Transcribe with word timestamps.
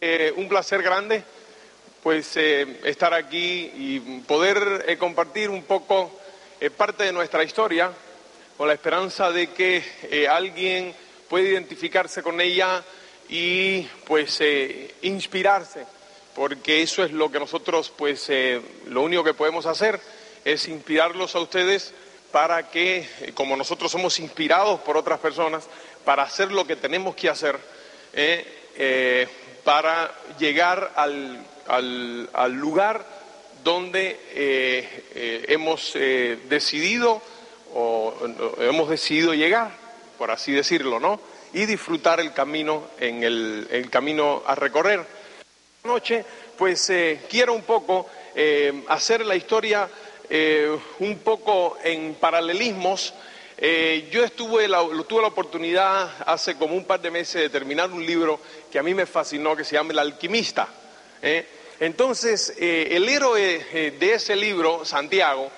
Eh, 0.00 0.32
un 0.36 0.48
placer 0.48 0.80
grande 0.80 1.24
pues 2.04 2.36
eh, 2.36 2.78
estar 2.84 3.12
aquí 3.12 3.68
y 3.74 3.98
poder 4.28 4.84
eh, 4.86 4.96
compartir 4.96 5.50
un 5.50 5.64
poco 5.64 6.20
parte 6.76 7.02
de 7.02 7.12
nuestra 7.12 7.42
historia 7.42 7.90
con 8.56 8.68
la 8.68 8.74
esperanza 8.74 9.32
de 9.32 9.50
que 9.50 10.28
alguien 10.30 10.94
pueda 11.28 11.48
identificarse 11.48 12.22
con 12.22 12.40
ella 12.40 12.84
y 13.28 13.82
pues 14.06 14.40
inspirarse 15.02 15.84
porque 16.32 16.82
eso 16.82 17.02
es 17.02 17.10
lo 17.10 17.30
que 17.32 17.40
nosotros 17.40 17.92
pues 17.96 18.30
lo 18.86 19.02
único 19.02 19.24
que 19.24 19.34
podemos 19.34 19.66
hacer 19.66 20.00
es 20.44 20.68
inspirarlos 20.68 21.34
a 21.34 21.40
ustedes 21.40 21.92
para 22.30 22.70
que 22.70 23.32
como 23.34 23.56
nosotros 23.56 23.90
somos 23.90 24.20
inspirados 24.20 24.78
por 24.80 24.96
otras 24.96 25.18
personas 25.18 25.68
para 26.04 26.22
hacer 26.24 26.52
lo 26.52 26.64
que 26.66 26.76
tenemos 26.76 27.16
que 27.16 27.28
hacer 27.28 27.58
para 29.68 30.10
llegar 30.38 30.92
al, 30.96 31.44
al, 31.66 32.54
lugar 32.54 33.04
donde 33.62 34.18
eh, 34.32 35.04
eh, 35.14 35.44
hemos 35.48 35.92
eh, 35.94 36.38
decidido 36.48 37.20
o 37.74 38.14
hemos 38.60 38.88
decidido 38.88 39.34
llegar, 39.34 39.70
por 40.16 40.30
así 40.30 40.52
decirlo, 40.52 40.98
¿no? 40.98 41.20
Y 41.52 41.66
disfrutar 41.66 42.18
el 42.18 42.32
camino 42.32 42.84
en 42.98 43.22
el, 43.22 43.68
el 43.70 43.90
camino 43.90 44.42
a 44.46 44.54
recorrer. 44.54 45.04
Noche, 45.84 46.24
pues 46.56 46.90
quiero 47.28 47.52
un 47.52 47.60
poco 47.60 48.06
hacer 48.88 49.26
la 49.26 49.36
historia 49.36 49.86
un 50.98 51.18
poco 51.18 51.76
en 51.84 52.14
paralelismos 52.14 53.12
eh, 53.60 54.08
yo 54.12 54.22
estuve 54.22 54.68
tuve 54.68 55.20
la 55.22 55.28
oportunidad 55.28 56.08
hace 56.24 56.54
como 56.54 56.76
un 56.76 56.84
par 56.84 57.00
de 57.00 57.10
meses 57.10 57.42
de 57.42 57.50
terminar 57.50 57.90
un 57.90 58.06
libro 58.06 58.38
que 58.70 58.78
a 58.78 58.84
mí 58.84 58.94
me 58.94 59.04
fascinó, 59.04 59.56
que 59.56 59.64
se 59.64 59.74
llama 59.74 59.90
El 59.90 59.98
alquimista. 59.98 60.68
¿eh? 61.20 61.44
Entonces, 61.80 62.54
eh, 62.56 62.90
el 62.92 63.08
héroe 63.08 63.94
de 63.98 64.12
ese 64.12 64.36
libro, 64.36 64.84
Santiago, 64.84 65.50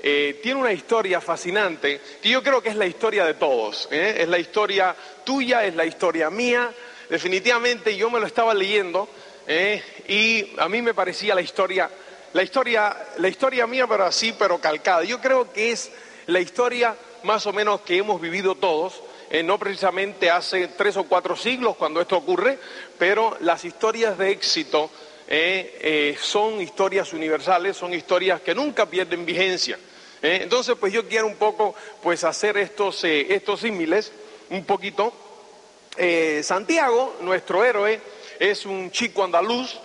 tiene 0.00 0.54
una 0.54 0.72
historia 0.72 1.20
fascinante 1.20 2.00
que 2.20 2.30
yo 2.30 2.42
creo 2.42 2.62
que 2.62 2.70
es 2.70 2.76
la 2.76 2.86
historia 2.86 3.24
de 3.24 3.34
todos. 3.34 3.86
Es 3.90 4.28
la 4.28 4.38
historia 4.38 4.96
tuya, 5.22 5.64
es 5.64 5.76
la 5.76 5.84
historia 5.84 6.28
mía. 6.30 6.72
Definitivamente 7.08 7.94
yo 7.96 8.10
me 8.10 8.18
lo 8.18 8.26
estaba 8.26 8.52
leyendo 8.52 9.08
y 10.08 10.54
a 10.58 10.68
mí 10.68 10.82
me 10.82 10.92
parecía 10.92 11.34
la 11.34 11.42
historia, 11.42 11.88
la 12.32 12.42
historia, 12.42 12.96
la 13.18 13.28
historia 13.28 13.66
mía, 13.66 13.86
pero 13.86 14.04
así, 14.04 14.34
pero 14.36 14.58
calcada. 14.58 15.04
Yo 15.04 15.20
creo 15.20 15.52
que 15.52 15.70
es 15.70 15.92
la 16.26 16.40
historia 16.40 16.96
más 17.24 17.46
o 17.46 17.52
menos 17.52 17.80
que 17.82 17.98
hemos 17.98 18.20
vivido 18.20 18.54
todos, 18.54 19.00
eh, 19.30 19.42
no 19.42 19.58
precisamente 19.58 20.30
hace 20.30 20.68
tres 20.68 20.96
o 20.98 21.04
cuatro 21.04 21.36
siglos 21.36 21.76
cuando 21.76 22.02
esto 22.02 22.18
ocurre, 22.18 22.58
pero 22.98 23.34
las 23.40 23.64
historias 23.64 24.18
de 24.18 24.30
éxito 24.30 24.90
eh, 25.26 25.78
eh, 25.80 26.16
son 26.20 26.60
historias 26.60 27.14
universales, 27.14 27.76
son 27.76 27.94
historias 27.94 28.42
que 28.42 28.54
nunca 28.54 28.84
pierden 28.84 29.24
vigencia. 29.24 29.78
entonces, 30.20 30.76
pues 30.78 30.92
yo 30.92 31.08
quiero 31.08 31.26
un 31.26 31.36
poco 31.36 31.74
pues 32.02 32.24
hacer 32.24 32.58
estos, 32.58 33.02
estos 33.04 33.60
símiles, 33.60 34.12
un 34.50 34.64
poquito. 34.64 35.12
Santiago, 36.42 37.16
nuestro 37.22 37.64
héroe, 37.64 38.00
es 38.38 38.66
un 38.66 38.90
chico 38.90 39.24
andaluz 39.24 39.80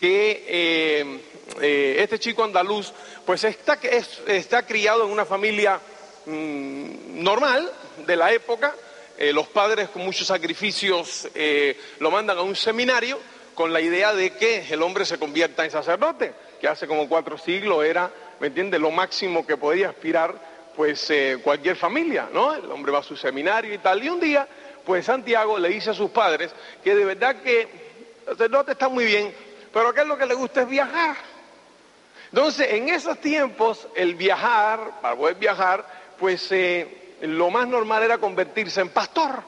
que 0.00 1.20
este 1.60 2.18
chico 2.18 2.44
andaluz 2.44 2.92
pues 3.24 3.42
está, 3.44 3.78
está 4.26 4.66
criado 4.66 5.04
en 5.04 5.10
una 5.10 5.24
familia 5.24 5.80
Mm, 6.28 7.22
normal 7.24 7.72
de 8.06 8.14
la 8.14 8.30
época. 8.32 8.74
Eh, 9.16 9.32
los 9.32 9.48
padres 9.48 9.88
con 9.88 10.04
muchos 10.04 10.26
sacrificios 10.26 11.26
eh, 11.34 11.74
lo 12.00 12.10
mandan 12.10 12.36
a 12.36 12.42
un 12.42 12.54
seminario 12.54 13.18
con 13.54 13.72
la 13.72 13.80
idea 13.80 14.12
de 14.12 14.36
que 14.36 14.62
el 14.70 14.82
hombre 14.82 15.06
se 15.06 15.18
convierta 15.18 15.64
en 15.64 15.70
sacerdote, 15.70 16.34
que 16.60 16.68
hace 16.68 16.86
como 16.86 17.08
cuatro 17.08 17.38
siglos 17.38 17.82
era, 17.82 18.10
¿me 18.40 18.48
entiendes?, 18.48 18.78
lo 18.78 18.90
máximo 18.90 19.46
que 19.46 19.56
podía 19.56 19.88
aspirar 19.88 20.34
pues 20.76 21.08
eh, 21.08 21.38
cualquier 21.42 21.76
familia, 21.76 22.28
¿no? 22.30 22.54
El 22.54 22.70
hombre 22.70 22.92
va 22.92 22.98
a 22.98 23.02
su 23.02 23.16
seminario 23.16 23.72
y 23.72 23.78
tal. 23.78 24.04
Y 24.04 24.10
un 24.10 24.20
día, 24.20 24.46
pues 24.84 25.06
Santiago 25.06 25.58
le 25.58 25.70
dice 25.70 25.90
a 25.90 25.94
sus 25.94 26.10
padres 26.10 26.52
que 26.84 26.94
de 26.94 27.06
verdad 27.06 27.36
que 27.42 27.62
el 27.62 28.32
sacerdote 28.32 28.72
está 28.72 28.90
muy 28.90 29.06
bien, 29.06 29.34
pero 29.72 29.94
que 29.94 30.02
es 30.02 30.06
lo 30.06 30.18
que 30.18 30.26
le 30.26 30.34
gusta 30.34 30.60
es 30.60 30.68
viajar. 30.68 31.16
Entonces, 32.30 32.68
en 32.72 32.90
esos 32.90 33.18
tiempos, 33.18 33.88
el 33.94 34.14
viajar, 34.14 35.00
para 35.00 35.16
poder 35.16 35.36
viajar, 35.36 35.97
pues 36.18 36.50
eh, 36.50 37.16
lo 37.22 37.50
más 37.50 37.66
normal 37.68 38.02
era 38.02 38.18
convertirse 38.18 38.80
en 38.80 38.90
pastor. 38.90 39.42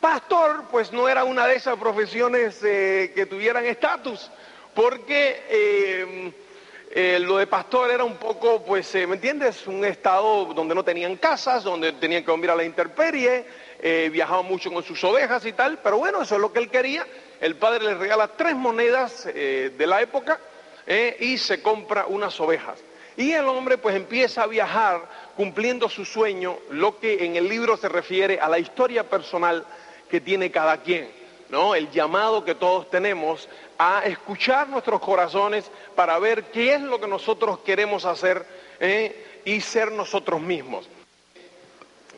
Pastor, 0.00 0.64
pues 0.70 0.92
no 0.92 1.08
era 1.08 1.24
una 1.24 1.46
de 1.46 1.54
esas 1.54 1.78
profesiones 1.78 2.60
eh, 2.64 3.12
que 3.14 3.26
tuvieran 3.26 3.64
estatus, 3.64 4.30
porque 4.74 5.44
eh, 5.48 7.18
lo 7.20 7.36
de 7.36 7.46
pastor 7.46 7.90
era 7.90 8.02
un 8.02 8.16
poco, 8.16 8.64
pues, 8.64 8.92
¿me 8.94 9.14
entiendes? 9.14 9.66
Un 9.66 9.84
estado 9.84 10.46
donde 10.46 10.74
no 10.74 10.84
tenían 10.84 11.16
casas, 11.16 11.62
donde 11.62 11.92
tenían 11.92 12.22
que 12.22 12.30
dormir 12.30 12.50
a 12.50 12.56
la 12.56 12.64
intemperie, 12.64 13.46
viajaba 14.10 14.42
mucho 14.42 14.70
con 14.70 14.82
sus 14.82 15.02
ovejas 15.02 15.46
y 15.46 15.52
tal, 15.52 15.78
pero 15.78 15.98
bueno, 15.98 16.22
eso 16.22 16.34
es 16.34 16.40
lo 16.40 16.52
que 16.52 16.58
él 16.58 16.68
quería. 16.68 17.06
El 17.40 17.56
padre 17.56 17.84
le 17.84 17.94
regala 17.94 18.28
tres 18.28 18.54
monedas 18.54 19.24
de 19.24 19.86
la 19.86 20.02
época 20.02 20.38
y 21.18 21.38
se 21.38 21.62
compra 21.62 22.04
unas 22.06 22.38
ovejas. 22.40 22.78
Y 23.16 23.32
el 23.32 23.44
hombre 23.44 23.78
pues 23.78 23.94
empieza 23.96 24.42
a 24.42 24.46
viajar 24.46 25.02
cumpliendo 25.36 25.88
su 25.88 26.04
sueño, 26.04 26.58
lo 26.70 26.98
que 26.98 27.24
en 27.24 27.36
el 27.36 27.48
libro 27.48 27.76
se 27.76 27.88
refiere 27.88 28.38
a 28.40 28.48
la 28.48 28.58
historia 28.58 29.08
personal 29.08 29.64
que 30.10 30.20
tiene 30.20 30.50
cada 30.50 30.78
quien, 30.82 31.10
¿no? 31.48 31.74
El 31.74 31.90
llamado 31.90 32.44
que 32.44 32.54
todos 32.54 32.90
tenemos 32.90 33.48
a 33.78 34.02
escuchar 34.04 34.68
nuestros 34.68 35.00
corazones 35.00 35.70
para 35.94 36.18
ver 36.18 36.44
qué 36.44 36.74
es 36.74 36.80
lo 36.82 37.00
que 37.00 37.08
nosotros 37.08 37.60
queremos 37.60 38.04
hacer 38.04 38.46
¿eh? 38.78 39.40
y 39.44 39.60
ser 39.60 39.90
nosotros 39.90 40.40
mismos. 40.40 40.88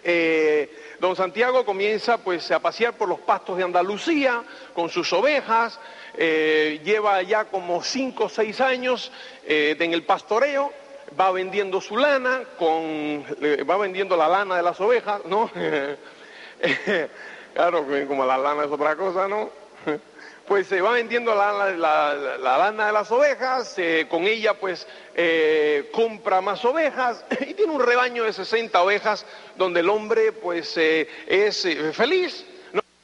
Eh, 0.03 0.97
don 1.01 1.17
Santiago 1.17 1.65
comienza 1.65 2.19
pues 2.19 2.51
a 2.51 2.59
pasear 2.59 2.95
por 2.95 3.09
los 3.09 3.21
pastos 3.21 3.57
de 3.57 3.65
Andalucía 3.65 4.43
con 4.75 4.91
sus 4.91 5.11
ovejas, 5.13 5.81
eh, 6.19 6.81
lleva 6.85 7.23
ya 7.23 7.47
como 7.47 7.83
cinco 7.83 8.25
o 8.25 8.29
seis 8.29 8.61
años 8.61 9.11
en 9.47 9.95
el 9.95 10.03
pastoreo 10.03 10.73
va 11.19 11.31
vendiendo 11.31 11.81
su 11.81 11.97
lana, 11.97 12.43
con, 12.59 13.25
va 13.69 13.77
vendiendo 13.77 14.17
la 14.17 14.29
lana 14.29 14.57
de 14.57 14.63
las 14.63 14.81
ovejas, 14.81 15.25
¿no? 15.27 15.51
claro, 17.55 17.87
como 18.09 18.25
la 18.25 18.39
lana 18.39 18.65
es 18.65 18.71
otra 18.71 18.97
cosa, 18.97 19.29
¿no? 19.29 19.51
pues 20.47 20.67
se 20.67 20.81
va 20.81 20.93
vendiendo 20.93 21.35
la, 21.35 22.39
lana 22.39 22.87
de 22.87 22.93
las 22.93 23.11
ovejas, 23.11 23.77
con 24.09 24.25
ella 24.25 24.55
pues 24.55 24.87
eh, 25.15 25.91
compra 25.93 26.41
más 26.41 26.65
ovejas 26.65 27.25
y 27.41 27.55
tiene 27.55 27.73
un 27.73 27.83
rebaño 27.83 28.25
de 28.25 28.33
60 28.33 28.83
ovejas 28.83 29.25
donde 29.57 29.81
el 29.81 29.89
hombre 29.89 30.33
pues 30.33 30.77
eh, 30.77 31.09
es 31.27 31.65
eh, 31.65 31.93
feliz. 31.93 32.47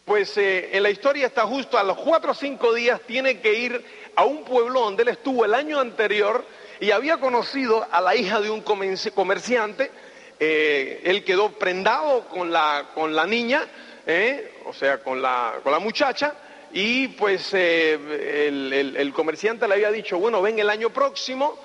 Pues 0.04 0.36
en 0.36 0.82
la 0.82 0.90
historia 0.90 1.28
está 1.28 1.42
justo 1.42 1.78
a 1.78 1.84
los 1.84 1.96
cuatro 1.96 2.32
o 2.32 2.34
cinco 2.34 2.74
días 2.74 3.00
tiene 3.06 3.40
que 3.40 3.54
ir 3.54 3.84
a 4.16 4.24
un 4.24 4.42
pueblo 4.42 4.80
donde 4.80 5.04
él 5.04 5.10
estuvo 5.10 5.44
el 5.44 5.54
año 5.54 5.78
anterior 5.78 6.44
y 6.80 6.90
había 6.90 7.18
conocido 7.18 7.86
a 7.90 8.00
la 8.00 8.16
hija 8.16 8.40
de 8.40 8.50
un 8.50 8.62
comerciante, 8.62 9.90
eh, 10.38 11.02
él 11.04 11.22
quedó 11.22 11.50
prendado 11.52 12.26
con 12.28 12.50
la, 12.50 12.86
con 12.94 13.14
la 13.14 13.26
niña, 13.26 13.66
eh, 14.06 14.62
o 14.64 14.72
sea, 14.72 15.02
con 15.02 15.20
la, 15.20 15.60
con 15.62 15.72
la 15.72 15.78
muchacha, 15.78 16.34
y 16.72 17.08
pues 17.08 17.50
eh, 17.52 18.48
el, 18.96 19.12
comerciante 19.12 19.68
le 19.68 19.74
había 19.74 19.90
dicho, 19.90 20.18
bueno, 20.18 20.40
ven 20.40 20.58
el 20.58 20.70
año 20.70 20.88
próximo, 20.88 21.58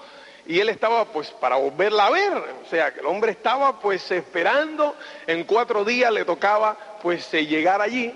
y 0.45 0.59
él 0.59 0.67
estaba 0.67 1.05
pues 1.05 1.31
para 1.31 1.55
volverla 1.55 2.07
a 2.07 2.11
ver, 2.11 2.33
o 2.33 2.69
sea, 2.69 2.93
que 2.93 2.99
el 2.99 3.05
hombre 3.05 3.31
estaba 3.31 3.79
pues 3.79 4.11
esperando, 4.11 4.95
en 5.25 5.45
cuatro 5.45 5.85
días 5.85 6.11
le 6.11 6.25
tocaba 6.25 6.77
pues 7.01 7.31
llegar 7.31 7.81
allí, 7.81 8.13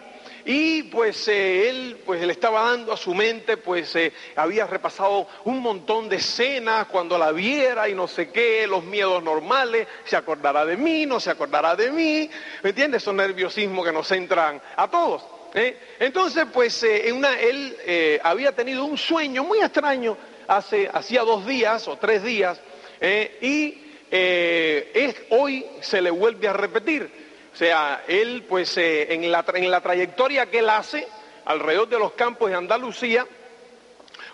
y 0.51 0.81
pues 0.81 1.27
eh, 1.27 1.69
él 1.69 1.97
pues 2.03 2.25
le 2.25 2.33
estaba 2.33 2.71
dando 2.71 2.91
a 2.91 2.97
su 2.97 3.13
mente, 3.13 3.57
pues 3.57 3.95
eh, 3.95 4.11
había 4.35 4.65
repasado 4.65 5.27
un 5.43 5.59
montón 5.59 6.09
de 6.09 6.15
escenas 6.15 6.87
cuando 6.87 7.19
la 7.19 7.31
viera 7.31 7.87
y 7.87 7.93
no 7.93 8.07
sé 8.07 8.31
qué, 8.31 8.65
los 8.65 8.83
miedos 8.83 9.21
normales, 9.21 9.87
se 10.05 10.15
acordará 10.15 10.65
de 10.65 10.75
mí, 10.75 11.05
no 11.05 11.19
se 11.19 11.29
acordará 11.29 11.75
de 11.75 11.91
mí, 11.91 12.27
¿me 12.63 12.71
entiendes? 12.71 13.03
Esos 13.03 13.13
nerviosismos 13.13 13.85
que 13.85 13.91
nos 13.91 14.11
entran 14.11 14.59
a 14.75 14.89
todos. 14.89 15.23
¿eh? 15.53 15.77
Entonces, 15.99 16.47
pues 16.51 16.81
él 16.81 18.19
había 18.23 18.51
tenido 18.51 18.85
un 18.85 18.97
sueño 18.97 19.43
muy 19.43 19.59
extraño 19.59 20.17
hace, 20.47 20.89
hacía 20.91 21.21
dos 21.21 21.45
días 21.45 21.87
o 21.87 21.97
tres 21.97 22.23
días, 22.23 22.59
y 23.39 23.77
hoy 25.29 25.63
se 25.81 26.01
le 26.01 26.09
vuelve 26.09 26.47
a 26.47 26.53
repetir. 26.53 27.18
Sea, 27.59 28.05
él 28.07 28.45
pues 28.47 28.77
eh, 28.77 29.13
en, 29.13 29.29
la, 29.29 29.43
en 29.53 29.69
la 29.69 29.81
trayectoria 29.81 30.45
que 30.45 30.59
él 30.59 30.69
hace 30.69 31.05
alrededor 31.43 31.89
de 31.89 31.99
los 31.99 32.13
campos 32.13 32.49
de 32.49 32.55
Andalucía, 32.55 33.27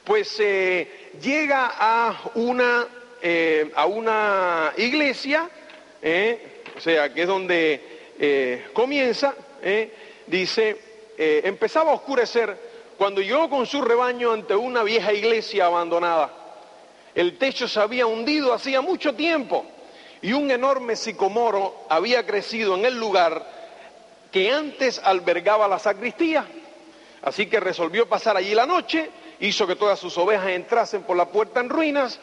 pues 0.03 0.39
eh, 0.39 1.09
llega 1.19 1.71
a 1.75 2.21
una, 2.35 2.85
eh, 3.23 3.71
a 3.75 3.87
una 3.87 4.73
iglesia, 4.77 5.49
o 6.77 6.79
sea, 6.79 7.11
que 7.11 7.23
es 7.23 7.27
donde 7.27 8.67
comienza, 8.73 9.33
dice, 10.27 10.77
empezaba 11.17 11.93
a 11.93 11.95
oscurecer 11.95 12.55
cuando 12.95 13.21
llegó 13.21 13.49
con 13.49 13.65
su 13.65 13.81
rebaño 13.81 14.33
ante 14.33 14.55
una 14.55 14.83
vieja 14.83 15.11
iglesia 15.11 15.65
abandonada. 15.65 16.31
El 17.15 17.39
techo 17.39 17.67
se 17.67 17.79
había 17.79 18.05
hundido 18.05 18.53
hacía 18.53 18.81
mucho 18.81 19.15
tiempo 19.15 19.65
y 20.25 20.33
un 20.33 20.49
enorme 20.49 20.95
sicomoro 20.95 21.85
había 21.87 22.25
crecido 22.25 22.73
en 22.75 22.83
el 22.83 22.97
lugar 22.97 23.45
que 24.31 24.51
antes 24.51 24.99
albergaba 25.03 25.67
la 25.67 25.77
sacristía. 25.77 26.47
Así 27.21 27.45
que 27.45 27.59
resolvió 27.59 28.09
pasar 28.09 28.35
allí 28.35 28.55
la 28.55 28.65
noche, 28.65 29.11
hizo 29.39 29.67
que 29.67 29.75
todas 29.75 29.99
sus 29.99 30.17
ovejas 30.17 30.47
entrasen 30.49 31.03
por 31.03 31.15
la 31.15 31.27
puerta 31.27 31.59
en 31.59 31.69
ruinas 31.69 32.19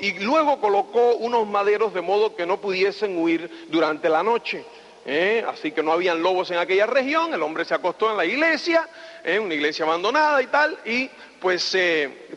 y 0.00 0.18
luego 0.18 0.60
colocó 0.60 1.14
unos 1.14 1.46
maderos 1.46 1.94
de 1.94 2.00
modo 2.00 2.34
que 2.34 2.44
no 2.44 2.60
pudiesen 2.60 3.16
huir 3.16 3.68
durante 3.68 4.08
la 4.08 4.24
noche. 4.24 4.64
¿eh? 5.06 5.44
Así 5.46 5.70
que 5.70 5.84
no 5.84 5.92
habían 5.92 6.20
lobos 6.24 6.50
en 6.50 6.58
aquella 6.58 6.86
región, 6.86 7.34
el 7.34 7.42
hombre 7.44 7.64
se 7.64 7.74
acostó 7.74 8.10
en 8.10 8.16
la 8.16 8.24
iglesia, 8.24 8.88
¿eh? 9.22 9.38
una 9.38 9.54
iglesia 9.54 9.84
abandonada 9.84 10.42
y 10.42 10.48
tal, 10.48 10.76
y 10.84 11.08
pues 11.38 11.78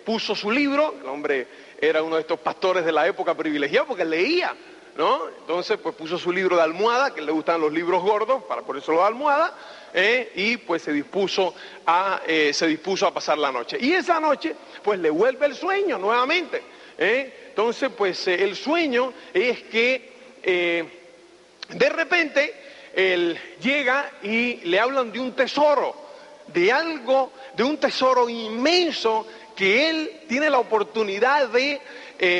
puso 0.06 0.36
su 0.36 0.52
libro, 0.52 0.94
el 1.02 1.08
hombre 1.08 1.48
era 1.82 2.04
uno 2.04 2.18
de 2.18 2.22
estos 2.22 2.40
pastores 2.40 2.86
de 2.86 2.92
la 2.92 3.08
época 3.08 3.34
privilegiada 3.34 3.88
porque 3.88 4.06
leía, 4.06 4.54
Entonces, 5.00 5.78
pues 5.78 5.94
puso 5.96 6.18
su 6.18 6.32
libro 6.32 6.56
de 6.56 6.64
almohada, 6.64 7.14
que 7.14 7.22
le 7.22 7.32
gustan 7.32 7.62
los 7.62 7.72
libros 7.72 8.02
gordos, 8.02 8.44
para 8.44 8.64
ponérselo 8.64 8.98
de 8.98 9.04
almohada, 9.04 9.56
¿eh? 9.94 10.32
y 10.36 10.58
pues 10.58 10.82
se 10.82 10.92
dispuso, 10.92 11.54
a, 11.86 12.22
eh, 12.26 12.52
se 12.52 12.66
dispuso 12.66 13.06
a 13.06 13.14
pasar 13.14 13.38
la 13.38 13.52
noche. 13.52 13.78
Y 13.80 13.94
esa 13.94 14.20
noche, 14.20 14.56
pues 14.84 15.00
le 15.00 15.12
vuelve 15.12 15.46
el 15.46 15.56
sueño 15.56 16.00
nuevamente. 16.00 16.64
¿eh? 16.98 17.50
Entonces, 17.50 17.92
pues 17.96 18.28
el 18.28 18.56
sueño 18.56 19.14
es 19.34 19.64
que 19.64 20.18
de 21.70 21.90
repente 21.90 22.54
él 22.96 23.38
llega 23.62 24.12
y 24.24 24.56
le 24.64 24.80
hablan 24.80 25.12
de 25.12 25.20
un 25.20 25.34
tesoro, 25.34 25.94
de 26.48 26.72
algo, 26.72 27.34
de 27.56 27.64
un 27.64 27.78
tesoro 27.78 28.28
inmenso 28.30 29.28
que 29.56 29.90
él 29.90 30.22
tiene 30.28 30.50
la 30.50 30.60
oportunidad 30.60 31.50
de, 31.50 31.82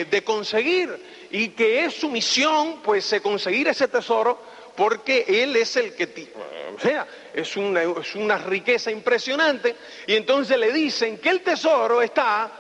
de 0.10 0.24
conseguir 0.24 1.17
y 1.32 1.50
que 1.50 1.86
es 1.86 1.94
su 1.96 2.10
misión, 2.10 2.82
pues, 2.82 3.16
conseguir 3.22 3.68
ese 3.68 3.88
tesoro, 3.88 4.40
porque 4.76 5.26
él 5.28 5.56
es 5.56 5.76
el 5.76 5.96
que, 5.96 6.32
o 6.76 6.80
sea, 6.80 7.08
es 7.34 7.58
una, 7.58 8.38
riqueza 8.38 8.92
impresionante, 8.92 9.76
y 10.06 10.16
entonces 10.16 10.58
le 10.58 10.72
dicen 10.72 11.18
que 11.18 11.30
el 11.30 11.42
tesoro 11.42 12.02
está 12.02 12.52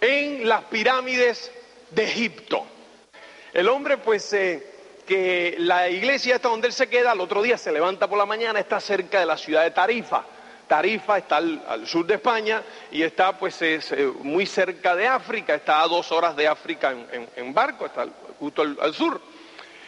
en 0.00 0.48
las 0.48 0.64
pirámides 0.64 1.50
de 1.90 2.04
Egipto. 2.04 2.64
El 3.52 3.68
hombre, 3.68 3.98
pues, 3.98 4.32
eh, 4.32 4.66
que 5.06 5.56
la 5.58 5.90
iglesia 5.90 6.36
está 6.36 6.48
donde 6.48 6.68
él 6.68 6.72
se 6.72 6.88
queda, 6.88 7.10
al 7.10 7.20
otro 7.20 7.42
día 7.42 7.58
se 7.58 7.70
levanta 7.70 8.08
por 8.08 8.18
la 8.18 8.26
mañana, 8.26 8.58
está 8.58 8.80
cerca 8.80 9.20
de 9.20 9.26
la 9.26 9.36
ciudad 9.36 9.62
de 9.62 9.72
Tarifa. 9.72 10.24
Tarifa 10.72 11.18
está 11.18 11.36
al, 11.36 11.86
sur 11.86 12.06
de 12.06 12.14
España 12.14 12.62
y 12.90 13.02
está 13.02 13.36
pues 13.36 13.60
es, 13.60 13.92
eh, 13.92 14.10
muy 14.22 14.46
cerca 14.46 14.96
de 14.96 15.06
África, 15.06 15.54
está 15.54 15.82
a 15.82 15.86
dos 15.86 16.10
horas 16.10 16.34
de 16.34 16.48
África 16.48 16.94
en, 17.36 17.52
barco, 17.52 17.84
está 17.84 18.06
justo 18.40 18.62
al, 18.62 18.94
sur. 18.94 19.20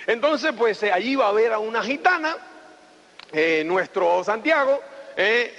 Entonces 0.07 0.53
pues 0.55 0.83
eh, 0.83 0.93
allí 0.93 1.17
va 1.17 1.29
a 1.29 1.33
ver 1.33 1.55
a 1.55 1.59
una 1.59 1.83
gitana, 1.83 2.37
eh, 3.33 3.63
nuestro 3.65 4.23
Santiago, 4.25 4.79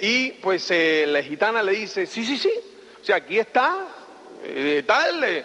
y 0.00 0.30
pues 0.30 0.70
la 0.70 1.20
gitana 1.24 1.60
le 1.60 1.72
dice, 1.72 2.06
sí, 2.06 2.24
sí, 2.24 2.38
sí, 2.38 2.52
o 3.02 3.04
sea, 3.04 3.16
aquí 3.16 3.40
está, 3.40 3.84
tal, 4.86 5.44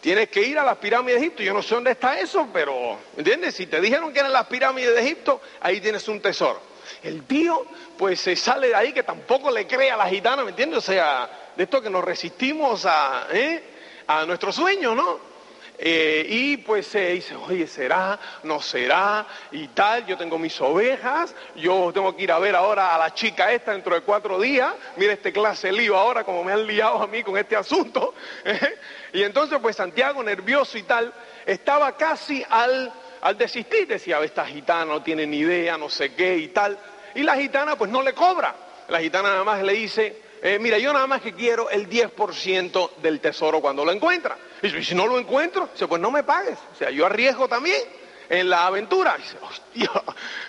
tienes 0.00 0.28
que 0.28 0.42
ir 0.42 0.56
a 0.56 0.64
las 0.64 0.76
pirámides 0.76 1.18
de 1.20 1.26
Egipto, 1.26 1.42
yo 1.42 1.52
no 1.52 1.62
sé 1.62 1.74
dónde 1.74 1.90
está 1.90 2.20
eso, 2.20 2.48
pero, 2.52 2.96
¿entiendes? 3.16 3.56
Si 3.56 3.66
te 3.66 3.80
dijeron 3.80 4.12
que 4.12 4.20
eran 4.20 4.32
las 4.32 4.46
pirámides 4.46 4.94
de 4.94 5.00
Egipto, 5.00 5.40
ahí 5.62 5.80
tienes 5.80 6.06
un 6.06 6.20
tesoro. 6.20 6.75
El 7.06 7.22
tío, 7.22 7.64
pues 7.96 8.20
se 8.20 8.34
sale 8.34 8.68
de 8.68 8.74
ahí 8.74 8.92
que 8.92 9.04
tampoco 9.04 9.48
le 9.52 9.64
cree 9.66 9.92
a 9.92 9.96
la 9.96 10.08
gitana, 10.08 10.42
¿me 10.42 10.50
entiendes? 10.50 10.78
O 10.78 10.92
sea, 10.92 11.30
de 11.54 11.62
esto 11.62 11.80
que 11.80 11.88
nos 11.88 12.04
resistimos 12.04 12.84
a, 12.84 13.28
¿eh? 13.32 13.62
a 14.08 14.26
nuestro 14.26 14.50
sueño, 14.52 14.92
¿no? 14.92 15.36
Eh, 15.78 16.26
y 16.28 16.56
pues 16.56 16.88
se 16.88 17.10
dice, 17.10 17.36
oye, 17.36 17.68
¿será? 17.68 18.18
¿No 18.42 18.60
será? 18.60 19.24
Y 19.52 19.68
tal, 19.68 20.04
yo 20.06 20.16
tengo 20.16 20.36
mis 20.36 20.60
ovejas, 20.60 21.32
yo 21.54 21.92
tengo 21.94 22.16
que 22.16 22.24
ir 22.24 22.32
a 22.32 22.40
ver 22.40 22.56
ahora 22.56 22.94
a 22.94 22.98
la 22.98 23.14
chica 23.14 23.52
esta 23.52 23.70
dentro 23.72 23.94
de 23.94 24.00
cuatro 24.00 24.40
días, 24.40 24.74
mira 24.96 25.12
este 25.12 25.32
clase 25.32 25.70
lío 25.70 25.96
ahora, 25.96 26.24
como 26.24 26.42
me 26.42 26.52
han 26.52 26.66
liado 26.66 27.02
a 27.02 27.06
mí 27.06 27.22
con 27.22 27.38
este 27.38 27.54
asunto. 27.54 28.14
¿eh? 28.44 28.78
Y 29.12 29.22
entonces 29.22 29.60
pues 29.62 29.76
Santiago, 29.76 30.24
nervioso 30.24 30.76
y 30.76 30.82
tal, 30.82 31.12
estaba 31.46 31.96
casi 31.96 32.44
al 32.50 32.92
al 33.26 33.36
desistir 33.36 33.88
decía, 33.88 34.20
esta 34.20 34.46
gitana 34.46 34.84
no 34.84 35.02
tiene 35.02 35.26
ni 35.26 35.38
idea, 35.38 35.76
no 35.76 35.88
sé 35.88 36.14
qué 36.14 36.36
y 36.36 36.48
tal. 36.48 36.78
Y 37.16 37.22
la 37.22 37.36
gitana 37.36 37.76
pues 37.76 37.90
no 37.90 38.02
le 38.02 38.12
cobra. 38.12 38.54
La 38.88 39.00
gitana 39.00 39.30
nada 39.30 39.44
más 39.44 39.62
le 39.62 39.72
dice, 39.72 40.22
eh, 40.42 40.58
mira, 40.60 40.78
yo 40.78 40.92
nada 40.92 41.06
más 41.06 41.22
que 41.22 41.32
quiero 41.32 41.70
el 41.70 41.88
10% 41.88 42.96
del 42.98 43.20
tesoro 43.20 43.60
cuando 43.60 43.84
lo 43.84 43.90
encuentra. 43.90 44.36
Y 44.62 44.84
si 44.84 44.94
no 44.94 45.06
lo 45.06 45.18
encuentro, 45.18 45.70
pues 45.88 46.00
no 46.00 46.10
me 46.10 46.22
pagues. 46.22 46.58
O 46.72 46.76
sea, 46.76 46.90
yo 46.90 47.06
arriesgo 47.06 47.48
también 47.48 47.82
en 48.28 48.50
la 48.50 48.66
aventura. 48.66 49.16
dice, 49.16 49.38
hostia. 49.40 49.90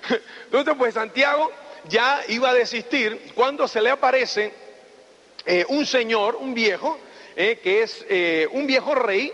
Entonces 0.46 0.76
pues 0.78 0.94
Santiago 0.94 1.52
ya 1.88 2.22
iba 2.28 2.50
a 2.50 2.54
desistir 2.54 3.32
cuando 3.34 3.66
se 3.68 3.82
le 3.82 3.90
aparece 3.90 4.54
eh, 5.46 5.66
un 5.70 5.86
señor, 5.86 6.36
un 6.36 6.54
viejo, 6.54 7.00
eh, 7.38 7.60
que 7.64 7.82
es 7.82 8.06
un 8.52 8.68
viejo 8.68 8.94
rey. 8.94 9.32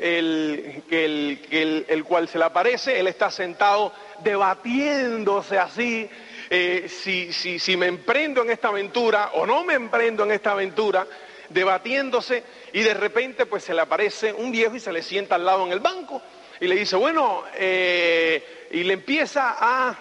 El, 0.00 0.82
el, 0.90 1.84
el, 1.88 2.04
cual 2.04 2.26
se 2.26 2.38
le 2.38 2.44
aparece, 2.44 2.98
él 2.98 3.06
está 3.06 3.30
sentado 3.30 3.92
debatiéndose 4.24 5.58
así, 5.58 6.08
eh, 6.48 6.86
si, 6.88 7.32
si, 7.32 7.58
si 7.58 7.76
me 7.76 7.86
emprendo 7.86 8.42
en 8.42 8.50
esta 8.50 8.68
aventura 8.68 9.30
o 9.34 9.46
no 9.46 9.62
me 9.62 9.74
emprendo 9.74 10.24
en 10.24 10.32
esta 10.32 10.52
aventura, 10.52 11.06
debatiéndose 11.50 12.42
y 12.72 12.80
de 12.80 12.94
repente 12.94 13.44
pues 13.44 13.64
se 13.64 13.74
le 13.74 13.82
aparece 13.82 14.32
un 14.32 14.50
viejo 14.50 14.76
y 14.76 14.80
se 14.80 14.92
le 14.92 15.02
sienta 15.02 15.34
al 15.34 15.44
lado 15.44 15.66
en 15.66 15.72
el 15.72 15.80
banco 15.80 16.22
y 16.60 16.66
le 16.66 16.76
dice, 16.76 16.96
bueno, 16.96 17.44
eh, 17.54 18.68
y 18.70 18.84
le 18.84 18.94
empieza 18.94 19.56
a 19.58 19.96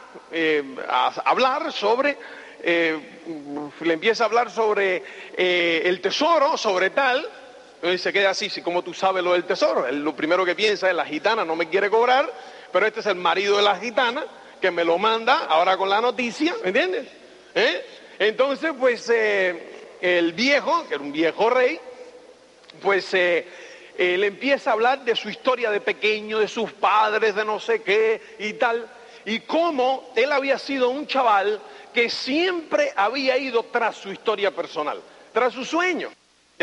hablar 1.25 1.71
sobre, 1.71 2.17
le 2.61 3.93
empieza 3.93 4.23
a 4.23 4.27
hablar 4.27 4.51
sobre 4.51 5.03
el 5.37 6.01
tesoro, 6.01 6.57
sobre 6.57 6.89
tal, 6.89 7.25
y 7.81 7.97
se 7.97 8.11
queda 8.11 8.31
así, 8.31 8.49
si 8.49 8.61
como 8.61 8.83
tú 8.83 8.93
sabes 8.93 9.23
lo 9.23 9.33
del 9.33 9.45
tesoro, 9.45 9.87
él 9.87 10.03
lo 10.03 10.15
primero 10.15 10.43
que 10.43 10.55
piensa 10.55 10.89
es 10.89 10.95
la 10.95 11.05
gitana 11.05 11.45
no 11.45 11.55
me 11.55 11.69
quiere 11.69 11.89
cobrar, 11.89 12.29
pero 12.71 12.85
este 12.85 12.99
es 12.99 13.05
el 13.05 13.15
marido 13.15 13.57
de 13.57 13.63
la 13.63 13.77
gitana 13.77 14.25
que 14.59 14.69
me 14.69 14.83
lo 14.83 14.97
manda 14.97 15.45
ahora 15.45 15.77
con 15.77 15.89
la 15.89 16.01
noticia, 16.01 16.53
¿me 16.61 16.69
entiendes? 16.69 17.07
¿Eh? 17.55 17.85
Entonces, 18.19 18.73
pues 18.77 19.09
eh, 19.09 19.97
el 20.01 20.33
viejo, 20.33 20.85
que 20.87 20.95
era 20.95 21.03
un 21.03 21.13
viejo 21.13 21.49
rey, 21.49 21.79
pues 22.81 23.13
eh, 23.13 23.47
él 23.97 24.25
empieza 24.25 24.71
a 24.71 24.73
hablar 24.73 25.05
de 25.05 25.15
su 25.15 25.29
historia 25.29 25.71
de 25.71 25.79
pequeño, 25.79 26.39
de 26.39 26.49
sus 26.49 26.73
padres, 26.73 27.33
de 27.33 27.45
no 27.45 27.61
sé 27.61 27.81
qué 27.81 28.21
y 28.39 28.53
tal, 28.53 28.89
y 29.23 29.39
cómo 29.41 30.11
él 30.17 30.33
había 30.33 30.59
sido 30.59 30.89
un 30.89 31.07
chaval 31.07 31.61
que 31.93 32.09
siempre 32.09 32.91
había 32.95 33.37
ido 33.37 33.63
tras 33.71 33.95
su 33.95 34.11
historia 34.11 34.51
personal, 34.51 35.01
tras 35.31 35.53
su 35.53 35.63
sueño 35.63 36.11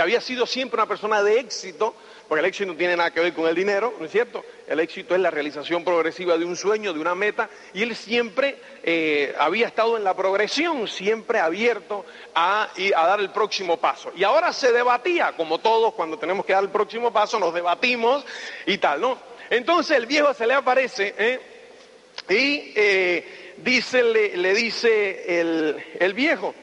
había 0.02 0.20
sido 0.20 0.46
siempre 0.46 0.76
una 0.78 0.86
persona 0.86 1.22
de 1.22 1.40
éxito, 1.40 1.94
porque 2.28 2.40
el 2.40 2.46
éxito 2.46 2.70
no 2.70 2.76
tiene 2.76 2.96
nada 2.96 3.10
que 3.10 3.20
ver 3.20 3.32
con 3.32 3.46
el 3.46 3.54
dinero, 3.54 3.94
¿no 3.98 4.04
es 4.04 4.12
cierto? 4.12 4.44
El 4.66 4.80
éxito 4.80 5.14
es 5.14 5.20
la 5.22 5.30
realización 5.30 5.84
progresiva 5.84 6.36
de 6.36 6.44
un 6.44 6.54
sueño, 6.54 6.92
de 6.92 7.00
una 7.00 7.14
meta, 7.14 7.48
y 7.72 7.82
él 7.82 7.96
siempre 7.96 8.58
eh, 8.82 9.34
había 9.38 9.68
estado 9.68 9.96
en 9.96 10.04
la 10.04 10.14
progresión, 10.14 10.86
siempre 10.86 11.38
abierto 11.38 12.04
a, 12.34 12.68
dar 12.92 13.20
el 13.20 13.30
próximo 13.30 13.78
paso. 13.78 14.12
Y 14.14 14.22
ahora 14.22 14.52
se 14.52 14.70
debatía, 14.70 15.32
como 15.32 15.60
todos 15.60 15.94
cuando 15.94 16.18
tenemos 16.18 16.44
que 16.44 16.52
dar 16.52 16.64
el 16.64 16.70
próximo 16.70 17.10
paso, 17.10 17.38
nos 17.38 17.54
debatimos 17.54 18.24
y 18.66 18.76
tal, 18.76 19.00
¿no? 19.00 19.18
Entonces 19.48 19.96
el 19.96 20.04
viejo 20.04 20.34
se 20.34 20.46
le 20.46 20.54
aparece 20.54 21.14
¿eh? 21.16 21.40
y 22.28 22.72
eh, 22.74 23.54
le, 23.64 24.54
dice 24.54 25.40
el 26.00 26.14
viejo, 26.14 26.54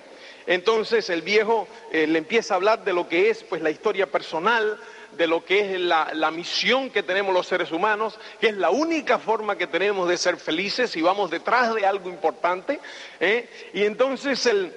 entonces 0.46 1.10
el 1.10 1.22
viejo 1.22 1.68
eh, 1.92 2.08
le 2.08 2.20
empieza 2.20 2.54
a 2.54 2.58
hablar 2.58 2.84
de 2.84 2.94
lo 2.94 3.08
que 3.08 3.30
es 3.30 3.44
pues 3.44 3.62
la 3.62 3.70
historia 3.70 4.08
personal, 4.08 4.80
de 5.18 5.28
lo 5.28 5.46
que 5.46 5.76
es 5.76 5.80
la, 5.80 6.32
misión 6.32 6.90
que 6.90 7.04
tenemos 7.04 7.34
los 7.34 7.48
seres 7.48 7.72
humanos, 7.72 8.20
que 8.40 8.48
es 8.48 8.58
la 8.58 8.70
única 8.70 9.20
forma 9.20 9.58
que 9.58 9.68
tenemos 9.68 10.10
de 10.10 10.18
ser 10.18 10.38
felices 10.38 10.96
y 10.96 11.02
vamos 11.02 11.30
detrás 11.30 11.74
de 11.76 11.86
algo 11.86 12.10
importante. 12.10 12.80
¿eh? 13.20 13.48
Y 13.74 13.84
entonces 13.84 14.46
él, 14.46 14.74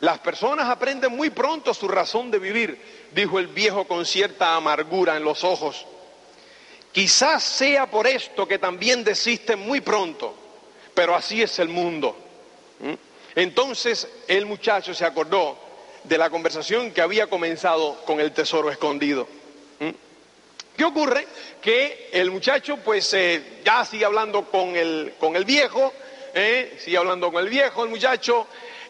Las 0.00 0.18
personas 0.18 0.68
aprenden 0.68 1.16
muy 1.16 1.30
pronto 1.30 1.72
su 1.72 1.88
razón 1.88 2.30
de 2.30 2.38
vivir, 2.38 2.78
dijo 3.12 3.38
el 3.38 3.48
viejo 3.48 3.88
con 3.88 4.04
cierta 4.04 4.54
amargura 4.54 5.16
en 5.16 5.24
los 5.24 5.42
ojos. 5.42 5.86
Quizás 6.92 7.42
sea 7.42 7.90
por 7.90 8.06
esto 8.06 8.46
que 8.46 8.58
también 8.58 9.02
desisten 9.02 9.58
muy 9.58 9.80
pronto, 9.80 10.34
pero 10.94 11.14
así 11.14 11.42
es 11.42 11.58
el 11.58 11.68
mundo. 11.68 12.14
¿Mm? 12.80 12.92
Entonces 13.34 14.06
el 14.28 14.44
muchacho 14.44 14.94
se 14.94 15.04
acordó 15.06 15.58
de 16.04 16.18
la 16.18 16.28
conversación 16.28 16.92
que 16.92 17.00
había 17.00 17.26
comenzado 17.28 18.04
con 18.04 18.20
el 18.20 18.32
tesoro 18.32 18.70
escondido. 18.70 19.26
¿Mm? 19.80 19.90
¿Qué 20.76 20.84
ocurre? 20.84 21.26
Que 21.62 22.10
el 22.12 22.30
muchacho 22.30 22.76
pues 22.84 23.12
eh, 23.14 23.60
ya 23.64 23.84
sigue 23.86 24.04
hablando 24.04 24.44
con 24.44 24.76
el, 24.76 25.14
con 25.18 25.36
el 25.36 25.46
viejo, 25.46 25.92
¿eh? 26.36 26.76
sigue 26.78 26.98
hablando 26.98 27.32
con 27.32 27.42
el 27.42 27.50
viejo, 27.50 27.82
el 27.82 27.90
muchacho, 27.90 28.46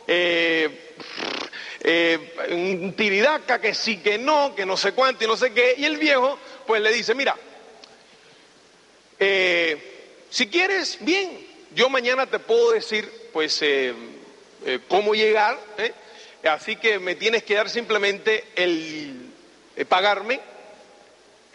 eh, 0.06 0.92
eh, 1.80 2.92
tiridaca 2.96 3.60
que 3.60 3.72
sí, 3.72 3.98
que 3.98 4.18
no, 4.18 4.54
que 4.54 4.66
no 4.66 4.76
sé 4.76 4.92
cuánto 4.92 5.24
y 5.24 5.28
no 5.28 5.36
sé 5.36 5.52
qué, 5.52 5.74
y 5.78 5.84
el 5.84 5.96
viejo 5.96 6.38
pues 6.66 6.82
le 6.82 6.92
dice, 6.92 7.14
mira, 7.14 7.36
si 10.28 10.48
quieres, 10.48 10.98
bien, 11.00 11.46
yo 11.74 11.88
mañana 11.88 12.26
te 12.26 12.40
puedo 12.40 12.72
decir 12.72 13.10
pues 13.32 13.62
cómo 14.88 15.14
llegar, 15.14 15.58
así 16.42 16.76
que 16.76 16.98
me 16.98 17.14
tienes 17.14 17.44
que 17.44 17.54
dar 17.54 17.70
simplemente 17.70 18.44
el 18.56 19.30
pagarme 19.88 20.40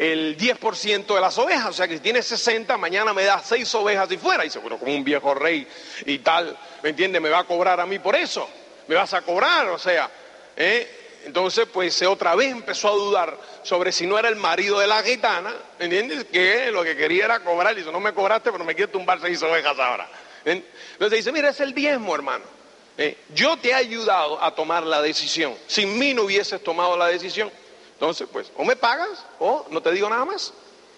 el 0.02 0.36
10% 0.36 1.14
de 1.14 1.22
las 1.22 1.38
ovejas, 1.38 1.68
o 1.68 1.74
sea 1.74 1.88
que 1.88 1.94
si 1.94 2.00
tienes 2.00 2.26
60, 2.26 2.76
mañana 2.78 3.14
me 3.14 3.24
das 3.24 3.44
6 3.46 3.76
ovejas 3.76 4.12
y 4.12 4.18
fuera. 4.18 4.44
Y 4.44 4.48
dice, 4.48 4.58
bueno, 4.58 4.80
como 4.80 4.96
un 4.96 5.04
viejo 5.04 5.36
rey 5.36 5.68
y 6.08 6.18
tal, 6.20 6.58
¿me 6.82 6.90
entiendes? 6.90 7.22
Me 7.22 7.30
va 7.30 7.40
a 7.40 7.44
cobrar 7.44 7.80
a 7.80 7.86
mí 7.86 8.00
por 8.00 8.16
eso, 8.16 8.50
me 8.88 8.96
vas 8.96 9.14
a 9.14 9.22
cobrar, 9.22 9.68
o 9.68 9.78
sea, 9.78 10.10
¿eh? 10.58 10.98
Entonces, 11.24 11.68
pues 11.72 12.02
otra 12.02 12.34
vez 12.34 12.52
empezó 12.52 12.88
a 12.88 12.94
dudar 12.94 13.38
sobre 13.62 13.92
si 13.92 14.08
no 14.08 14.18
era 14.18 14.28
el 14.28 14.38
marido 14.38 14.80
de 14.80 14.88
la 14.88 15.04
gitana, 15.04 15.54
¿me 15.78 15.86
entiendes? 15.86 16.24
Que 16.24 16.72
lo 16.72 16.84
que 16.84 16.98
quería 16.98 17.26
era 17.26 17.40
cobrar, 17.42 17.74
y 17.74 17.82
dice, 17.82 17.92
no 17.92 18.00
me 18.00 18.12
cobraste, 18.12 18.52
pero 18.52 18.66
me 18.66 18.74
quiero 18.74 18.92
tumbar 18.92 19.22
seis 19.22 19.40
ovejas 19.44 19.78
ahora. 19.78 20.10
Entonces 20.44 21.20
dice, 21.20 21.32
mira, 21.32 21.50
es 21.50 21.60
el 21.60 21.76
diezmo, 21.76 22.16
hermano. 22.16 22.46
¿eh? 22.98 23.18
Yo 23.36 23.56
te 23.58 23.70
he 23.70 23.76
ayudado 23.76 24.44
a 24.44 24.56
tomar 24.56 24.82
la 24.82 25.00
decisión. 25.00 25.56
Sin 25.68 26.00
mí 26.00 26.16
no 26.16 26.24
hubieses 26.24 26.64
tomado 26.64 26.98
la 26.98 27.06
decisión. 27.06 27.52
Entonces, 28.02 28.28
pues, 28.34 28.52
o 28.58 28.66
me 28.66 28.76
pagas 28.76 29.24
o 29.38 29.68
no 29.70 29.80
te 29.80 29.92
digo 29.92 30.10
nada 30.10 30.26
más. 30.26 30.52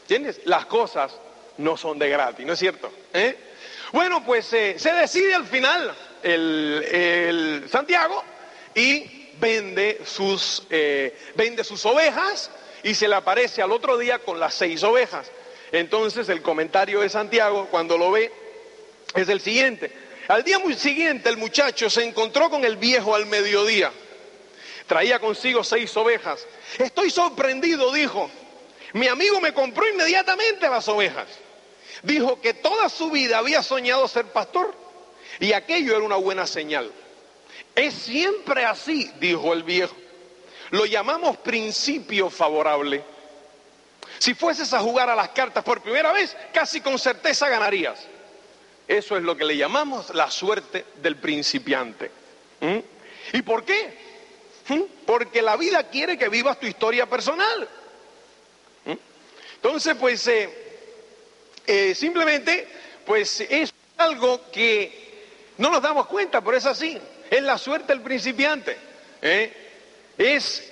¿Entiendes? 0.03 0.39
Las 0.45 0.67
cosas 0.67 1.11
no 1.57 1.75
son 1.75 1.99
de 1.99 2.07
gratis, 2.07 2.45
¿no 2.45 2.53
es 2.53 2.59
cierto? 2.59 2.89
¿Eh? 3.11 3.35
Bueno, 3.91 4.23
pues 4.25 4.53
eh, 4.53 4.75
se 4.79 4.93
decide 4.93 5.35
al 5.35 5.45
final 5.45 5.93
el, 6.23 7.67
Santiago 7.69 8.23
y 8.73 9.31
vende 9.37 9.99
sus, 10.05 10.63
eh, 10.69 11.13
vende 11.35 11.65
sus 11.65 11.85
ovejas 11.85 12.49
y 12.83 12.95
se 12.95 13.09
le 13.09 13.15
aparece 13.15 13.61
al 13.61 13.73
otro 13.73 13.97
día 13.97 14.19
con 14.19 14.39
las 14.39 14.53
seis 14.53 14.81
ovejas. 14.81 15.29
Entonces 15.73 16.29
el 16.29 16.41
comentario 16.41 17.01
de 17.01 17.09
Santiago 17.09 17.67
cuando 17.69 17.97
lo 17.97 18.11
ve 18.11 18.31
es 19.13 19.27
el 19.27 19.41
siguiente. 19.41 19.91
Al 20.29 20.45
día 20.45 20.57
siguiente 20.77 21.27
el 21.27 21.35
muchacho 21.35 21.89
se 21.89 22.05
encontró 22.05 22.49
con 22.49 22.63
el 22.63 22.77
viejo 22.77 23.13
al 23.13 23.25
mediodía. 23.25 23.91
Traía 24.87 25.19
consigo 25.19 25.63
seis 25.63 25.95
ovejas 25.95 26.45
Estoy 26.77 27.09
sorprendido, 27.09 27.91
dijo. 27.93 28.29
Mi 28.93 29.07
amigo 29.07 29.41
me 29.41 29.53
compró 29.53 29.87
inmediatamente 29.87 30.69
las 30.69 30.87
ovejas. 30.87 31.27
Dijo 32.03 32.39
que 32.41 32.53
toda 32.53 32.89
su 32.89 33.09
vida 33.09 33.39
había 33.39 33.63
soñado 33.63 34.07
ser 34.07 34.25
pastor 34.27 34.73
y 35.39 35.53
aquello 35.53 35.95
era 35.95 36.05
una 36.05 36.15
buena 36.15 36.45
señal. 36.45 36.91
Es 37.75 37.93
siempre 37.93 38.65
así, 38.65 39.11
dijo 39.19 39.53
el 39.53 39.63
viejo. 39.63 39.95
Lo 40.69 40.85
llamamos 40.85 41.37
principio 41.37 42.29
favorable. 42.29 43.03
Si 44.19 44.33
fueses 44.33 44.73
a 44.73 44.79
jugar 44.79 45.09
a 45.09 45.15
las 45.15 45.29
cartas 45.29 45.63
por 45.63 45.81
primera 45.81 46.11
vez, 46.11 46.35
casi 46.53 46.81
con 46.81 46.99
certeza 46.99 47.49
ganarías. 47.49 47.99
Eso 48.87 49.17
es 49.17 49.23
lo 49.23 49.35
que 49.35 49.45
le 49.45 49.57
llamamos 49.57 50.13
la 50.13 50.29
suerte 50.29 50.85
del 51.01 51.15
principiante. 51.15 52.11
¿Mm? 52.59 52.79
¿Y 53.33 53.41
por 53.41 53.63
qué? 53.63 54.12
¿Mm? 54.69 54.81
Porque 55.05 55.41
la 55.41 55.57
vida 55.57 55.89
quiere 55.89 56.17
que 56.17 56.29
vivas 56.29 56.59
tu 56.59 56.65
historia 56.65 57.05
personal. 57.05 57.67
¿Mm? 58.85 58.93
Entonces, 59.55 59.95
pues, 59.99 60.25
eh, 60.27 60.49
eh, 61.65 61.95
simplemente, 61.95 62.67
pues 63.05 63.41
es 63.41 63.73
algo 63.97 64.51
que 64.51 65.51
no 65.57 65.69
nos 65.69 65.81
damos 65.81 66.07
cuenta, 66.07 66.41
pero 66.41 66.57
es 66.57 66.65
así. 66.65 66.97
Es 67.29 67.41
la 67.41 67.57
suerte 67.57 67.93
del 67.93 68.01
principiante. 68.01 68.77
¿eh? 69.21 69.53
Es, 70.17 70.71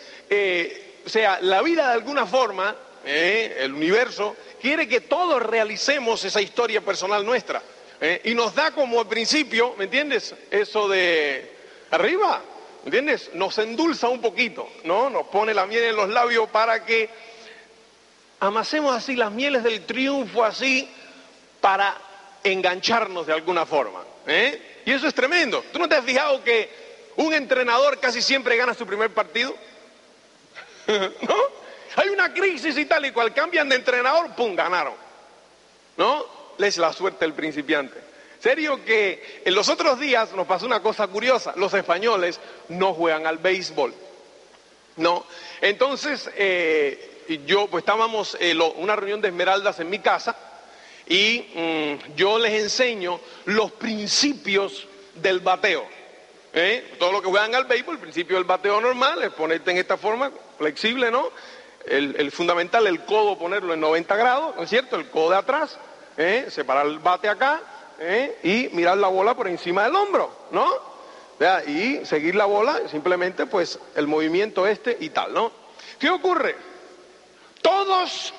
o 1.06 1.10
sea, 1.10 1.40
la 1.42 1.62
vida 1.62 1.88
de 1.88 1.94
alguna 1.94 2.26
forma, 2.26 2.76
el 3.04 3.74
universo, 3.74 4.36
quiere 4.62 4.88
que 4.88 5.02
todos 5.02 5.42
realicemos 5.42 6.24
esa 6.24 6.42
historia 6.42 6.82
personal 6.82 7.26
nuestra. 7.26 7.62
Y 8.24 8.34
nos 8.36 8.54
da 8.54 8.72
como 8.72 9.00
al 9.00 9.08
principio, 9.08 9.76
¿me 9.78 9.86
entiendes? 9.86 10.36
Eso 10.52 10.88
de 10.88 11.52
arriba, 11.90 12.42
¿Entiendes? 12.86 13.32
Nos 13.34 13.58
endulza 13.60 14.10
un 14.10 14.22
poquito, 14.22 14.68
¿no? 14.84 15.10
Nos 15.10 15.28
pone 15.28 15.54
la 15.54 15.66
miel 15.66 15.84
en 15.84 15.96
los 15.96 16.10
labios 16.10 16.50
para 16.50 16.84
que 16.84 17.10
amasemos 18.40 18.96
así 18.96 19.16
las 19.16 19.32
mieles 19.32 19.64
del 19.64 19.86
triunfo 19.86 20.44
así 20.44 20.90
para 21.60 21.96
engancharnos 22.44 23.28
de 23.28 23.34
alguna 23.34 23.66
forma. 23.68 24.04
¿eh? 24.26 24.82
Y 24.86 24.92
eso 24.92 25.08
es 25.08 25.14
tremendo. 25.14 25.64
¿Tú 25.72 25.78
no 25.78 25.88
te 25.88 25.96
has 25.96 26.04
fijado 26.04 26.44
que 26.44 26.70
un 27.18 27.34
entrenador 27.34 28.00
casi 28.00 28.22
siempre 28.22 28.58
gana 28.58 28.74
su 28.74 28.88
primer 28.88 29.14
partido? 29.14 29.56
¿No? 30.88 31.36
Hay 31.98 32.10
una 32.10 32.34
crisis 32.34 32.78
y 32.78 32.86
tal 32.86 33.06
y 33.06 33.12
cual 33.12 33.34
cambian 33.34 33.70
de 33.70 33.76
entrenador, 33.76 34.34
¡pum! 34.36 34.56
ganaron. 34.56 34.96
¿No? 35.98 36.26
Es 36.58 36.78
la 36.78 36.94
suerte 36.94 37.26
del 37.26 37.34
principiante. 37.34 38.11
Serio 38.42 38.84
que 38.84 39.42
en 39.46 39.54
los 39.54 39.70
otros 39.70 40.00
días 40.00 40.34
nos 40.34 40.48
pasó 40.48 40.66
una 40.66 40.82
cosa 40.82 41.08
curiosa, 41.08 41.54
los 41.58 41.72
españoles 41.76 42.40
no 42.70 42.96
juegan 42.96 43.28
al 43.28 43.38
béisbol, 43.38 43.94
¿no? 44.98 45.28
Entonces, 45.62 46.28
eh, 46.36 47.38
yo, 47.46 47.68
pues 47.68 47.84
estábamos 47.84 48.36
en 48.40 48.60
eh, 48.60 48.74
una 48.78 48.96
reunión 48.96 49.22
de 49.22 49.28
esmeraldas 49.28 49.80
en 49.80 49.92
mi 49.92 50.00
casa 50.00 50.36
y 51.08 51.52
mm, 51.54 52.16
yo 52.16 52.40
les 52.40 52.64
enseño 52.64 53.20
los 53.46 53.74
principios 53.74 54.88
del 55.14 55.42
bateo. 55.42 55.86
¿eh? 56.52 56.96
Todo 56.98 57.12
lo 57.12 57.22
que 57.22 57.28
juegan 57.28 57.54
al 57.54 57.66
béisbol, 57.66 57.98
el 57.98 58.02
principio 58.02 58.38
del 58.38 58.46
bateo 58.46 58.82
normal 58.82 59.22
es 59.22 59.30
ponerte 59.34 59.70
en 59.70 59.78
esta 59.78 59.98
forma 59.98 60.32
flexible, 60.58 61.12
¿no? 61.12 61.30
El, 61.86 62.32
fundamental, 62.32 62.88
el 62.88 63.06
codo, 63.06 63.38
ponerlo 63.38 63.76
en 63.76 63.80
90 63.80 64.16
grados, 64.16 64.56
¿no 64.56 64.64
es 64.64 64.70
cierto? 64.70 64.96
El 64.96 65.10
codo 65.10 65.32
de 65.32 65.38
atrás, 65.38 65.78
separar 66.50 66.86
el 66.86 67.00
bate 67.00 67.28
acá, 67.28 67.60
¿eh? 68.02 68.40
y 68.44 68.76
mirar 68.76 68.98
la 68.98 69.08
bola 69.08 69.36
por 69.36 69.48
encima 69.48 69.84
del 69.84 69.96
hombro, 69.96 70.32
¿no? 70.52 70.68
¿ya? 71.40 71.64
Y 71.64 72.06
seguir 72.06 72.36
la 72.36 72.46
bola, 72.46 72.82
simplemente 72.90 73.46
pues 73.46 73.80
el 73.96 74.08
movimiento 74.08 74.68
este 74.68 74.98
y 75.00 75.10
tal, 75.10 75.34
¿no? 75.34 75.52
¿Qué 76.00 76.10
ocurre? 76.10 76.56
Todos 77.62 78.34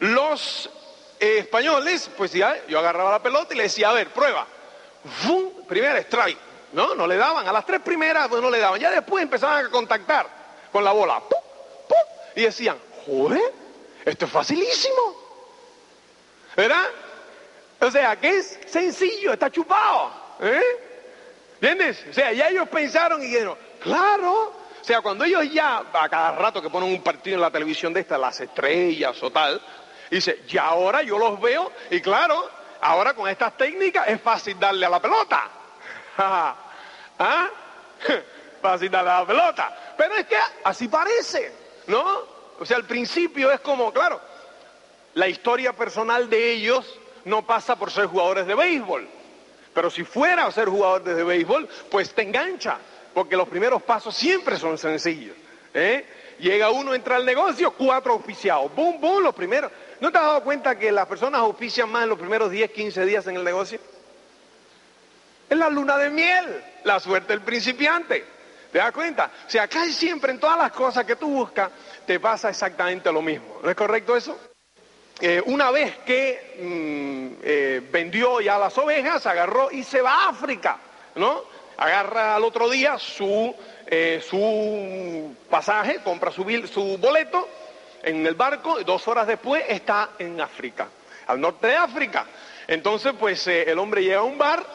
los 0.00 0.70
eh, 1.18 1.38
españoles, 1.38 2.10
pues 2.16 2.32
ya, 2.32 2.66
yo 2.66 2.78
agarraba 2.78 3.12
la 3.12 3.22
pelota 3.22 3.54
y 3.54 3.56
le 3.56 3.64
decía, 3.64 3.90
a 3.90 3.92
ver, 3.94 4.08
prueba. 4.08 4.46
¡Fum! 5.22 5.64
Primera 5.66 5.98
strike. 5.98 6.38
No, 6.72 6.94
no 6.94 7.06
le 7.06 7.16
daban. 7.16 7.46
A 7.48 7.52
las 7.52 7.66
tres 7.66 7.80
primeras 7.80 8.28
pues 8.28 8.42
no 8.42 8.50
le 8.50 8.58
daban. 8.58 8.80
Ya 8.80 8.90
después 8.90 9.22
empezaban 9.22 9.66
a 9.66 9.70
contactar 9.70 10.26
con 10.70 10.84
la 10.84 10.92
bola. 10.92 11.20
¡Pum! 11.20 11.40
¡Pum! 11.88 12.32
Y 12.36 12.42
decían, 12.42 12.78
joder, 13.06 13.52
esto 14.04 14.26
es 14.26 14.30
facilísimo. 14.30 15.16
¿Verdad? 16.56 16.84
O 17.82 17.90
sea, 17.90 18.14
que 18.14 18.38
es 18.38 18.60
sencillo, 18.66 19.32
está 19.32 19.50
chupado. 19.50 20.12
¿eh? 20.40 20.62
¿Entiendes? 21.60 22.04
O 22.08 22.12
sea, 22.12 22.32
ya 22.32 22.48
ellos 22.48 22.68
pensaron 22.68 23.20
y 23.20 23.26
dijeron, 23.26 23.58
claro. 23.80 24.54
O 24.80 24.84
sea, 24.84 25.00
cuando 25.00 25.24
ellos 25.24 25.52
ya, 25.52 25.82
a 25.92 26.08
cada 26.08 26.32
rato 26.32 26.62
que 26.62 26.70
ponen 26.70 26.92
un 26.92 27.02
partido 27.02 27.34
en 27.34 27.40
la 27.40 27.50
televisión 27.50 27.92
de 27.92 28.00
esta, 28.00 28.16
las 28.16 28.40
estrellas 28.40 29.20
o 29.20 29.32
tal, 29.32 29.60
dice, 30.08 30.44
y 30.48 30.58
ahora 30.58 31.02
yo 31.02 31.18
los 31.18 31.40
veo, 31.40 31.72
y 31.90 32.00
claro, 32.00 32.48
ahora 32.80 33.14
con 33.14 33.28
estas 33.28 33.56
técnicas 33.56 34.06
es 34.06 34.20
fácil 34.20 34.60
darle 34.60 34.86
a 34.86 34.90
la 34.90 35.02
pelota. 35.02 35.50
¿Ah? 37.18 37.48
Fácil 38.62 38.90
darle 38.92 39.10
a 39.10 39.20
la 39.20 39.26
pelota. 39.26 39.94
Pero 39.96 40.14
es 40.14 40.26
que 40.26 40.36
así 40.62 40.86
parece, 40.86 41.52
¿no? 41.88 42.22
O 42.60 42.64
sea, 42.64 42.76
al 42.76 42.84
principio 42.84 43.50
es 43.50 43.58
como, 43.58 43.92
claro, 43.92 44.20
la 45.14 45.26
historia 45.26 45.72
personal 45.72 46.30
de 46.30 46.52
ellos 46.52 47.00
no 47.24 47.46
pasa 47.46 47.76
por 47.76 47.90
ser 47.90 48.06
jugadores 48.06 48.46
de 48.46 48.54
béisbol. 48.54 49.08
Pero 49.74 49.90
si 49.90 50.04
fuera 50.04 50.46
a 50.46 50.52
ser 50.52 50.68
jugador 50.68 51.02
de 51.02 51.24
béisbol, 51.24 51.68
pues 51.90 52.12
te 52.14 52.22
engancha, 52.22 52.78
porque 53.14 53.36
los 53.36 53.48
primeros 53.48 53.82
pasos 53.82 54.14
siempre 54.14 54.58
son 54.58 54.76
sencillos. 54.76 55.36
¿eh? 55.72 56.04
Llega 56.38 56.70
uno, 56.70 56.94
entra 56.94 57.16
al 57.16 57.24
negocio, 57.24 57.72
cuatro 57.72 58.14
oficiados. 58.14 58.74
¡Bum, 58.74 59.00
bum! 59.00 59.22
Los 59.22 59.34
primeros. 59.34 59.70
¿No 60.00 60.10
te 60.10 60.18
has 60.18 60.24
dado 60.24 60.42
cuenta 60.42 60.78
que 60.78 60.90
las 60.90 61.06
personas 61.06 61.42
ofician 61.42 61.90
más 61.90 62.02
en 62.02 62.10
los 62.10 62.18
primeros 62.18 62.50
10, 62.50 62.70
15 62.70 63.06
días 63.06 63.26
en 63.26 63.36
el 63.36 63.44
negocio? 63.44 63.78
Es 65.48 65.56
la 65.56 65.70
luna 65.70 65.96
de 65.98 66.10
miel, 66.10 66.64
la 66.84 66.98
suerte 66.98 67.32
del 67.32 67.42
principiante. 67.42 68.24
¿Te 68.72 68.78
das 68.78 68.90
cuenta? 68.90 69.30
O 69.46 69.50
sea, 69.50 69.68
casi 69.68 69.92
siempre 69.92 70.32
en 70.32 70.40
todas 70.40 70.58
las 70.58 70.72
cosas 70.72 71.04
que 71.04 71.16
tú 71.16 71.28
buscas 71.28 71.70
te 72.06 72.18
pasa 72.18 72.48
exactamente 72.48 73.12
lo 73.12 73.22
mismo. 73.22 73.60
¿No 73.62 73.70
es 73.70 73.76
correcto 73.76 74.16
eso? 74.16 74.38
Eh, 75.24 75.40
una 75.46 75.70
vez 75.70 75.98
que 75.98 76.56
mm, 76.58 77.40
eh, 77.44 77.80
vendió 77.92 78.40
ya 78.40 78.58
las 78.58 78.76
ovejas, 78.76 79.24
agarró 79.24 79.70
y 79.70 79.84
se 79.84 80.02
va 80.02 80.24
a 80.24 80.30
África, 80.30 80.78
¿no? 81.14 81.44
Agarra 81.76 82.34
al 82.34 82.42
otro 82.42 82.68
día 82.68 82.98
su, 82.98 83.54
eh, 83.86 84.20
su 84.28 85.32
pasaje, 85.48 86.00
compra 86.02 86.32
su, 86.32 86.42
su 86.66 86.98
boleto 86.98 87.48
en 88.02 88.26
el 88.26 88.34
barco 88.34 88.80
y 88.80 88.84
dos 88.84 89.06
horas 89.06 89.28
después 89.28 89.62
está 89.68 90.10
en 90.18 90.40
África, 90.40 90.88
al 91.28 91.40
norte 91.40 91.68
de 91.68 91.76
África. 91.76 92.26
Entonces, 92.66 93.12
pues 93.16 93.46
el 93.46 93.78
hombre 93.78 94.02
llega 94.02 94.18
a 94.18 94.22
un 94.22 94.38
bar 94.38 94.66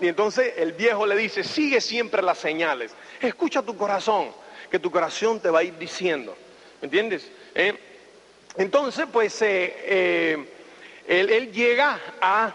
y 0.00 0.08
entonces 0.08 0.54
el 0.56 0.72
viejo 0.72 1.04
le 1.04 1.14
dice, 1.14 1.44
sigue 1.44 1.82
siempre 1.82 2.22
las 2.22 2.38
señales, 2.38 2.94
escucha 3.20 3.60
tu 3.60 3.76
corazón, 3.76 4.30
que 4.70 4.78
tu 4.78 4.90
corazón 4.90 5.40
te 5.40 5.50
va 5.50 5.58
a 5.58 5.62
ir 5.62 5.76
diciendo, 5.76 6.34
¿me 6.80 6.86
entiendes? 6.86 7.30
¿Eh? 7.54 7.89
Entonces, 8.56 9.06
pues 9.12 9.40
eh, 9.42 9.74
eh, 9.86 10.46
él, 11.06 11.52
llega 11.52 11.98
a, 12.20 12.52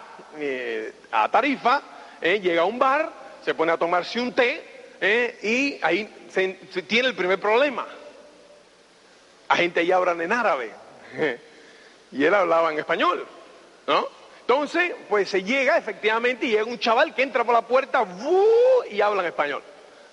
a 1.12 1.32
Tarifa, 1.32 1.82
llega 2.22 2.62
a 2.62 2.66
un 2.66 2.80
bar, 2.80 3.12
se 3.44 3.54
pone 3.54 3.72
a 3.72 3.78
tomarse 3.78 4.20
un 4.20 4.34
té 4.34 4.64
y 5.42 5.80
ahí 5.82 6.10
tiene 6.88 7.10
el 7.10 7.16
primer 7.16 7.40
problema. 7.40 7.86
La 9.50 9.56
gente 9.56 9.86
ya 9.86 9.98
hablan 9.98 10.22
en 10.22 10.32
árabe 10.32 10.72
y 12.12 12.24
él 12.24 12.34
hablaba 12.34 12.72
en 12.72 12.80
español, 12.80 13.26
¿no? 13.88 14.08
Entonces, 14.42 14.94
pues 15.10 15.30
se 15.30 15.44
llega 15.44 15.76
efectivamente 15.76 16.46
y 16.46 16.52
llega 16.52 16.66
un 16.66 16.78
chaval 16.78 17.16
que 17.16 17.24
entra 17.24 17.44
por 17.44 17.56
la 17.56 17.64
puerta 17.64 18.06
y 18.92 19.02
habla 19.02 19.24
en 19.24 19.28
español, 19.30 19.64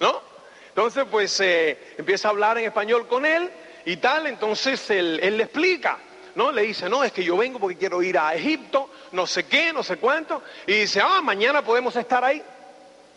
¿no? 0.00 0.22
Entonces, 0.68 1.04
pues 1.10 1.38
eh, 1.40 1.76
empieza 1.98 2.28
a 2.28 2.30
hablar 2.30 2.56
en 2.56 2.64
español 2.64 3.06
con 3.06 3.26
él 3.26 3.50
y 3.84 3.96
tal, 3.96 4.26
entonces 4.26 4.90
él, 4.90 5.16
le 5.16 5.42
explica, 5.44 5.98
¿no? 6.34 6.52
Le 6.52 6.62
dice, 6.62 6.88
no, 6.88 7.02
es 7.04 7.12
que 7.12 7.24
yo 7.24 7.36
vengo 7.36 7.58
porque 7.58 7.76
quiero 7.76 8.02
ir 8.02 8.18
a 8.18 8.34
Egipto, 8.34 8.90
no 9.12 9.26
sé 9.26 9.44
qué, 9.44 9.72
no 9.72 9.82
sé 9.82 9.96
cuánto, 9.96 10.42
y 10.66 10.72
dice, 10.72 11.00
ah, 11.00 11.20
mañana 11.22 11.62
podemos 11.62 11.94
estar 11.96 12.24
ahí. 12.24 12.42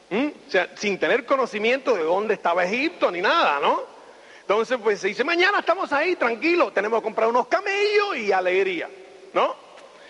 ¿Mm? 0.10 0.28
O 0.48 0.52
sea, 0.52 0.70
sin 0.76 1.00
tener 1.00 1.26
conocimiento 1.26 1.96
de 1.96 2.04
dónde 2.04 2.36
estaba 2.36 2.64
Egipto 2.64 3.10
ni 3.10 3.22
nada, 3.22 3.60
¿no? 3.60 3.96
Entonces, 4.42 4.78
pues 4.82 5.00
se 5.00 5.08
dice, 5.08 5.24
mañana 5.24 5.60
estamos 5.60 5.92
ahí, 5.92 6.16
tranquilo, 6.16 6.72
tenemos 6.72 7.00
que 7.00 7.06
comprar 7.06 7.28
unos 7.30 7.48
camellos 7.48 8.16
y 8.18 8.32
alegría, 8.32 8.88
¿no? 9.34 9.56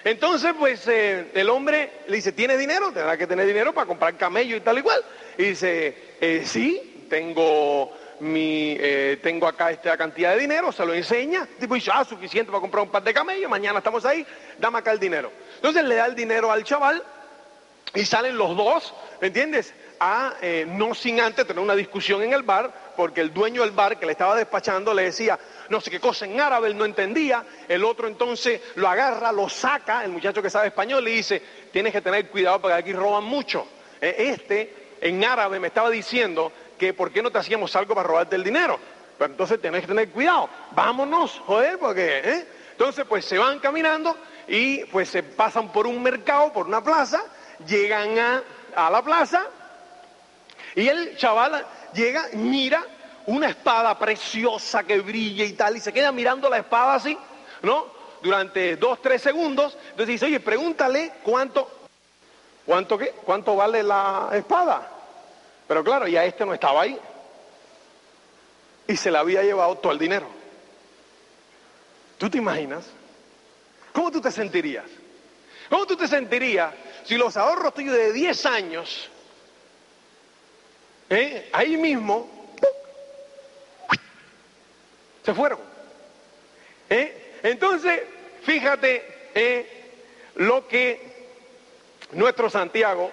Entonces, 0.03 0.53
pues 0.59 0.87
eh, 0.87 1.31
el 1.33 1.49
hombre 1.49 2.01
le 2.07 2.17
dice, 2.17 2.33
¿tiene 2.33 2.57
dinero? 2.57 2.91
Tendrá 2.91 3.17
que 3.17 3.25
tener 3.25 3.47
dinero 3.47 3.73
para 3.73 3.87
comprar 3.87 4.15
camello 4.17 4.55
y 4.57 4.61
tal 4.61 4.77
y 4.77 4.81
cual. 4.83 5.03
Y 5.37 5.43
dice, 5.45 6.17
eh, 6.19 6.43
sí, 6.45 7.05
tengo 7.09 7.91
mi, 8.19 8.78
eh, 8.80 9.19
tengo 9.21 9.47
acá 9.47 9.71
esta 9.71 9.97
cantidad 9.97 10.34
de 10.34 10.39
dinero, 10.39 10.71
se 10.71 10.86
lo 10.86 10.93
enseña. 10.93 11.47
tipo 11.60 11.75
dice, 11.75 11.91
ah, 11.93 12.06
suficiente 12.06 12.51
para 12.51 12.62
comprar 12.62 12.84
un 12.84 12.89
par 12.89 13.04
de 13.04 13.13
camellos, 13.13 13.49
mañana 13.49 13.80
estamos 13.80 14.06
ahí, 14.06 14.25
dame 14.58 14.80
acá 14.80 14.91
el 14.91 14.99
dinero. 14.99 15.32
Entonces 15.56 15.84
le 15.84 15.95
da 15.95 16.06
el 16.06 16.15
dinero 16.15 16.51
al 16.51 16.63
chaval 16.63 17.04
y 17.93 18.06
salen 18.06 18.38
los 18.38 18.56
dos, 18.56 18.93
¿me 19.21 19.28
entiendes? 19.28 19.73
A, 19.99 20.34
no 20.67 20.93
sin 20.93 21.21
antes 21.21 21.47
tener 21.47 21.63
una 21.63 21.75
discusión 21.75 22.21
en 22.21 22.34
el 22.34 22.43
bar, 22.43 22.93
porque 22.97 23.21
el 23.21 23.34
dueño 23.34 23.62
del 23.62 23.71
bar 23.71 23.97
que 23.97 24.06
le 24.06 24.12
estaba 24.12 24.36
despachando 24.36 24.93
le 24.93 25.04
decía, 25.04 25.39
no 25.69 25.82
sé 25.82 25.91
qué 25.91 25.99
cosa 25.99 26.25
en 26.25 26.39
árabe, 26.39 26.67
él 26.67 26.78
no 26.78 26.86
entendía, 26.86 27.45
el 27.67 27.84
otro 27.84 28.08
entonces 28.08 28.62
lo 28.75 28.88
agarra, 28.88 29.32
lo 29.32 29.49
saca, 29.49 30.04
el 30.04 30.12
muchacho 30.12 30.41
que 30.41 30.49
sabe 30.49 30.67
español 30.67 31.04
le 31.04 31.12
dice, 31.12 31.41
tienes 31.71 31.93
que 31.93 32.01
tener 32.01 32.30
cuidado 32.30 32.62
porque 32.62 32.75
aquí 32.75 32.93
roban 32.93 33.23
mucho. 33.23 33.67
Eh, 34.01 34.15
este 34.17 34.86
en 35.01 35.23
árabe 35.23 35.60
me 35.60 35.67
estaba 35.67 35.89
diciendo 35.89 36.51
que 36.77 36.93
por 36.93 37.11
qué 37.11 37.21
no 37.21 37.31
te 37.31 37.39
hacíamos 37.39 37.75
algo 37.75 37.95
para 37.95 38.07
robarte 38.07 38.35
el 38.35 38.43
dinero. 38.43 38.79
Pero 39.17 39.31
entonces 39.31 39.61
tienes 39.61 39.81
que 39.81 39.88
tener 39.88 40.09
cuidado, 40.09 40.49
vámonos, 40.71 41.41
joder, 41.45 41.79
porque... 41.79 42.21
¿eh? 42.23 42.47
Entonces 42.71 43.05
pues 43.07 43.23
se 43.23 43.38
van 43.38 43.59
caminando 43.59 44.17
y 44.49 44.83
pues 44.85 45.07
se 45.07 45.23
pasan 45.23 45.71
por 45.71 45.88
un 45.88 46.03
mercado, 46.03 46.51
por 46.51 46.67
una 46.67 46.83
plaza, 46.83 47.23
llegan 47.65 48.19
a, 48.19 48.43
a 48.75 48.89
la 48.89 49.01
plaza 49.01 49.45
y 50.75 50.89
el 50.89 51.15
chaval 51.15 51.65
llega, 51.93 52.27
mira 52.33 52.83
una 53.27 53.47
espada 53.47 53.97
preciosa 53.97 54.83
que 54.83 54.99
brilla 54.99 55.45
y 55.45 55.53
tal, 55.53 55.77
y 55.77 55.79
se 55.79 55.93
queda 55.93 56.11
mirando 56.11 56.49
la 56.49 56.57
espada 56.57 56.95
así, 56.95 57.17
¿no? 57.61 57.88
Durante 58.21 58.75
dos, 58.75 59.01
tres 59.01 59.21
segundos. 59.21 59.77
Entonces 59.91 60.07
dice, 60.07 60.25
oye, 60.25 60.41
pregúntale 60.41 61.13
cuánto, 61.23 61.69
¿cuánto 62.65 62.97
qué? 62.97 63.13
¿Cuánto 63.23 63.55
vale 63.55 63.83
la 63.83 64.29
espada? 64.33 64.91
Pero 65.67 65.84
claro, 65.84 66.08
ya 66.08 66.25
este 66.25 66.45
no 66.45 66.54
estaba 66.54 66.82
ahí. 66.82 66.99
Y 68.88 68.95
se 68.97 69.10
le 69.12 69.17
había 69.17 69.41
llevado 69.41 69.78
todo 69.78 69.91
el 69.91 69.99
dinero. 69.99 70.28
¿Tú 72.17 72.30
te 72.30 72.38
imaginas? 72.38 72.86
¿Cómo 73.91 74.12
tú 74.12 74.21
te 74.21 74.32
sentirías? 74.32 74.86
¿Cómo 75.69 75.86
tú 75.86 75.95
te 75.95 76.08
sentirías 76.08 76.73
si 77.06 77.15
los 77.17 77.38
ahorros 77.38 77.73
tuyos 77.73 77.95
de 77.95 78.12
10 78.13 78.45
años, 78.47 79.10
¿eh? 81.10 81.49
ahí 81.54 81.78
mismo, 81.78 82.28
se 85.23 85.34
fueron. 85.34 85.60
¿Eh? 86.89 87.39
Entonces, 87.43 88.01
fíjate 88.43 89.04
eh, 89.36 89.67
lo 90.36 90.67
que 90.67 91.13
nuestro 92.12 92.49
Santiago, 92.49 93.12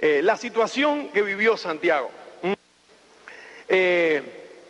¿eh? 0.00 0.22
la 0.22 0.36
situación 0.36 1.08
que 1.10 1.22
vivió 1.22 1.56
Santiago. 1.56 2.10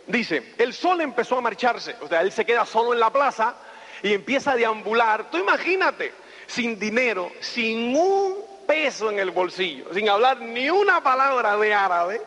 dice, 0.07 0.55
el 0.59 0.75
sol 0.75 1.01
empezó 1.01 1.39
a 1.39 1.41
marcharse, 1.41 1.97
o 2.01 2.09
sea, 2.09 2.21
él 2.21 2.33
se 2.33 2.45
queda 2.45 2.67
solo 2.67 2.93
en 2.93 3.01
la 3.01 3.11
plaza 3.11 3.55
y 4.03 4.13
empieza 4.13 4.53
a 4.53 4.57
deambular. 4.57 5.31
Tú 5.31 5.39
imagínate, 5.39 6.13
sin 6.47 6.79
dinero, 6.79 7.31
sin 7.41 7.97
un 7.97 8.37
peso 8.67 9.11
en 9.11 9.19
el 9.19 9.31
bolsillo, 9.31 9.93
sin 9.95 10.09
hablar 10.09 10.41
ni 10.41 10.69
una 10.71 11.03
palabra 11.03 11.57
de 11.57 11.75
árabe 11.75 12.21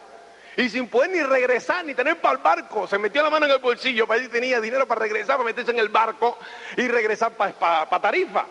y 0.55 0.69
sin 0.69 0.87
poder 0.87 1.09
ni 1.09 1.21
regresar, 1.21 1.83
ni 1.85 1.93
tener 1.93 2.19
para 2.21 2.35
el 2.35 2.43
barco, 2.43 2.87
se 2.87 2.97
metió 2.97 3.23
la 3.23 3.29
mano 3.29 3.45
en 3.45 3.53
el 3.53 3.59
bolsillo 3.59 4.05
para 4.07 4.21
ver 4.21 4.29
tenía 4.29 4.61
dinero 4.61 4.87
para 4.87 5.01
regresar, 5.01 5.37
para 5.37 5.45
meterse 5.45 5.71
en 5.71 5.79
el 5.79 5.89
barco 5.89 6.37
y 6.77 6.87
regresar 6.87 7.31
para 7.33 8.01
Tarifa. 8.01 8.45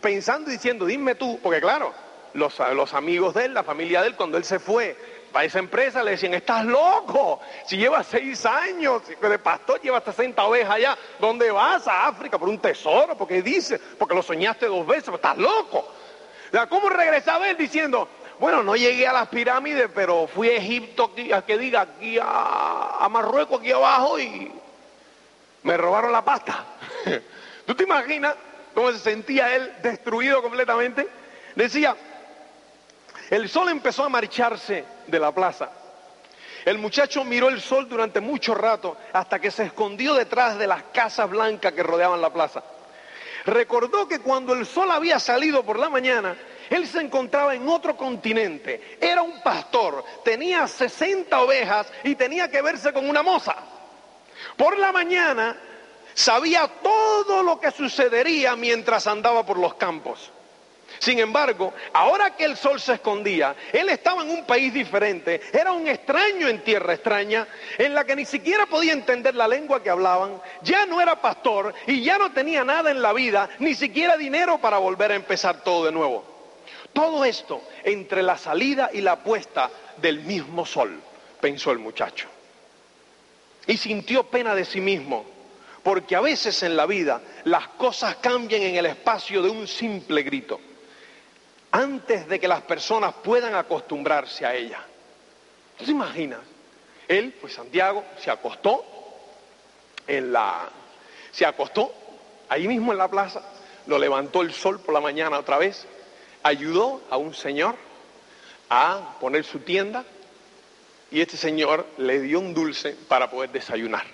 Pensando 0.00 0.50
y 0.50 0.54
diciendo, 0.54 0.84
dime 0.84 1.14
tú, 1.14 1.38
porque 1.40 1.60
claro, 1.60 1.94
los, 2.36 2.58
los 2.74 2.94
amigos 2.94 3.34
de 3.34 3.46
él, 3.46 3.54
la 3.54 3.64
familia 3.64 4.02
de 4.02 4.08
él, 4.08 4.16
cuando 4.16 4.38
él 4.38 4.44
se 4.44 4.58
fue 4.58 4.96
para 5.32 5.44
esa 5.44 5.58
empresa, 5.58 6.02
le 6.02 6.12
decían, 6.12 6.34
estás 6.34 6.64
loco, 6.64 7.40
si 7.66 7.76
llevas 7.76 8.06
seis 8.06 8.46
años 8.46 9.02
de 9.06 9.38
pastor, 9.38 9.80
llevas 9.80 10.04
60 10.04 10.42
ovejas 10.44 10.70
allá, 10.70 10.98
¿dónde 11.18 11.50
vas? 11.50 11.86
A 11.88 12.06
África 12.06 12.38
por 12.38 12.48
un 12.48 12.58
tesoro, 12.58 13.16
porque 13.16 13.42
dice, 13.42 13.78
porque 13.98 14.14
lo 14.14 14.22
soñaste 14.22 14.66
dos 14.66 14.86
veces, 14.86 15.12
estás 15.12 15.36
loco. 15.36 15.92
¿Cómo 16.70 16.88
regresaba 16.88 17.50
él 17.50 17.56
diciendo, 17.56 18.08
bueno, 18.38 18.62
no 18.62 18.76
llegué 18.76 19.06
a 19.06 19.12
las 19.12 19.28
pirámides, 19.28 19.90
pero 19.94 20.26
fui 20.26 20.48
a 20.48 20.56
Egipto, 20.56 21.10
aquí, 21.12 21.32
a 21.32 21.42
que 21.42 21.58
diga, 21.58 21.82
aquí 21.82 22.18
a, 22.18 22.98
a 23.00 23.08
Marruecos, 23.08 23.60
aquí 23.60 23.72
abajo, 23.72 24.18
y 24.18 24.50
me 25.64 25.76
robaron 25.76 26.12
la 26.12 26.24
pasta. 26.24 26.64
¿Tú 27.66 27.74
te 27.74 27.84
imaginas 27.84 28.36
cómo 28.74 28.92
se 28.92 28.98
sentía 28.98 29.54
él 29.54 29.72
destruido 29.82 30.40
completamente? 30.40 31.08
Decía, 31.56 31.96
el 33.30 33.48
sol 33.48 33.68
empezó 33.68 34.04
a 34.04 34.08
marcharse 34.08 34.84
de 35.06 35.18
la 35.18 35.32
plaza. 35.32 35.70
El 36.64 36.78
muchacho 36.78 37.24
miró 37.24 37.48
el 37.48 37.60
sol 37.60 37.88
durante 37.88 38.20
mucho 38.20 38.54
rato 38.54 38.96
hasta 39.12 39.38
que 39.38 39.50
se 39.50 39.64
escondió 39.64 40.14
detrás 40.14 40.58
de 40.58 40.66
las 40.66 40.82
casas 40.92 41.30
blancas 41.30 41.72
que 41.72 41.82
rodeaban 41.82 42.20
la 42.20 42.32
plaza. 42.32 42.62
Recordó 43.44 44.08
que 44.08 44.18
cuando 44.18 44.52
el 44.52 44.66
sol 44.66 44.90
había 44.90 45.20
salido 45.20 45.62
por 45.62 45.78
la 45.78 45.88
mañana, 45.88 46.36
él 46.68 46.86
se 46.88 47.00
encontraba 47.00 47.54
en 47.54 47.68
otro 47.68 47.96
continente. 47.96 48.98
Era 49.00 49.22
un 49.22 49.40
pastor, 49.42 50.04
tenía 50.24 50.66
60 50.66 51.40
ovejas 51.40 51.86
y 52.02 52.16
tenía 52.16 52.50
que 52.50 52.62
verse 52.62 52.92
con 52.92 53.08
una 53.08 53.22
moza. 53.22 53.54
Por 54.56 54.76
la 54.76 54.90
mañana 54.90 55.56
sabía 56.14 56.68
todo 56.82 57.44
lo 57.44 57.60
que 57.60 57.70
sucedería 57.70 58.56
mientras 58.56 59.06
andaba 59.06 59.46
por 59.46 59.58
los 59.58 59.74
campos. 59.74 60.32
Sin 60.98 61.18
embargo, 61.18 61.74
ahora 61.92 62.36
que 62.36 62.44
el 62.44 62.56
sol 62.56 62.80
se 62.80 62.94
escondía, 62.94 63.54
él 63.72 63.88
estaba 63.88 64.22
en 64.22 64.30
un 64.30 64.44
país 64.44 64.72
diferente, 64.72 65.40
era 65.52 65.72
un 65.72 65.86
extraño 65.86 66.48
en 66.48 66.62
tierra 66.62 66.94
extraña, 66.94 67.46
en 67.78 67.94
la 67.94 68.04
que 68.04 68.16
ni 68.16 68.24
siquiera 68.24 68.66
podía 68.66 68.92
entender 68.92 69.34
la 69.34 69.48
lengua 69.48 69.82
que 69.82 69.90
hablaban, 69.90 70.40
ya 70.62 70.86
no 70.86 71.00
era 71.00 71.20
pastor 71.20 71.74
y 71.86 72.02
ya 72.02 72.18
no 72.18 72.32
tenía 72.32 72.64
nada 72.64 72.90
en 72.90 73.02
la 73.02 73.12
vida, 73.12 73.48
ni 73.58 73.74
siquiera 73.74 74.16
dinero 74.16 74.58
para 74.58 74.78
volver 74.78 75.12
a 75.12 75.16
empezar 75.16 75.62
todo 75.62 75.84
de 75.84 75.92
nuevo. 75.92 76.24
Todo 76.92 77.24
esto 77.24 77.62
entre 77.84 78.22
la 78.22 78.38
salida 78.38 78.90
y 78.92 79.02
la 79.02 79.16
puesta 79.16 79.70
del 79.98 80.20
mismo 80.20 80.64
sol, 80.64 81.00
pensó 81.40 81.70
el 81.70 81.78
muchacho. 81.78 82.28
Y 83.66 83.76
sintió 83.76 84.24
pena 84.24 84.54
de 84.54 84.64
sí 84.64 84.80
mismo, 84.80 85.26
porque 85.82 86.16
a 86.16 86.20
veces 86.20 86.62
en 86.62 86.76
la 86.76 86.86
vida 86.86 87.20
las 87.44 87.68
cosas 87.68 88.16
cambian 88.16 88.62
en 88.62 88.76
el 88.76 88.86
espacio 88.86 89.42
de 89.42 89.50
un 89.50 89.68
simple 89.68 90.22
grito 90.22 90.60
antes 91.70 92.28
de 92.28 92.40
que 92.40 92.48
las 92.48 92.62
personas 92.62 93.14
puedan 93.22 93.54
acostumbrarse 93.54 94.46
a 94.46 94.54
ella. 94.54 94.80
¿Tú 95.78 95.84
te 95.84 95.90
imaginas? 95.90 96.40
Él, 97.08 97.34
pues 97.40 97.54
Santiago, 97.54 98.04
se 98.18 98.30
acostó 98.30 98.84
en 100.06 100.32
la. 100.32 100.68
Se 101.30 101.44
acostó 101.44 101.92
ahí 102.48 102.66
mismo 102.66 102.92
en 102.92 102.98
la 102.98 103.08
plaza, 103.08 103.42
lo 103.86 103.98
levantó 103.98 104.42
el 104.42 104.52
sol 104.52 104.80
por 104.80 104.94
la 104.94 105.00
mañana 105.00 105.38
otra 105.38 105.58
vez, 105.58 105.86
ayudó 106.42 107.02
a 107.10 107.16
un 107.16 107.34
señor 107.34 107.74
a 108.70 109.16
poner 109.20 109.44
su 109.44 109.60
tienda 109.60 110.04
y 111.10 111.20
este 111.20 111.36
señor 111.36 111.86
le 111.98 112.20
dio 112.20 112.40
un 112.40 112.54
dulce 112.54 112.96
para 113.08 113.30
poder 113.30 113.50
desayunar. 113.50 114.04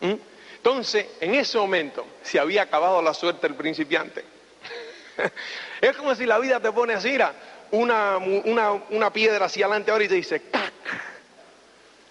¿Mm? 0.00 0.14
Entonces, 0.56 1.06
en 1.20 1.34
ese 1.34 1.56
momento 1.58 2.04
se 2.22 2.38
había 2.38 2.62
acabado 2.62 3.00
la 3.00 3.14
suerte 3.14 3.46
del 3.46 3.56
principiante. 3.56 4.24
Es 5.80 5.96
como 5.96 6.14
si 6.14 6.26
la 6.26 6.38
vida 6.38 6.60
te 6.60 6.72
pone 6.72 6.94
así, 6.94 7.16
una, 7.70 8.18
una, 8.18 9.12
piedra 9.12 9.46
hacia 9.46 9.66
adelante 9.66 9.90
ahora 9.90 10.04
y 10.04 10.08
te 10.08 10.14
dice. 10.14 10.42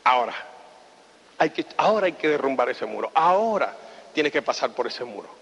Ahora, 0.04 0.34
hay 1.38 1.50
que, 1.50 1.66
ahora 1.78 2.06
hay 2.06 2.14
que 2.14 2.30
derrumbar 2.30 2.70
ese 2.70 2.86
muro, 2.86 3.12
ahora 3.14 3.76
tienes 4.14 4.32
que 4.32 4.42
pasar 4.42 4.72
por 4.72 4.88
ese 4.88 5.04
muro. 5.04 5.38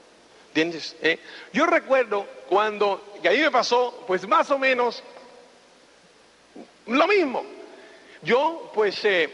¿Eh? 0.56 1.20
Yo 1.52 1.66
recuerdo 1.66 2.26
cuando, 2.48 3.14
que 3.22 3.28
a 3.28 3.32
mí 3.32 3.40
me 3.40 3.52
pasó, 3.52 4.06
pues 4.08 4.26
más 4.26 4.50
o 4.52 4.58
menos 4.58 5.04
lo 6.88 7.08
mismo. 7.08 7.44
Yo, 8.22 8.72
pues, 8.74 9.04
eh, 9.04 9.30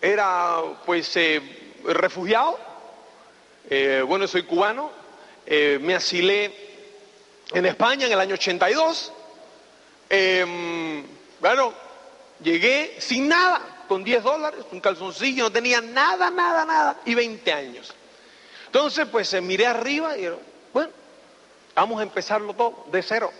era, 0.00 0.62
pues, 0.86 1.14
eh, 1.16 1.42
refugiado, 1.84 2.58
bueno, 4.06 4.26
soy 4.26 4.44
cubano, 4.44 4.90
me 5.46 5.94
asilé 5.94 6.63
en 7.52 7.66
España 7.66 8.06
en 8.06 8.12
el 8.12 8.20
año 8.20 8.34
82. 8.34 9.12
Em, 10.08 11.04
bueno, 11.40 11.72
llegué 12.42 12.96
sin 12.98 13.28
nada, 13.28 13.60
con 13.88 14.04
10 14.04 14.22
dólares, 14.22 14.64
un 14.70 14.80
calzoncillo, 14.80 15.44
no 15.44 15.52
tenía 15.52 15.80
nada, 15.80 16.30
nada, 16.30 16.64
nada, 16.64 17.00
y 17.04 17.14
20 17.14 17.52
años. 17.52 17.94
Entonces, 18.66 19.06
pues 19.10 19.32
eh, 19.34 19.40
miré 19.40 19.66
arriba 19.66 20.16
y 20.16 20.28
bueno, 20.72 20.90
vamos 21.74 22.00
a 22.00 22.02
empezarlo 22.02 22.54
todo 22.54 22.86
de 22.90 23.02
cero. 23.02 23.30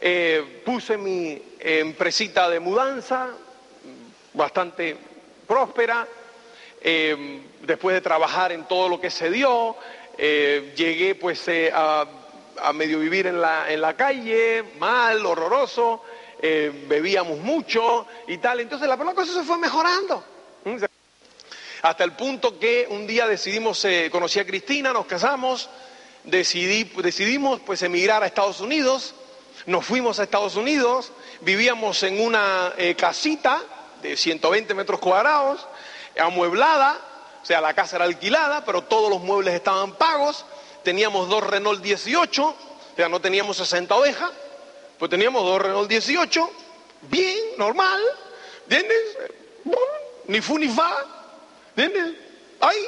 Eh, 0.00 0.62
puse 0.64 0.96
mi 0.96 1.42
empresita 1.58 2.48
de 2.48 2.60
mudanza, 2.60 3.28
bastante 4.32 4.96
próspera, 5.46 6.06
em, 6.80 7.42
después 7.62 7.94
de 7.94 8.00
trabajar 8.00 8.52
en 8.52 8.64
todo 8.64 8.88
lo 8.88 9.00
que 9.00 9.10
se 9.10 9.30
dio, 9.30 9.76
eh, 10.16 10.72
llegué 10.76 11.14
pues 11.14 11.44
a 11.72 12.06
a 12.62 12.72
medio 12.72 12.98
vivir 12.98 13.26
en 13.26 13.40
la, 13.40 13.70
en 13.70 13.80
la 13.80 13.94
calle, 13.94 14.64
mal, 14.78 15.24
horroroso, 15.24 16.02
eh, 16.40 16.84
bebíamos 16.86 17.38
mucho 17.38 18.06
y 18.26 18.38
tal. 18.38 18.60
Entonces 18.60 18.88
la, 18.88 18.96
cosa 18.96 19.32
se 19.32 19.42
fue 19.42 19.58
mejorando. 19.58 20.24
Hasta 21.82 22.04
el 22.04 22.12
punto 22.12 22.58
que 22.58 22.86
un 22.90 23.06
día 23.06 23.26
decidimos, 23.26 23.84
eh, 23.84 24.08
conocí 24.10 24.38
a 24.40 24.46
Cristina, 24.46 24.92
nos 24.92 25.06
casamos, 25.06 25.68
decidí, 26.24 26.84
decidimos 27.02 27.60
pues 27.60 27.82
emigrar 27.82 28.22
a 28.22 28.26
Estados 28.26 28.60
Unidos, 28.60 29.14
nos 29.66 29.84
fuimos 29.84 30.18
a 30.18 30.24
Estados 30.24 30.56
Unidos, 30.56 31.12
vivíamos 31.40 32.02
en 32.02 32.20
una 32.20 32.72
eh, 32.76 32.94
casita 32.94 33.62
de 34.02 34.16
120 34.16 34.74
metros 34.74 35.00
cuadrados, 35.00 35.66
amueblada, 36.20 36.98
o 37.42 37.46
sea, 37.46 37.60
la 37.60 37.74
casa 37.74 37.96
era 37.96 38.04
alquilada, 38.04 38.64
pero 38.64 38.82
todos 38.82 39.08
los 39.08 39.20
muebles 39.22 39.54
estaban 39.54 39.92
pagos 39.94 40.44
teníamos 40.82 41.28
dos 41.28 41.44
Renault 41.44 41.82
18, 41.82 42.44
o 42.44 42.56
sea, 42.96 43.08
no 43.08 43.20
teníamos 43.20 43.56
60 43.56 43.94
ovejas, 43.94 44.30
pues 44.98 45.10
teníamos 45.10 45.44
dos 45.44 45.60
Renault 45.60 45.88
18, 45.88 46.50
bien, 47.02 47.38
normal, 47.56 48.00
¿entiendes? 48.64 48.98
Ni 50.26 50.40
fu 50.40 50.58
ni 50.58 50.68
fa, 50.68 50.94
¿entiendes? 51.76 52.14
Ahí, 52.60 52.84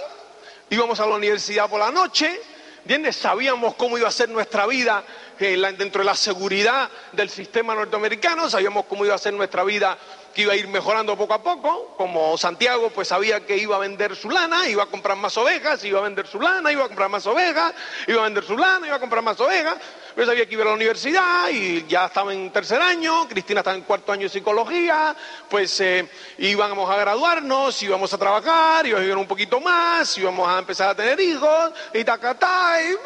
íbamos 0.71 0.99
a 1.01 1.07
la 1.07 1.15
universidad 1.15 1.69
por 1.69 1.81
la 1.81 1.91
noche, 1.91 2.41
¿entiendes? 2.81 3.17
Sabíamos 3.17 3.75
cómo 3.75 3.99
iba 3.99 4.09
a 4.09 4.13
ser 4.13 4.29
nuestra 4.29 4.67
vida 4.67 5.05
eh, 5.39 5.57
dentro 5.79 6.01
de 6.01 6.07
la 6.07 6.15
seguridad 6.15 6.91
del 7.13 7.31
sistema 7.31 7.75
norteamericano, 7.75 8.51
sabíamos 8.51 8.87
cómo 8.87 9.05
iba 9.05 9.15
a 9.15 9.19
ser 9.19 9.33
nuestra 9.33 9.65
vida 9.65 9.97
que 10.35 10.43
iba 10.43 10.53
a 10.53 10.57
ir 10.57 10.69
mejorando 10.69 11.17
poco 11.17 11.35
a 11.35 11.43
poco, 11.43 11.95
como 11.97 12.37
Santiago 12.39 12.91
pues 12.91 13.09
sabía 13.09 13.45
que 13.45 13.57
iba 13.57 13.77
a 13.77 13.79
vender 13.79 14.15
su 14.15 14.31
lana, 14.31 14.69
iba 14.69 14.85
a 14.85 14.87
comprar 14.87 15.17
más 15.17 15.37
ovejas, 15.37 15.85
iba 15.85 15.99
a 15.99 16.03
vender 16.03 16.27
su 16.27 16.41
lana, 16.41 16.71
iba 16.71 16.85
a 16.85 16.89
comprar 16.89 17.09
más 17.09 17.27
ovejas, 17.27 17.75
iba 18.07 18.21
a 18.21 18.25
vender 18.25 18.45
su 18.45 18.57
lana, 18.57 18.87
iba 18.87 18.97
a 18.97 19.01
comprar 19.01 19.23
más 19.23 19.41
ovejas, 19.41 19.77
yo 20.17 20.27
sabía 20.27 20.47
que 20.47 20.55
iba 20.55 20.63
a 20.63 20.67
la 20.67 20.75
universidad 20.75 21.49
y 21.51 21.87
ya 21.87 22.07
estaba 22.07 22.33
en 22.33 22.53
tercer 22.53 22.81
año, 22.81 23.29
Cristina 23.29 23.61
estaba 23.61 23.77
en 23.77 23.83
cuarto 23.83 24.13
año 24.13 24.23
de 24.23 24.29
psicología, 24.29 25.17
pues 25.49 25.81
eh, 25.81 26.09
íbamos 26.39 26.89
a 26.89 26.97
graduarnos, 26.97 27.83
íbamos 27.83 28.13
a 28.13 28.19
trabajar, 28.19 28.87
íbamos 28.87 29.01
a 29.01 29.03
vivir 29.03 29.17
un 29.17 29.27
poquito 29.27 29.61
más, 29.61 30.17
íbamos 30.19 30.49
a 30.49 30.59
empezar 30.59 30.91
a 30.91 30.95
tener 30.95 31.21
hijos, 31.21 31.73
y 31.93 32.05
tacatá, 32.05 32.83
y 32.83 32.97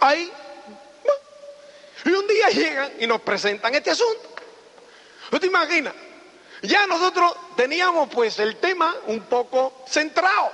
ahí. 0.00 0.32
Y 2.04 2.08
un 2.08 2.26
día 2.26 2.48
llegan 2.48 2.92
y 2.98 3.06
nos 3.06 3.20
presentan 3.20 3.74
este 3.74 3.90
asunto. 3.90 4.30
¿No 5.30 5.38
te 5.38 5.46
imaginas? 5.46 5.94
Ya 6.62 6.86
nosotros 6.86 7.32
teníamos 7.56 8.08
pues 8.10 8.38
el 8.38 8.56
tema 8.56 8.94
un 9.06 9.20
poco 9.20 9.84
centrado. 9.88 10.52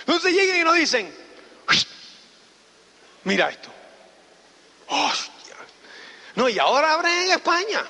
Entonces 0.00 0.32
llegan 0.32 0.60
y 0.60 0.64
nos 0.64 0.74
dicen, 0.74 1.14
mira 3.24 3.50
esto. 3.50 3.68
Hostia. 4.88 5.56
No, 6.34 6.48
y 6.48 6.58
ahora 6.58 6.94
abren 6.94 7.12
en 7.24 7.32
España. 7.32 7.84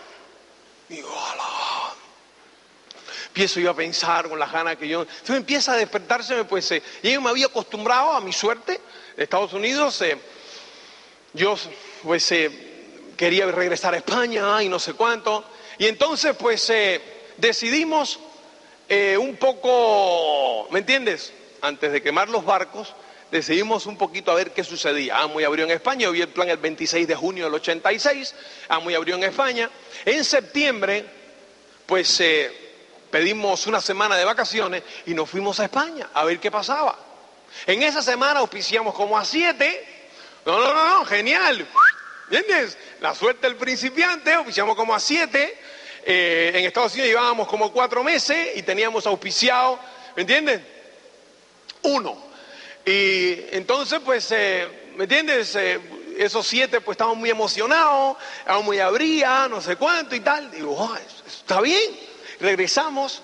Y 0.88 0.96
digo, 0.96 1.10
Empiezo 3.28 3.60
yo 3.60 3.70
a 3.70 3.74
pensar 3.74 4.28
con 4.28 4.40
las 4.40 4.50
ganas 4.50 4.76
que 4.76 4.88
yo... 4.88 5.02
Entonces 5.02 5.36
empieza 5.36 5.72
a 5.72 5.76
despertarse, 5.76 6.44
pues 6.44 6.68
eh, 6.72 6.82
yo 7.02 7.20
me 7.20 7.30
había 7.30 7.46
acostumbrado 7.46 8.12
a 8.12 8.20
mi 8.20 8.32
suerte 8.32 8.80
Estados 9.16 9.52
Unidos. 9.52 10.02
Eh, 10.02 10.18
yo 11.32 11.56
pues 12.02 12.32
eh, 12.32 13.12
quería 13.16 13.46
regresar 13.46 13.94
a 13.94 13.98
España 13.98 14.62
y 14.62 14.68
no 14.68 14.78
sé 14.78 14.94
cuánto. 14.94 15.44
Y 15.78 15.86
entonces 15.86 16.34
pues 16.36 16.68
eh, 16.70 17.19
decidimos 17.40 18.20
eh, 18.88 19.16
un 19.16 19.36
poco, 19.36 20.68
¿me 20.70 20.80
entiendes? 20.80 21.32
Antes 21.62 21.92
de 21.92 22.02
quemar 22.02 22.28
los 22.28 22.44
barcos, 22.44 22.94
decidimos 23.30 23.86
un 23.86 23.96
poquito 23.96 24.30
a 24.30 24.34
ver 24.34 24.52
qué 24.52 24.64
sucedía. 24.64 25.18
Amo 25.18 25.40
y 25.40 25.44
abrió 25.44 25.64
en 25.64 25.70
España, 25.70 26.02
yo 26.02 26.12
vi 26.12 26.22
el 26.22 26.28
plan 26.28 26.48
el 26.48 26.56
26 26.56 27.06
de 27.06 27.14
junio 27.14 27.44
del 27.44 27.54
86, 27.54 28.34
Amo 28.68 28.90
y 28.90 28.94
abrió 28.94 29.16
en 29.16 29.24
España. 29.24 29.70
En 30.04 30.24
septiembre, 30.24 31.04
pues 31.86 32.20
eh, 32.20 32.50
pedimos 33.10 33.66
una 33.66 33.80
semana 33.80 34.16
de 34.16 34.24
vacaciones 34.24 34.82
y 35.06 35.14
nos 35.14 35.28
fuimos 35.28 35.60
a 35.60 35.64
España 35.64 36.10
a 36.14 36.24
ver 36.24 36.38
qué 36.40 36.50
pasaba. 36.50 36.98
En 37.66 37.82
esa 37.82 38.02
semana 38.02 38.40
auspiciamos 38.40 38.94
como 38.94 39.18
a 39.18 39.24
siete. 39.24 39.86
No, 40.46 40.58
no, 40.58 40.72
no, 40.72 40.98
no, 40.98 41.04
genial. 41.04 41.66
¿Entiendes? 42.30 42.78
La 43.00 43.14
suerte 43.14 43.46
del 43.46 43.56
principiante, 43.56 44.36
oficiamos 44.36 44.76
como 44.76 44.94
a 44.94 45.00
siete. 45.00 45.58
Eh, 46.04 46.52
en 46.54 46.64
Estados 46.64 46.92
Unidos 46.92 47.08
llevábamos 47.08 47.48
como 47.48 47.72
cuatro 47.72 48.02
meses 48.02 48.56
y 48.56 48.62
teníamos 48.62 49.06
auspiciado, 49.06 49.78
¿me 50.16 50.22
entiendes? 50.22 50.60
Uno. 51.82 52.16
Y 52.84 53.36
entonces, 53.52 54.00
pues, 54.04 54.30
eh, 54.32 54.66
¿me 54.96 55.04
entiendes? 55.04 55.54
Eh, 55.56 55.78
esos 56.18 56.46
siete, 56.46 56.80
pues, 56.80 56.96
estaban 56.96 57.18
muy 57.18 57.30
emocionados, 57.30 58.16
estaban 58.38 58.64
muy 58.64 58.78
abría, 58.78 59.46
no 59.48 59.60
sé 59.60 59.76
cuánto 59.76 60.14
y 60.14 60.20
tal. 60.20 60.50
Digo, 60.50 60.74
oh, 60.76 60.96
está 61.26 61.60
bien. 61.60 62.10
Regresamos, 62.40 63.22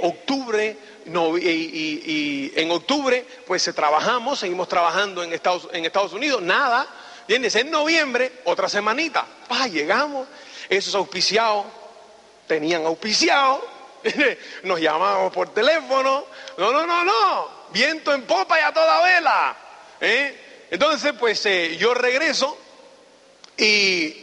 octubre, 0.00 0.78
y, 1.04 2.52
en 2.54 2.70
octubre, 2.70 3.26
pues, 3.46 3.70
trabajamos, 3.74 4.38
seguimos 4.38 4.68
trabajando 4.68 5.22
en 5.22 5.32
Estados, 5.34 6.12
Unidos, 6.12 6.40
nada. 6.40 6.86
¿Entiendes? 7.20 7.54
En 7.56 7.70
noviembre, 7.70 8.32
otra 8.44 8.68
semanita, 8.68 9.26
pa, 9.46 9.68
llegamos, 9.68 10.26
esos 10.68 10.94
auspiciados 10.94 11.66
tenían 12.50 12.84
auspiciado, 12.84 13.64
nos 14.64 14.80
llamábamos 14.80 15.32
por 15.32 15.54
teléfono, 15.54 16.26
no, 16.58 16.72
no, 16.72 16.84
no, 16.84 17.04
no, 17.04 17.48
viento 17.72 18.12
en 18.12 18.22
popa 18.22 18.58
y 18.58 18.62
a 18.64 18.72
toda 18.72 19.04
vela. 19.04 19.56
¿eh? 20.00 20.66
Entonces, 20.68 21.12
pues 21.16 21.46
eh, 21.46 21.76
yo 21.76 21.94
regreso 21.94 22.58
y 23.56 24.16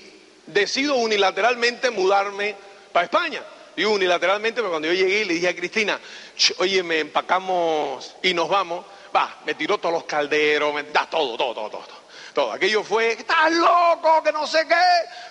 decido 0.46 0.96
unilateralmente 0.96 1.90
mudarme 1.90 2.54
para 2.92 3.06
España. 3.06 3.42
Digo 3.78 3.92
unilateralmente, 3.92 4.60
pero 4.60 4.72
cuando 4.72 4.90
yo 4.90 4.94
llegué 4.94 5.24
le 5.24 5.36
dije 5.36 5.48
a 5.48 5.56
Cristina, 5.56 5.98
oye, 6.58 6.84
me 6.84 7.00
empacamos 7.00 8.18
y 8.24 8.34
nos 8.34 8.50
vamos, 8.50 8.86
va, 9.16 9.38
me 9.46 9.54
tiró 9.54 9.78
todos 9.78 9.94
los 9.94 10.04
calderos, 10.04 10.74
me 10.74 10.84
da 10.84 11.10
todo, 11.10 11.38
todo, 11.38 11.54
todo, 11.54 11.70
todo. 11.70 11.82
Todo. 11.84 12.07
Aquello 12.52 12.84
fue, 12.84 13.14
estás 13.14 13.52
loco, 13.52 14.22
que 14.24 14.32
no 14.32 14.46
sé 14.46 14.68
qué. 14.68 14.76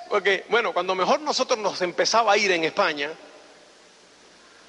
Porque, 0.09 0.45
bueno, 0.49 0.73
cuando 0.73 0.95
mejor 0.95 1.21
nosotros 1.21 1.59
nos 1.59 1.81
empezaba 1.83 2.33
a 2.33 2.37
ir 2.37 2.51
en 2.51 2.65
España, 2.65 3.11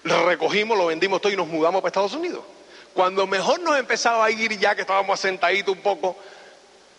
lo 0.03 0.25
recogimos, 0.25 0.77
lo 0.77 0.85
vendimos 0.87 1.19
todo 1.19 1.33
y 1.33 1.35
nos 1.35 1.47
mudamos 1.47 1.81
para 1.81 1.89
Estados 1.89 2.13
Unidos. 2.13 2.43
Cuando 2.93 3.27
mejor 3.27 3.59
nos 3.59 3.77
empezaba 3.77 4.25
a 4.25 4.31
ir, 4.31 4.57
ya 4.57 4.75
que 4.75 4.81
estábamos 4.81 5.19
asentaditos 5.19 5.75
un 5.75 5.81
poco, 5.81 6.15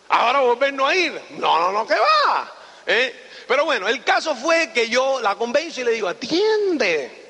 ahora 0.09 0.41
volvernos 0.41 0.89
a 0.89 0.95
ir. 0.95 1.21
No, 1.31 1.59
no, 1.59 1.71
no, 1.71 1.87
¿qué 1.87 1.95
va? 1.95 2.53
¿Eh? 2.85 3.27
Pero 3.47 3.65
bueno, 3.65 3.87
el 3.87 4.03
caso 4.03 4.35
fue 4.35 4.71
que 4.73 4.89
yo 4.89 5.21
la 5.21 5.35
convenzo 5.35 5.81
y 5.81 5.83
le 5.85 5.91
digo, 5.91 6.07
atiende. 6.07 7.28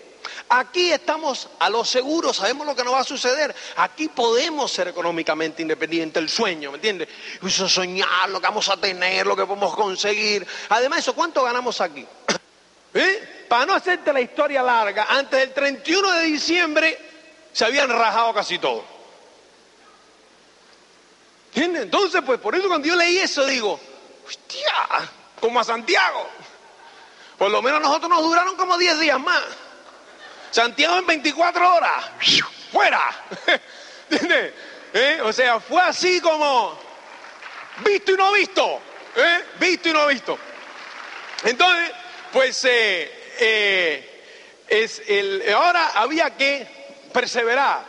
Aquí 0.51 0.91
estamos 0.91 1.47
a 1.59 1.69
lo 1.69 1.85
seguro, 1.85 2.33
sabemos 2.33 2.65
lo 2.65 2.75
que 2.75 2.83
nos 2.83 2.95
va 2.95 3.01
a 3.01 3.03
suceder. 3.03 3.55
Aquí 3.75 4.07
podemos 4.07 4.71
ser 4.71 4.87
económicamente 4.87 5.61
independientes, 5.61 6.21
el 6.21 6.27
sueño, 6.27 6.71
¿me 6.71 6.77
entiendes? 6.77 7.07
Eso 7.45 7.69
soñar, 7.69 8.29
lo 8.29 8.41
que 8.41 8.47
vamos 8.47 8.67
a 8.67 8.77
tener, 8.77 9.27
lo 9.27 9.35
que 9.35 9.45
podemos 9.45 9.75
conseguir. 9.75 10.47
Además, 10.69 10.99
eso, 10.99 11.13
¿cuánto 11.13 11.43
ganamos 11.43 11.79
aquí? 11.81 12.03
¿Eh? 12.95 13.45
Para 13.47 13.67
no 13.67 13.75
hacerte 13.75 14.11
la 14.11 14.21
historia 14.21 14.63
larga, 14.63 15.05
antes 15.09 15.39
del 15.39 15.53
31 15.53 16.11
de 16.13 16.23
diciembre 16.23 16.99
se 17.53 17.65
habían 17.65 17.89
rajado 17.89 18.33
casi 18.33 18.57
todo. 18.57 18.83
¿Entiendes? 21.53 21.83
Entonces, 21.83 22.23
pues 22.25 22.39
por 22.39 22.55
eso 22.55 22.67
cuando 22.67 22.87
yo 22.87 22.95
leí 22.95 23.19
eso 23.19 23.45
digo, 23.45 23.79
hostia, 24.25 25.11
como 25.39 25.59
a 25.59 25.63
Santiago. 25.63 26.27
Por 27.37 27.51
lo 27.51 27.61
menos 27.61 27.81
nosotros 27.81 28.09
nos 28.09 28.23
duraron 28.23 28.55
como 28.55 28.79
10 28.79 28.99
días 28.99 29.19
más. 29.19 29.43
Santiago 30.51 30.97
en 30.97 31.05
24 31.05 31.75
horas, 31.75 32.05
fuera. 32.71 33.01
¿Eh? 34.93 35.19
O 35.23 35.31
sea, 35.31 35.59
fue 35.59 35.81
así 35.81 36.19
como 36.19 36.77
visto 37.85 38.11
y 38.11 38.17
no 38.17 38.31
visto. 38.31 38.81
¿eh? 39.15 39.43
Visto 39.59 39.89
y 39.89 39.93
no 39.93 40.07
visto. 40.07 40.37
Entonces, 41.43 41.91
pues 42.31 42.65
eh, 42.65 44.21
es 44.67 45.01
el, 45.07 45.43
ahora 45.53 45.91
había 45.95 46.35
que 46.35 46.67
perseverar. 47.13 47.83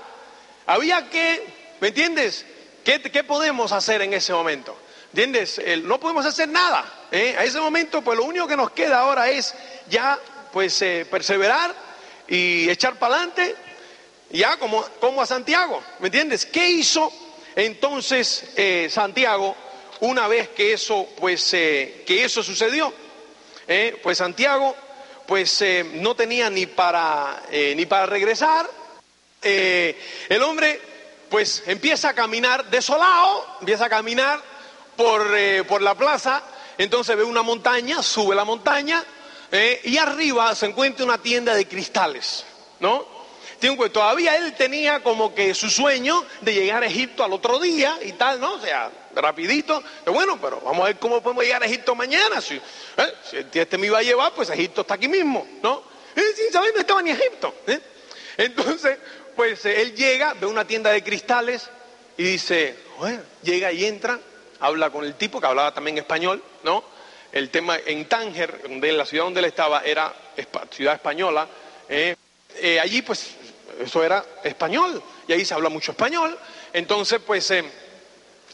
Había 0.67 1.09
que, 1.09 1.43
¿me 1.81 1.89
entiendes? 1.89 2.45
¿Qué, 2.85 3.25
podemos 3.25 3.73
hacer 3.73 4.03
en 4.03 4.13
ese 4.13 4.33
momento? 4.33 4.77
¿Entiendes? 5.13 5.61
no 5.83 5.99
podemos 5.99 6.27
hacer 6.27 6.49
nada. 6.49 6.85
A 7.11 7.45
ese 7.45 7.61
momento, 7.61 8.03
pues 8.03 8.17
lo 8.17 8.25
único 8.25 8.47
que 8.47 8.57
nos 8.57 8.71
queda 8.71 9.01
ahora 9.01 9.29
es 9.31 9.55
ya, 9.89 10.19
pues, 10.53 10.79
perseverar 11.11 11.75
y 12.31 12.71
echar 12.71 12.97
para 12.99 13.17
adelante, 13.17 13.57
ya 14.31 14.57
como, 14.57 14.83
como 15.01 15.21
a 15.21 15.27
Santiago, 15.27 15.83
¿me 15.99 16.07
entiendes? 16.07 16.47
¿Qué 16.47 16.71
hizo 16.71 17.13
entonces 17.57 18.53
eh, 18.57 18.89
Santiago 18.89 19.57
una 19.99 20.29
vez 20.29 20.49
que 20.51 20.73
eso, 20.73 21.09
pues, 21.19 21.53
eh, 21.53 22.05
que 22.07 22.25
eso 22.25 22.43
sucedió? 22.45 22.95
Eh, 23.67 23.99
pues 24.01 24.19
Santiago, 24.19 24.77
pues 25.27 25.63
no 25.95 26.15
tenía 26.15 26.49
ni 26.51 26.67
para, 26.67 27.43
ni 27.51 27.87
para 27.87 28.07
regresar. 28.07 28.69
el 29.43 30.43
hombre, 30.43 30.81
pues, 31.29 31.65
empieza 31.67 32.11
a 32.11 32.15
caminar 32.15 32.69
desolado, 32.71 33.47
empieza 33.61 33.87
a 33.87 33.89
caminar 33.89 34.41
por, 34.97 35.27
por 35.67 35.83
la 35.83 35.95
plaza, 35.95 36.43
entonces 36.79 37.17
ve 37.17 37.23
una 37.23 37.43
montaña, 37.43 38.03
sube 38.03 38.35
la 38.35 38.45
montaña, 38.45 39.05
eh, 39.53 39.81
y 39.85 39.99
arriba 39.99 40.55
se 40.55 40.67
encuentra 40.67 41.05
una 41.05 41.19
tienda 41.19 41.55
de 41.55 41.67
cristales, 41.67 42.45
¿no? 42.79 43.21
Todavía 43.93 44.37
él 44.37 44.55
tenía 44.55 45.03
como 45.03 45.35
que 45.35 45.55
su 45.55 45.69
sueño 45.69 46.25
de 46.41 46.55
llegar 46.55 46.83
a 46.83 46.87
Egipto 46.87 47.23
al 47.23 47.33
otro 47.33 47.59
día 47.59 47.99
y 48.03 48.13
tal, 48.13 48.41
¿no? 48.41 48.55
O 48.55 48.61
sea, 48.61 48.91
rapidito. 49.15 49.83
Bueno, 50.07 50.39
pero 50.41 50.61
vamos 50.63 50.83
a 50.83 50.87
ver 50.87 50.99
cómo 50.99 51.23
podemos 51.23 51.45
llegar 51.45 51.63
a 51.63 51.67
Egipto 51.67 51.95
mañana. 51.95 52.41
Si, 52.41 52.55
¿eh? 52.55 52.63
este 53.53 53.77
me 53.77 53.89
iba 53.89 53.99
a 53.99 54.03
llevar, 54.03 54.33
pues 54.33 54.49
Egipto 54.49 54.81
está 54.81 54.95
aquí 54.95 55.09
mismo, 55.09 55.47
¿no? 55.63 55.83
Eh, 56.17 56.23
sin 56.37 56.51
saber, 56.51 56.73
no 56.75 56.81
estaba 56.81 57.03
ni 57.03 57.11
Egipto. 57.11 57.55
Entonces, 58.39 58.99
pues 59.37 59.65
él 59.67 59.95
llega, 59.95 60.33
ve 60.35 60.47
una 60.47 60.67
tienda 60.67 60.91
de 60.91 61.05
cristales 61.05 61.69
y 62.17 62.23
dice, 62.23 62.77
bueno, 62.99 63.23
llega 63.43 63.71
y 63.73 63.85
entra, 63.85 64.19
habla 64.59 64.89
con 64.89 65.05
el 65.05 65.15
tipo 65.17 65.39
que 65.39 65.47
hablaba 65.47 65.75
también 65.75 65.99
español, 65.99 66.43
¿no? 66.63 66.83
El 67.33 67.51
tema 67.51 67.79
en 67.85 68.07
Tánger, 68.07 68.63
donde 68.63 68.93
la 68.93 69.07
ciudad 69.07 69.25
donde 69.25 69.41
él 69.41 69.47
estaba 69.47 69.83
era 69.85 70.13
ciudad 70.71 70.95
española, 70.95 71.49
eh, 71.89 72.17
eh, 72.57 72.81
allí 72.81 73.03
pues 73.03 73.35
eso 73.81 74.03
era 74.05 74.25
español, 74.43 75.03
y 75.27 75.33
ahí 75.33 75.45
se 75.45 75.55
habla 75.55 75.69
mucho 75.69 75.93
español, 75.93 76.37
entonces 76.73 77.21
pues 77.25 77.51
eh, 77.51 77.65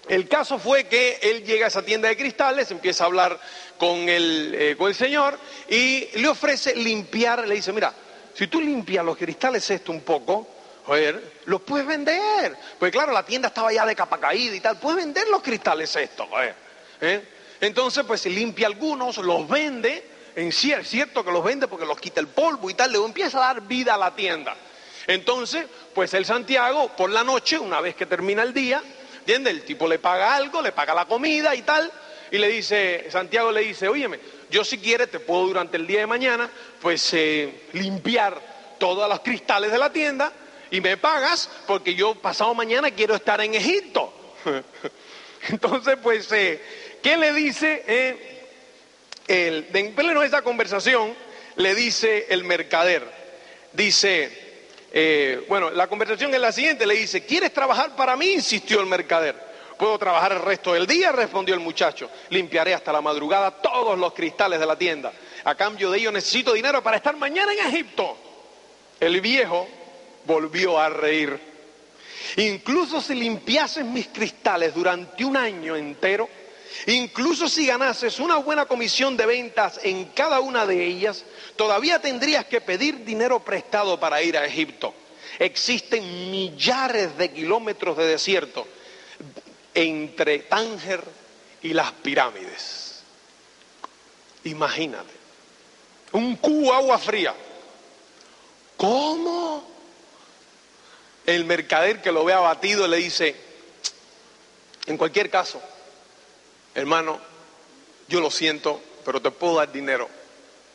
el 0.08 0.28
caso 0.28 0.58
fue 0.58 0.84
que 0.84 1.18
él 1.22 1.44
llega 1.44 1.66
a 1.66 1.68
esa 1.68 1.82
tienda 1.82 2.08
de 2.08 2.16
cristales, 2.16 2.70
empieza 2.70 3.04
a 3.04 3.06
hablar 3.06 3.40
con 3.78 4.08
el, 4.08 4.74
con 4.78 4.88
el 4.88 4.94
señor 4.94 5.38
y 5.68 6.08
le 6.14 6.28
ofrece 6.28 6.76
limpiar, 6.76 7.46
le 7.46 7.56
dice, 7.56 7.72
mira, 7.72 7.92
si 8.34 8.46
tú 8.46 8.60
limpias 8.60 9.04
los 9.04 9.16
cristales 9.16 9.68
esto 9.70 9.90
un 9.90 10.02
poco, 10.02 10.46
joder, 10.84 11.40
los 11.46 11.62
puedes 11.62 11.86
vender. 11.86 12.56
Pues 12.78 12.92
claro, 12.92 13.12
la 13.12 13.24
tienda 13.24 13.48
estaba 13.48 13.72
ya 13.72 13.84
de 13.84 13.96
capa 13.96 14.20
caída 14.20 14.54
y 14.54 14.60
tal, 14.60 14.78
puedes 14.78 15.04
vender 15.04 15.26
los 15.28 15.42
cristales 15.42 15.96
esto, 15.96 16.26
joder. 16.26 16.54
Entonces, 17.60 18.04
pues 18.06 18.20
se 18.20 18.30
limpia 18.30 18.66
algunos, 18.66 19.16
los 19.18 19.48
vende, 19.48 20.04
en 20.34 20.48
es 20.48 20.88
cierto 20.88 21.24
que 21.24 21.32
los 21.32 21.42
vende 21.42 21.66
porque 21.66 21.86
los 21.86 21.98
quita 21.98 22.20
el 22.20 22.28
polvo 22.28 22.68
y 22.68 22.74
tal, 22.74 22.90
luego 22.90 23.06
empieza 23.06 23.38
a 23.38 23.54
dar 23.54 23.62
vida 23.62 23.94
a 23.94 23.98
la 23.98 24.14
tienda. 24.14 24.54
Entonces, 25.06 25.66
pues 25.94 26.12
el 26.14 26.24
Santiago, 26.24 26.90
por 26.96 27.10
la 27.10 27.24
noche, 27.24 27.58
una 27.58 27.80
vez 27.80 27.94
que 27.94 28.06
termina 28.06 28.42
el 28.42 28.52
día, 28.52 28.82
¿entiendes? 29.20 29.54
El 29.54 29.62
tipo 29.62 29.88
le 29.88 29.98
paga 29.98 30.34
algo, 30.34 30.60
le 30.60 30.72
paga 30.72 30.94
la 30.94 31.06
comida 31.06 31.54
y 31.54 31.62
tal, 31.62 31.90
y 32.30 32.38
le 32.38 32.48
dice, 32.48 33.06
Santiago 33.10 33.52
le 33.52 33.62
dice, 33.62 33.88
óyeme, 33.88 34.20
yo 34.50 34.64
si 34.64 34.78
quieres 34.78 35.10
te 35.10 35.20
puedo 35.20 35.46
durante 35.46 35.76
el 35.76 35.86
día 35.86 36.00
de 36.00 36.06
mañana, 36.06 36.50
pues 36.82 37.14
eh, 37.14 37.68
limpiar 37.72 38.38
todos 38.78 39.08
los 39.08 39.20
cristales 39.20 39.72
de 39.72 39.78
la 39.78 39.90
tienda 39.90 40.32
y 40.70 40.80
me 40.80 40.96
pagas 40.96 41.48
porque 41.66 41.94
yo 41.94 42.14
pasado 42.16 42.52
mañana 42.52 42.90
quiero 42.90 43.14
estar 43.14 43.40
en 43.40 43.54
Egipto. 43.54 44.12
Entonces, 45.48 45.96
pues... 46.02 46.30
Eh, 46.32 46.84
¿Qué 47.06 47.16
le 47.16 47.32
dice 47.32 47.84
eh, 47.86 48.16
el, 49.28 49.68
en 49.72 49.94
pleno 49.94 50.22
de 50.22 50.26
esa 50.26 50.42
conversación? 50.42 51.14
Le 51.54 51.72
dice 51.76 52.26
el 52.30 52.42
mercader, 52.42 53.04
dice, 53.72 54.28
eh, 54.92 55.44
bueno, 55.48 55.70
la 55.70 55.86
conversación 55.86 56.34
es 56.34 56.40
la 56.40 56.50
siguiente, 56.50 56.84
le 56.84 56.96
dice, 56.96 57.24
¿quieres 57.24 57.52
trabajar 57.52 57.94
para 57.94 58.16
mí? 58.16 58.32
insistió 58.32 58.80
el 58.80 58.86
mercader. 58.86 59.36
Puedo 59.78 59.96
trabajar 60.00 60.32
el 60.32 60.42
resto 60.42 60.72
del 60.72 60.88
día, 60.88 61.12
respondió 61.12 61.54
el 61.54 61.60
muchacho. 61.60 62.10
Limpiaré 62.30 62.74
hasta 62.74 62.92
la 62.92 63.00
madrugada 63.00 63.52
todos 63.52 63.96
los 63.96 64.12
cristales 64.12 64.58
de 64.58 64.66
la 64.66 64.76
tienda. 64.76 65.12
A 65.44 65.54
cambio 65.54 65.92
de 65.92 65.98
ello 65.98 66.10
necesito 66.10 66.54
dinero 66.54 66.82
para 66.82 66.96
estar 66.96 67.16
mañana 67.16 67.52
en 67.52 67.68
Egipto. 67.68 68.18
El 68.98 69.20
viejo 69.20 69.68
volvió 70.24 70.76
a 70.76 70.88
reír. 70.88 71.38
Incluso 72.38 73.00
si 73.00 73.14
limpiases 73.14 73.84
mis 73.84 74.08
cristales 74.08 74.74
durante 74.74 75.24
un 75.24 75.36
año 75.36 75.76
entero, 75.76 76.28
Incluso 76.86 77.48
si 77.48 77.66
ganases 77.66 78.20
una 78.20 78.36
buena 78.36 78.66
comisión 78.66 79.16
de 79.16 79.26
ventas 79.26 79.80
en 79.82 80.06
cada 80.06 80.40
una 80.40 80.66
de 80.66 80.84
ellas, 80.84 81.24
todavía 81.56 82.00
tendrías 82.00 82.44
que 82.44 82.60
pedir 82.60 83.04
dinero 83.04 83.40
prestado 83.40 83.98
para 83.98 84.22
ir 84.22 84.36
a 84.36 84.44
Egipto. 84.44 84.94
Existen 85.38 86.30
millares 86.30 87.16
de 87.16 87.32
kilómetros 87.32 87.96
de 87.96 88.06
desierto 88.06 88.66
entre 89.74 90.40
Tánger 90.40 91.02
y 91.62 91.72
las 91.74 91.92
pirámides. 91.92 93.02
Imagínate. 94.44 95.12
Un 96.12 96.36
cubo 96.36 96.72
agua 96.72 96.98
fría. 96.98 97.34
¿Cómo? 98.76 99.66
El 101.26 101.44
mercader 101.44 102.00
que 102.00 102.12
lo 102.12 102.24
ve 102.24 102.32
abatido 102.32 102.86
le 102.86 102.98
dice, 102.98 103.34
en 104.86 104.96
cualquier 104.96 105.28
caso, 105.28 105.60
hermano, 106.76 107.18
yo 108.06 108.20
lo 108.20 108.30
siento, 108.30 108.80
pero 109.04 109.20
te 109.20 109.30
puedo 109.32 109.56
dar 109.56 109.72
dinero 109.72 110.08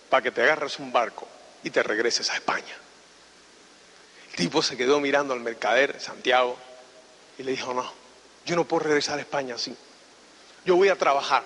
para 0.10 0.24
que 0.24 0.32
te 0.32 0.42
agarres 0.42 0.80
un 0.80 0.92
barco 0.92 1.28
y 1.64 1.70
te 1.70 1.82
regreses 1.84 2.30
a 2.30 2.36
España. 2.36 2.76
El 4.32 4.36
tipo 4.36 4.62
se 4.62 4.76
quedó 4.76 5.00
mirando 5.00 5.34
al 5.34 5.40
mercader, 5.40 6.02
Santiago, 6.02 6.58
y 7.38 7.44
le 7.44 7.52
dijo, 7.52 7.74
no, 7.74 7.90
yo 8.46 8.56
no 8.56 8.66
puedo 8.66 8.84
regresar 8.84 9.20
a 9.20 9.22
España 9.22 9.56
así. 9.56 9.76
Yo 10.66 10.76
voy 10.76 10.90
a 10.90 10.98
trabajar, 10.98 11.44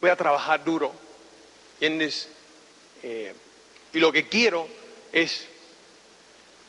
voy 0.00 0.10
a 0.10 0.16
trabajar 0.16 0.62
duro. 0.64 0.92
Eh, 1.80 3.34
y 3.92 3.98
lo 4.00 4.12
que 4.12 4.28
quiero 4.28 4.66
es 5.12 5.46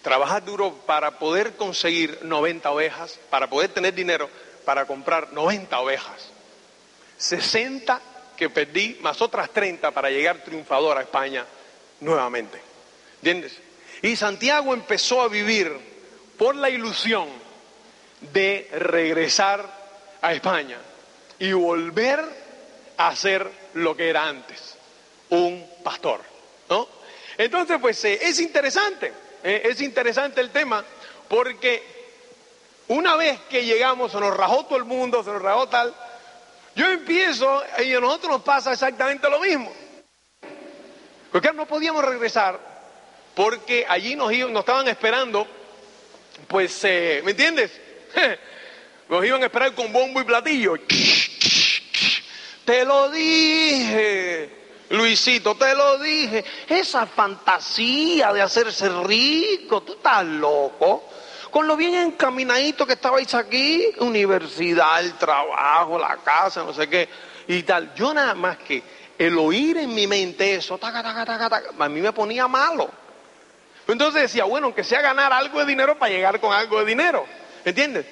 trabajar 0.03 0.45
duro 0.45 0.73
para 0.85 1.19
poder 1.19 1.55
conseguir 1.55 2.19
90 2.23 2.69
ovejas, 2.71 3.19
para 3.29 3.49
poder 3.49 3.73
tener 3.73 3.93
dinero 3.93 4.29
para 4.67 4.85
comprar 4.85 5.31
90 5.31 5.79
ovejas. 5.79 6.36
60 7.17 8.01
que 8.37 8.49
perdí, 8.49 8.97
más 9.01 9.21
otras 9.21 9.49
30 9.49 9.91
para 9.91 10.09
llegar 10.09 10.43
triunfador 10.43 10.97
a 10.97 11.01
España 11.01 11.45
nuevamente. 12.01 12.61
¿Entiendes? 13.17 13.57
Y 14.01 14.15
Santiago 14.15 14.73
empezó 14.73 15.21
a 15.21 15.27
vivir 15.27 15.75
por 16.37 16.55
la 16.55 16.69
ilusión 16.69 17.27
de 18.33 18.69
regresar 18.71 19.67
a 20.21 20.33
España 20.33 20.77
y 21.39 21.51
volver 21.53 22.23
a 22.97 23.15
ser 23.15 23.49
lo 23.73 23.95
que 23.95 24.09
era 24.09 24.27
antes, 24.27 24.75
un 25.29 25.65
pastor, 25.83 26.21
¿no? 26.69 26.87
Entonces, 27.37 27.77
pues 27.79 28.03
eh, 28.05 28.19
es 28.21 28.39
interesante, 28.39 29.13
eh, 29.43 29.61
es 29.65 29.81
interesante 29.81 30.41
el 30.41 30.49
tema, 30.49 30.83
porque 31.27 31.83
una 32.87 33.15
vez 33.15 33.39
que 33.49 33.65
llegamos, 33.65 34.11
se 34.11 34.19
nos 34.19 34.35
rajó 34.35 34.65
todo 34.65 34.77
el 34.77 34.85
mundo, 34.85 35.23
se 35.23 35.31
nos 35.31 35.41
rajó 35.41 35.67
tal, 35.67 35.93
yo 36.77 36.91
empiezo 36.91 37.63
y 37.83 37.91
a 37.91 37.99
nosotros 37.99 38.33
nos 38.33 38.43
pasa 38.43 38.71
exactamente 38.71 39.27
lo 39.29 39.39
mismo. 39.39 39.73
Porque 41.31 41.51
no 41.51 41.65
podíamos 41.65 42.05
regresar 42.05 42.59
porque 43.33 43.85
allí 43.87 44.15
nos, 44.15 44.31
nos 44.31 44.59
estaban 44.61 44.87
esperando, 44.87 45.47
pues, 46.47 46.79
eh, 46.83 47.21
¿me 47.23 47.31
entiendes? 47.31 47.71
Nos 49.09 49.23
iban 49.23 49.41
a 49.41 49.45
esperar 49.45 49.73
con 49.73 49.93
bombo 49.93 50.19
y 50.19 50.25
platillo. 50.25 50.73
Te 52.65 52.83
lo 52.83 53.09
dije, 53.09 54.49
Luisito, 54.89 55.55
te 55.55 55.73
lo 55.75 55.97
dije. 55.99 56.43
Esa 56.67 57.05
fantasía 57.05 58.33
de 58.33 58.41
hacerse 58.41 58.89
rico, 59.03 59.81
tú 59.83 59.93
estás 59.93 60.25
loco. 60.25 61.09
Con 61.51 61.67
lo 61.67 61.75
bien 61.77 61.95
encaminadito 61.95 62.85
que 62.85 62.93
estabais 62.93 63.33
aquí, 63.33 63.87
universidad, 63.99 64.99
el 64.99 65.13
trabajo, 65.13 65.97
la 65.97 66.17
casa, 66.17 66.63
no 66.63 66.73
sé 66.73 66.89
qué, 66.89 67.09
y 67.47 67.63
tal. 67.63 67.93
Yo 67.95 68.13
nada 68.13 68.35
más 68.35 68.57
que 68.57 68.83
el 69.17 69.37
oír 69.37 69.77
en 69.77 69.93
mi 69.93 70.07
mente 70.07 70.55
eso, 70.55 70.79
a 70.81 71.89
mí 71.89 72.01
me 72.01 72.11
ponía 72.11 72.47
malo. 72.47 72.89
Entonces 73.87 74.23
decía, 74.23 74.43
bueno, 74.43 74.67
aunque 74.67 74.83
sea 74.83 75.01
ganar 75.01 75.31
algo 75.31 75.59
de 75.59 75.65
dinero 75.65 75.97
para 75.97 76.11
llegar 76.11 76.39
con 76.41 76.53
algo 76.53 76.79
de 76.79 76.85
dinero. 76.85 77.25
¿Entiendes? 77.63 78.05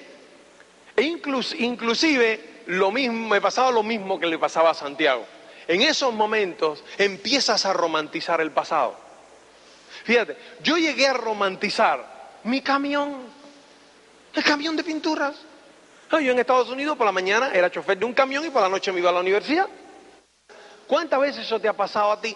E 0.96 1.04
inclusive 1.04 2.64
lo 2.68 2.92
mismo, 2.92 3.28
me 3.28 3.42
pasaba 3.42 3.70
lo 3.72 3.84
mismo 3.84 4.18
que 4.20 4.28
le 4.28 4.40
pasaba 4.40 4.70
a 4.70 4.74
Santiago. 4.74 5.26
En 5.68 5.82
esos 5.82 6.14
momentos 6.14 6.84
empiezas 6.98 7.66
a 7.66 7.74
romantizar 7.74 8.40
el 8.40 8.52
pasado. 8.52 8.98
Fíjate, 10.06 10.38
yo 10.64 10.78
llegué 10.78 11.08
a 11.08 11.14
romantizar 11.14 12.15
mi 12.46 12.62
camión, 12.62 13.24
el 14.34 14.44
camión 14.44 14.76
de 14.76 14.84
pinturas. 14.84 15.36
Yo 16.12 16.32
en 16.32 16.40
Estados 16.40 16.70
Unidos 16.70 16.96
por 16.96 17.06
la 17.06 17.12
mañana 17.12 17.52
era 17.54 17.70
chofer 17.70 17.98
de 17.98 18.06
un 18.06 18.14
camión 18.14 18.46
y 18.46 18.50
por 18.50 18.62
la 18.62 18.70
noche 18.70 18.92
me 18.92 19.00
iba 19.00 19.10
a 19.10 19.14
la 19.14 19.20
universidad. 19.20 19.68
¿Cuántas 20.88 21.20
veces 21.20 21.46
eso 21.46 21.60
te 21.60 21.68
ha 21.68 21.74
pasado 21.74 22.12
a 22.12 22.22
ti? 22.22 22.36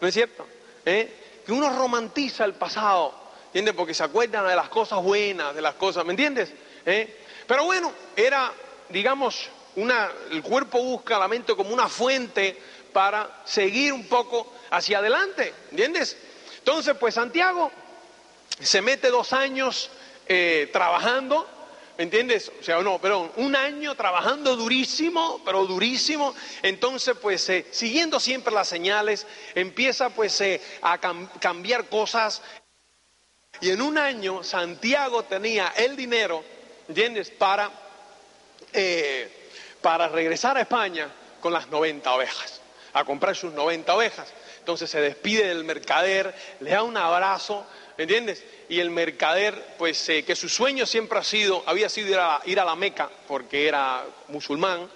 ¿No 0.00 0.08
es 0.08 0.14
cierto? 0.14 0.46
¿Eh? 0.86 1.42
Que 1.44 1.52
uno 1.52 1.76
romantiza 1.76 2.44
el 2.44 2.54
pasado, 2.54 3.12
¿entiendes? 3.46 3.74
Porque 3.74 3.92
se 3.92 4.04
acuerdan 4.04 4.46
de 4.46 4.54
las 4.54 4.68
cosas 4.68 5.02
buenas, 5.02 5.54
de 5.54 5.60
las 5.60 5.74
cosas, 5.74 6.06
¿me 6.06 6.12
entiendes? 6.12 6.52
¿Eh? 6.86 7.24
Pero 7.46 7.64
bueno, 7.64 7.92
era, 8.16 8.52
digamos, 8.88 9.50
una, 9.76 10.08
el 10.30 10.42
cuerpo 10.42 10.80
busca 10.80 11.18
la 11.18 11.26
mente 11.26 11.54
como 11.56 11.74
una 11.74 11.88
fuente 11.88 12.56
para 12.92 13.42
seguir 13.44 13.92
un 13.92 14.06
poco 14.06 14.54
hacia 14.70 14.98
adelante, 14.98 15.52
¿entiendes? 15.70 16.16
Entonces, 16.58 16.96
pues 16.98 17.14
Santiago 17.14 17.70
se 18.60 18.82
mete 18.82 19.10
dos 19.10 19.32
años 19.32 19.90
eh, 20.26 20.68
trabajando, 20.72 21.48
¿me 21.96 22.04
entiendes? 22.04 22.50
O 22.60 22.62
sea, 22.62 22.80
no, 22.82 23.00
perdón, 23.00 23.32
un 23.36 23.56
año 23.56 23.94
trabajando 23.94 24.56
durísimo, 24.56 25.40
pero 25.44 25.64
durísimo. 25.66 26.34
Entonces, 26.62 27.16
pues, 27.20 27.48
eh, 27.48 27.66
siguiendo 27.70 28.20
siempre 28.20 28.52
las 28.52 28.68
señales, 28.68 29.26
empieza 29.54 30.10
pues 30.10 30.40
eh, 30.40 30.60
a 30.82 30.98
cambiar 30.98 31.88
cosas. 31.88 32.42
Y 33.60 33.70
en 33.70 33.82
un 33.82 33.98
año 33.98 34.44
Santiago 34.44 35.24
tenía 35.24 35.72
el 35.76 35.96
dinero 35.96 36.44
¿entiendes? 36.88 37.30
Para, 37.30 37.70
para 39.80 40.08
regresar 40.08 40.56
a 40.56 40.62
España 40.62 41.10
con 41.40 41.52
las 41.52 41.68
90 41.68 42.12
ovejas, 42.12 42.60
a 42.92 43.04
comprar 43.04 43.36
sus 43.36 43.52
90 43.52 43.94
ovejas. 43.94 44.32
Entonces 44.58 44.90
se 44.90 45.00
despide 45.00 45.48
del 45.48 45.64
mercader, 45.64 46.34
le 46.60 46.70
da 46.70 46.82
un 46.82 46.96
abrazo, 46.96 47.66
¿entiendes? 47.98 48.42
Y 48.70 48.80
el 48.80 48.90
mercader, 48.90 49.74
pues 49.76 50.08
eh, 50.08 50.24
que 50.24 50.34
su 50.34 50.48
sueño 50.48 50.86
siempre 50.86 51.18
ha 51.18 51.24
sido, 51.24 51.62
había 51.66 51.90
sido 51.90 52.08
ir 52.08 52.18
a, 52.60 52.64
la 52.64 52.76
Meca, 52.76 53.10
porque 53.26 53.68
era 53.68 54.06
musulmán, 54.28 54.88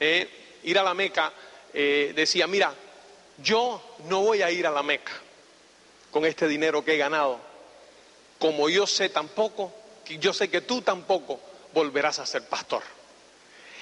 eh, 0.00 0.28
ir 0.64 0.78
a 0.78 0.82
la 0.82 0.94
Meca, 0.94 1.32
decía, 1.72 2.46
mira, 2.46 2.72
yo 3.38 3.96
no 4.08 4.22
voy 4.22 4.40
a 4.40 4.50
ir 4.50 4.66
a 4.66 4.70
la 4.70 4.82
Meca 4.82 5.12
con 6.10 6.24
este 6.24 6.48
dinero 6.48 6.82
que 6.82 6.94
he 6.94 6.96
ganado, 6.96 7.38
como 8.38 8.70
yo 8.70 8.86
sé 8.86 9.10
tampoco 9.10 9.72
yo 10.14 10.32
sé 10.32 10.48
que 10.48 10.60
tú 10.60 10.82
tampoco 10.82 11.40
volverás 11.72 12.18
a 12.18 12.26
ser 12.26 12.44
pastor. 12.48 12.82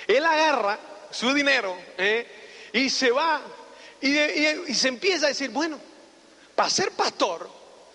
Él 0.06 0.24
agarra 0.24 0.78
su 1.10 1.32
dinero 1.32 1.76
¿eh? 1.98 2.26
y 2.72 2.90
se 2.90 3.10
va 3.10 3.42
y, 4.00 4.74
se 4.74 4.88
empieza 4.88 5.26
a 5.26 5.28
decir, 5.30 5.50
bueno, 5.50 5.78
para 6.54 6.68
ser 6.68 6.90
pastor 6.92 7.48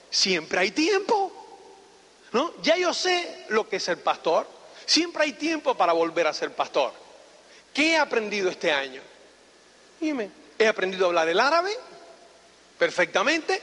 siempre 0.10 0.60
hay 0.60 0.72
tiempo. 0.72 1.34
¿No? 2.32 2.54
Ya 2.62 2.78
yo 2.78 2.94
sé 2.94 3.46
lo 3.50 3.68
que 3.68 3.78
es 3.78 3.84
ser 3.84 4.04
pastor. 4.04 4.48
Siempre 4.86 5.24
hay 5.24 5.34
tiempo 5.34 5.76
para 5.76 5.94
volver 5.94 6.28
a 6.28 6.34
ser 6.34 6.52
pastor. 6.52 6.94
¿Qué 7.74 7.92
he 7.92 7.98
aprendido 7.98 8.50
este 8.50 8.72
año? 8.72 9.02
Dime, 10.00 10.30
he 10.58 10.68
aprendido 10.68 11.06
a 11.06 11.08
hablar 11.10 11.30
el 11.30 11.40
árabe 11.40 11.72
perfectamente. 12.78 13.62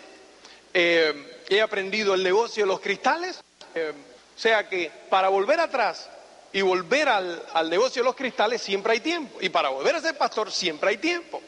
Eh, 0.73 1.43
he 1.49 1.61
aprendido 1.61 2.15
el 2.15 2.23
negocio 2.23 2.65
de 2.65 2.69
los 2.69 2.81
cristales. 2.81 3.41
Eh, 3.75 3.93
o 4.37 4.39
sea 4.39 4.69
que 4.69 4.91
para 5.09 5.29
volver 5.29 5.59
atrás 5.61 6.09
y 6.53 6.61
volver 6.61 7.09
al, 7.09 7.71
negocio 7.71 8.03
de 8.03 8.07
los 8.07 8.17
cristales 8.17 8.63
siempre 8.63 8.93
hay 8.93 9.01
tiempo. 9.01 9.39
Y 9.41 9.49
para 9.49 9.71
volver 9.71 9.97
a 9.97 10.01
ser 10.01 10.17
pastor 10.17 10.53
siempre 10.53 10.91
hay 10.91 10.99
tiempo. 10.99 11.41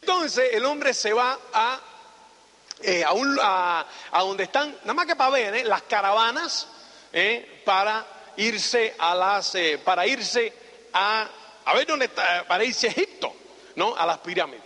Entonces 0.00 0.50
el 0.52 0.64
hombre 0.66 0.94
se 0.94 1.12
va 1.12 1.38
a, 1.52 1.80
eh, 2.82 3.04
a, 3.04 3.84
donde 4.20 4.44
están, 4.44 4.74
nada 4.82 4.94
más 4.94 5.06
que 5.06 5.14
para 5.14 5.30
ver, 5.30 5.54
eh, 5.54 5.64
las 5.64 5.82
caravanas 5.82 6.66
eh, 7.12 7.62
para 7.64 8.06
irse 8.36 8.94
a 8.98 9.14
las, 9.14 9.54
para 9.84 10.06
irse 10.06 10.52
a, 10.92 11.28
a 11.64 11.74
ver 11.74 11.86
dónde 11.86 12.08
para 12.08 12.64
irse 12.64 12.88
a 12.88 12.90
Egipto, 12.90 13.34
¿no? 13.76 13.94
A 13.94 14.06
las 14.06 14.18
pirámides. 14.18 14.62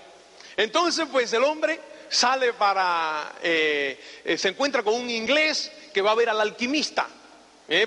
Entonces 0.57 1.07
pues 1.11 1.33
el 1.33 1.43
hombre 1.43 1.81
sale 2.09 2.53
para, 2.53 3.33
se 3.43 4.49
encuentra 4.49 4.85
con 4.85 4.95
un 4.95 5.11
inglés 5.11 5.73
que 5.93 6.01
va 6.01 6.13
a 6.13 6.15
ver 6.15 6.29
al 6.29 6.41
alquimista. 6.41 7.09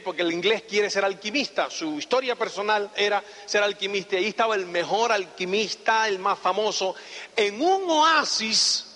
porque 0.04 0.24
el 0.24 0.34
inglés 0.34 0.64
quiere 0.68 0.90
ser 0.90 1.06
alquimista, 1.06 1.70
su 1.70 1.98
historia 1.98 2.36
personal 2.36 2.90
era 2.96 3.24
ser 3.46 3.64
alquimista, 3.64 4.16
y 4.16 4.26
ahí 4.26 4.30
estaba 4.30 4.56
el 4.56 4.66
mejor 4.66 5.14
alquimista, 5.14 6.08
el 6.10 6.20
más 6.20 6.38
famoso, 6.40 6.96
en 7.36 7.62
un 7.62 7.90
oasis 7.90 8.87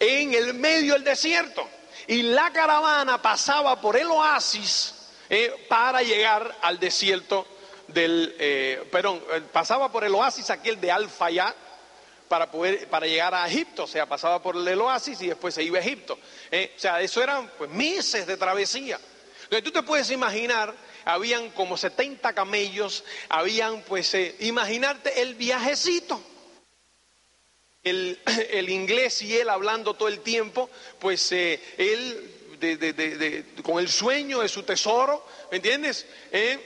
en 0.00 0.34
el 0.34 0.54
medio 0.54 0.94
del 0.94 1.04
desierto. 1.04 1.68
Y 2.06 2.22
la 2.22 2.50
caravana 2.52 3.22
pasaba 3.22 3.80
por 3.80 3.96
el 3.96 4.06
oasis 4.06 4.94
¿eh? 5.28 5.66
para 5.68 6.02
llegar 6.02 6.56
al 6.62 6.80
desierto 6.80 7.46
del, 7.86 8.34
eh, 8.38 8.88
perdón, 8.90 9.22
pasaba 9.52 9.92
por 9.92 10.02
el 10.02 10.14
oasis 10.14 10.50
aquel 10.50 10.80
de 10.80 10.90
Al-Fayad 10.90 11.54
para 12.28 12.50
poder, 12.50 12.88
para 12.88 13.06
llegar 13.06 13.34
a 13.34 13.46
Egipto, 13.46 13.84
o 13.84 13.86
sea, 13.86 14.06
pasaba 14.06 14.40
por 14.40 14.56
el 14.56 14.80
oasis 14.80 15.20
y 15.20 15.28
después 15.28 15.54
se 15.54 15.62
iba 15.62 15.78
a 15.78 15.82
Egipto. 15.82 16.14
o 16.14 16.80
sea, 16.80 17.00
eso 17.00 17.22
eran 17.22 17.50
pues 17.58 17.70
meses 17.70 18.26
de 18.26 18.36
travesía. 18.36 18.98
Entonces 19.50 19.64
tú 19.64 19.72
te 19.72 19.82
puedes 19.82 20.12
imaginar, 20.12 20.72
habían 21.04 21.50
como 21.50 21.76
70 21.76 22.32
camellos, 22.34 23.02
habían 23.28 23.82
pues, 23.82 24.14
eh, 24.14 24.36
imaginarte 24.38 25.22
el 25.22 25.34
viajecito. 25.34 26.22
el, 27.84 28.68
inglés 28.68 29.22
y 29.22 29.38
él 29.38 29.48
hablando 29.48 29.94
todo 29.94 30.08
el 30.08 30.20
tiempo, 30.20 30.68
pues 30.98 31.32
eh, 31.32 31.58
él 31.78 32.36
con 33.62 33.78
el 33.78 33.88
sueño 33.88 34.40
de 34.40 34.48
su 34.50 34.62
tesoro, 34.64 35.26
¿me 35.50 35.56
entiendes? 35.56 36.04
Eh, 36.30 36.58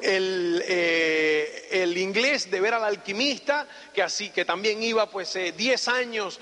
eh, 0.00 1.68
el, 1.72 1.98
inglés 1.98 2.50
de 2.50 2.58
ver 2.58 2.72
al 2.72 2.84
alquimista, 2.84 3.68
que 3.92 4.02
así 4.02 4.30
que 4.30 4.46
también 4.46 4.82
iba 4.82 5.10
pues 5.10 5.38
10 5.54 5.88
años, 5.88 6.40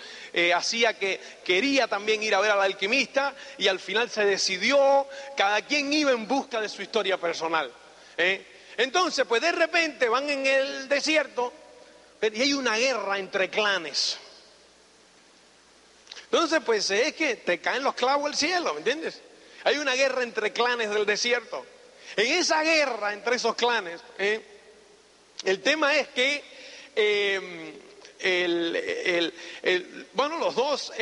hacía 0.54 0.96
que 0.96 1.20
quería 1.44 1.88
también 1.88 2.22
ir 2.22 2.36
a 2.36 2.40
ver 2.40 2.52
al 2.52 2.62
alquimista 2.62 3.34
y 3.58 3.66
al 3.66 3.80
final 3.80 4.08
se 4.08 4.24
decidió, 4.24 5.08
cada 5.36 5.60
quien 5.62 5.92
iba 5.92 6.12
en 6.12 6.28
busca 6.28 6.60
de 6.60 6.68
su 6.68 6.82
historia 6.82 7.18
personal. 7.18 7.72
Entonces, 8.76 9.26
pues 9.26 9.42
de 9.42 9.50
repente 9.50 10.08
van 10.08 10.30
en 10.30 10.46
el 10.46 10.88
desierto 10.88 11.52
y 12.30 12.42
hay 12.42 12.54
una 12.54 12.76
guerra 12.76 13.18
entre 13.18 13.50
clanes. 13.50 14.16
Entonces, 16.24 16.60
pues 16.64 16.88
es 16.90 17.14
que 17.14 17.36
te 17.36 17.60
caen 17.60 17.82
los 17.82 17.94
clavos 17.94 18.24
del 18.24 18.36
cielo, 18.36 18.72
¿me 18.74 18.78
entiendes? 18.78 19.20
Hay 19.64 19.78
una 19.78 19.94
guerra 19.94 20.22
entre 20.22 20.52
clanes 20.52 20.90
del 20.90 21.04
desierto. 21.04 21.66
En 22.16 22.26
esa 22.32 22.62
guerra 22.62 23.12
entre 23.12 23.36
esos 23.36 23.54
clanes, 23.56 24.00
¿eh? 24.18 24.40
el 25.44 25.60
tema 25.62 25.94
es 25.96 26.08
que 26.08 26.44
em, 26.94 27.72
bueno, 30.12 30.38
los 30.38 30.54
dos, 30.54 30.92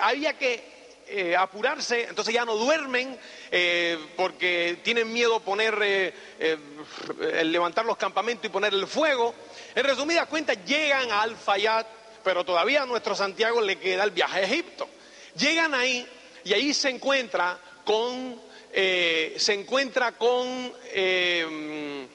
había 0.00 0.38
que 0.38 0.69
eh, 1.10 1.36
apurarse, 1.36 2.04
entonces 2.04 2.32
ya 2.32 2.44
no 2.44 2.56
duermen 2.56 3.18
eh, 3.50 3.98
porque 4.16 4.78
tienen 4.82 5.12
miedo 5.12 5.40
poner, 5.40 6.14
el 6.40 7.52
levantar 7.52 7.84
los 7.84 7.96
campamentos 7.96 8.46
y 8.46 8.48
poner 8.48 8.72
el 8.72 8.86
fuego. 8.86 9.34
En 9.74 9.84
resumidas 9.84 10.26
cuentas, 10.26 10.58
llegan 10.64 11.10
a 11.10 11.22
Al-Fayad, 11.22 11.86
pero 12.22 12.44
todavía 12.44 12.82
a 12.82 12.86
nuestro 12.86 13.14
Santiago 13.14 13.60
le 13.60 13.78
queda 13.78 14.04
el 14.04 14.10
viaje 14.10 14.40
a 14.40 14.42
Egipto. 14.42 14.88
Llegan 15.36 15.74
ahí 15.74 16.06
y 16.44 16.52
ahí 16.52 16.74
se 16.74 16.90
encuentra 16.90 17.58
con, 17.84 18.40
eh, 18.72 19.34
se 19.38 19.54
encuentra 19.54 20.12
con, 20.12 20.72
eh, 20.86 22.06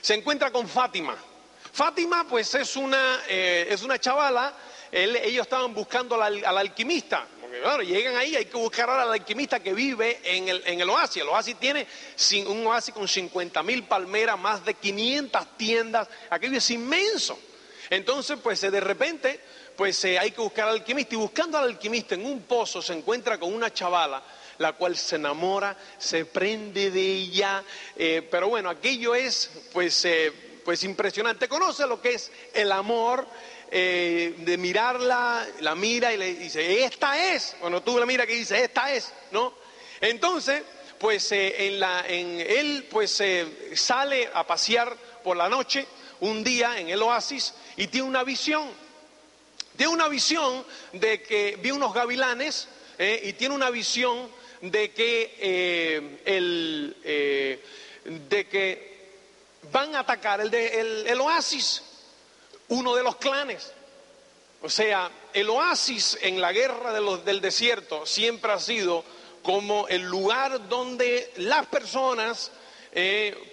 se 0.00 0.14
encuentra 0.14 0.50
con 0.50 0.68
Fátima. 0.68 1.16
Fátima, 1.72 2.26
pues 2.28 2.54
es 2.54 2.76
una, 2.76 3.20
eh, 3.28 3.66
es 3.70 3.82
una 3.82 3.98
chavala. 3.98 4.54
ellos 4.92 5.42
estaban 5.42 5.74
buscando 5.74 6.20
al, 6.22 6.44
alquimista. 6.44 7.26
Claro, 7.60 7.82
llegan 7.82 8.16
ahí, 8.16 8.36
hay 8.36 8.44
que 8.46 8.56
buscar 8.56 8.88
al 8.88 9.12
alquimista 9.12 9.60
que 9.60 9.72
vive 9.72 10.20
en 10.24 10.48
el, 10.48 10.62
en 10.66 10.80
el 10.80 10.88
oasis. 10.88 11.22
El 11.22 11.28
oasis 11.28 11.56
tiene 11.58 11.86
un 12.46 12.66
oasis 12.66 12.92
con 12.92 13.08
50 13.08 13.62
mil 13.62 13.84
palmeras, 13.84 14.38
más 14.38 14.64
de 14.64 14.74
500 14.74 15.56
tiendas. 15.56 16.08
Aquello 16.30 16.58
es 16.58 16.70
inmenso. 16.70 17.38
Entonces, 17.90 18.38
pues 18.42 18.60
de 18.60 18.80
repente, 18.80 19.40
pues 19.76 20.04
eh, 20.04 20.18
hay 20.18 20.30
que 20.30 20.40
buscar 20.40 20.68
al 20.68 20.74
alquimista. 20.74 21.14
Y 21.14 21.18
buscando 21.18 21.58
al 21.58 21.64
alquimista 21.64 22.14
en 22.14 22.26
un 22.26 22.42
pozo 22.42 22.82
se 22.82 22.92
encuentra 22.92 23.38
con 23.38 23.52
una 23.52 23.72
chavala 23.72 24.22
la 24.58 24.72
cual 24.72 24.96
se 24.96 25.16
enamora, 25.16 25.76
se 25.98 26.24
prende 26.24 26.90
de 26.90 27.00
ella, 27.00 27.62
eh, 27.96 28.26
pero 28.30 28.48
bueno, 28.48 28.70
aquello 28.70 29.14
es 29.14 29.50
pues, 29.72 30.04
eh, 30.04 30.32
pues 30.64 30.82
impresionante. 30.84 31.48
Conoce 31.48 31.86
lo 31.86 32.00
que 32.00 32.14
es 32.14 32.30
el 32.54 32.72
amor, 32.72 33.26
de 33.70 34.56
mirarla, 34.58 35.46
la 35.60 35.74
mira 35.74 36.12
y 36.12 36.16
le 36.16 36.34
dice, 36.34 36.84
esta 36.84 37.32
es, 37.32 37.56
cuando 37.60 37.82
tú 37.82 37.98
la 37.98 38.06
mira 38.06 38.26
que 38.26 38.34
dice, 38.34 38.62
esta 38.62 38.92
es, 38.92 39.12
¿no? 39.32 39.54
Entonces, 40.00 40.62
pues 40.98 41.30
en 41.32 41.80
la, 41.80 42.04
en 42.06 42.40
él 42.40 42.86
pues 42.90 43.22
sale 43.74 44.30
a 44.32 44.46
pasear 44.46 44.96
por 45.24 45.36
la 45.36 45.48
noche, 45.48 45.86
un 46.20 46.44
día 46.44 46.78
en 46.78 46.88
el 46.88 47.02
oasis, 47.02 47.54
y 47.76 47.88
tiene 47.88 48.06
una 48.06 48.24
visión. 48.24 48.68
Tiene 49.76 49.92
una 49.92 50.08
visión 50.08 50.64
de 50.92 51.22
que 51.22 51.58
vi 51.60 51.70
unos 51.70 51.92
gavilanes 51.92 52.68
eh, 52.98 53.20
y 53.24 53.32
tiene 53.34 53.54
una 53.54 53.70
visión 53.70 54.30
de 54.62 54.92
que, 54.92 55.36
eh, 55.38 56.20
el, 56.24 56.96
eh, 57.04 57.62
de 58.04 58.48
que 58.48 58.96
van 59.70 59.94
a 59.94 60.00
atacar 60.00 60.40
el, 60.40 60.54
el, 60.54 61.20
oasis, 61.20 61.82
uno 62.68 62.94
de 62.94 63.02
los 63.02 63.16
clanes. 63.16 63.72
O 64.62 64.68
sea, 64.68 65.10
el 65.32 65.48
oasis 65.50 66.18
en 66.22 66.40
la 66.40 66.52
guerra 66.52 66.92
del 66.92 67.40
desierto 67.40 68.06
siempre 68.06 68.52
ha 68.52 68.58
sido 68.58 69.04
como 69.42 69.86
el 69.88 70.02
lugar 70.02 70.68
donde 70.68 71.32
las 71.36 71.66
personas, 71.66 72.50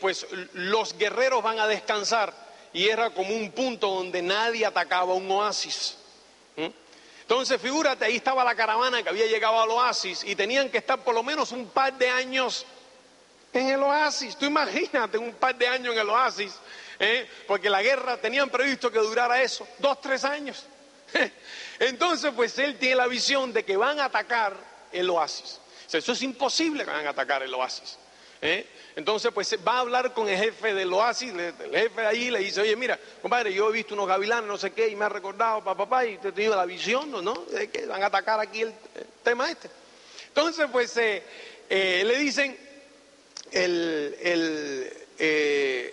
pues 0.02 0.26
los 0.54 0.98
guerreros 0.98 1.44
van 1.44 1.60
a 1.60 1.68
descansar 1.68 2.34
y 2.74 2.88
era 2.88 3.12
como 3.12 3.36
un 3.36 3.52
punto 3.52 3.90
donde 3.90 4.22
nadie 4.22 4.66
atacaba 4.66 5.14
un 5.14 5.30
oasis. 5.30 5.98
Entonces, 7.22 7.62
figúrate, 7.62 8.06
ahí 8.06 8.16
estaba 8.18 8.44
la 8.44 8.56
caravana 8.56 9.02
que 9.04 9.10
había 9.10 9.26
llegado 9.28 9.62
al 9.62 9.70
oasis 9.70 10.24
y 10.24 10.36
tenían 10.36 10.70
que 10.70 10.80
estar 10.80 11.04
por 11.04 11.14
lo 11.14 11.24
menos 11.24 11.52
un 11.52 11.68
par 11.68 11.94
de 11.98 12.10
años 12.10 12.66
en 13.54 13.70
el 13.70 13.84
oasis. 13.84 14.36
Tú 14.36 14.46
imagínate 14.46 15.18
un 15.18 15.34
par 15.34 15.56
de 15.56 15.68
años 15.68 15.94
en 15.94 16.02
el 16.02 16.10
oasis, 16.10 16.54
¿eh? 17.00 17.28
porque 17.48 17.70
la 17.70 17.82
guerra 17.82 18.18
tenían 18.18 18.50
previsto 18.50 18.92
que 18.92 19.00
durara 19.00 19.42
eso, 19.42 19.68
dos, 19.80 20.00
tres 20.02 20.24
años. 20.24 20.66
Entonces, 21.80 22.32
pues 22.36 22.58
él 22.60 22.78
tiene 22.78 22.96
la 22.96 23.08
visión 23.08 23.54
de 23.54 23.64
que 23.64 23.78
van 23.78 24.00
a 24.00 24.06
atacar 24.06 24.56
el 24.92 25.10
oasis. 25.10 25.60
eso 25.92 26.12
es 26.12 26.22
imposible 26.22 26.86
que 26.86 26.92
van 26.92 27.08
a 27.08 27.12
atacar 27.12 27.44
el 27.44 27.54
oasis. 27.54 27.98
¿eh? 28.42 28.68
Entonces, 28.96 29.32
pues 29.34 29.58
va 29.68 29.78
a 29.78 29.80
hablar 29.80 30.14
con 30.14 30.30
el 30.30 30.38
jefe 30.38 30.74
del 30.74 30.94
oasis, 30.94 31.34
el 31.34 31.72
jefe 31.72 32.02
de 32.02 32.08
ahí 32.08 32.30
le 32.30 32.40
dice, 32.40 32.62
oye, 32.62 32.76
mira, 32.76 33.00
compadre, 33.22 33.52
yo 33.52 33.70
he 33.70 33.74
visto 33.74 33.96
unos 33.96 34.08
gavilanes, 34.08 34.48
no 34.48 34.58
sé 34.58 34.72
qué, 34.72 34.88
y 34.88 34.96
me 34.96 35.06
ha 35.06 35.10
recordado, 35.10 35.64
papá, 35.64 35.86
papá, 35.86 36.06
y 36.06 36.18
te 36.18 36.28
he 36.28 36.32
tenido 36.32 36.56
la 36.56 36.66
visión, 36.66 37.10
¿no? 37.24 37.34
De 37.52 37.70
que 37.70 37.88
van 37.88 38.04
a 38.04 38.08
atacar 38.08 38.40
aquí 38.40 38.62
el, 38.62 38.74
tema 39.24 39.50
este. 39.50 39.70
Entonces, 40.28 40.68
pues 40.72 40.96
eh, 40.98 41.24
le 42.06 42.18
dicen, 42.18 42.56
el, 43.52 44.16
el, 44.22 44.94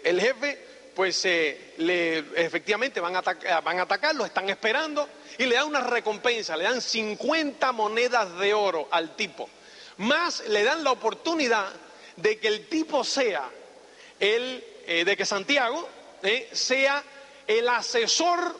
el 0.04 0.20
jefe, 0.20 0.58
pues 1.00 1.24
le, 1.24 2.18
efectivamente 2.36 3.00
van 3.00 3.16
a, 3.16 3.20
atacar, 3.20 3.64
van 3.64 3.78
a 3.78 3.82
atacar, 3.84 4.14
lo 4.14 4.26
están 4.26 4.50
esperando, 4.50 5.08
y 5.38 5.46
le 5.46 5.54
dan 5.54 5.68
una 5.68 5.80
recompensa, 5.80 6.58
le 6.58 6.64
dan 6.64 6.82
50 6.82 7.72
monedas 7.72 8.38
de 8.38 8.52
oro 8.52 8.86
al 8.90 9.16
tipo, 9.16 9.48
más 9.96 10.46
le 10.48 10.62
dan 10.62 10.84
la 10.84 10.92
oportunidad 10.92 11.70
de 12.16 12.38
que 12.38 12.48
el 12.48 12.68
tipo 12.68 13.02
sea 13.02 13.48
el, 14.18 14.62
eh, 14.86 15.06
de 15.06 15.16
que 15.16 15.24
Santiago 15.24 15.88
eh, 16.22 16.50
sea 16.52 17.02
el 17.46 17.66
asesor 17.66 18.54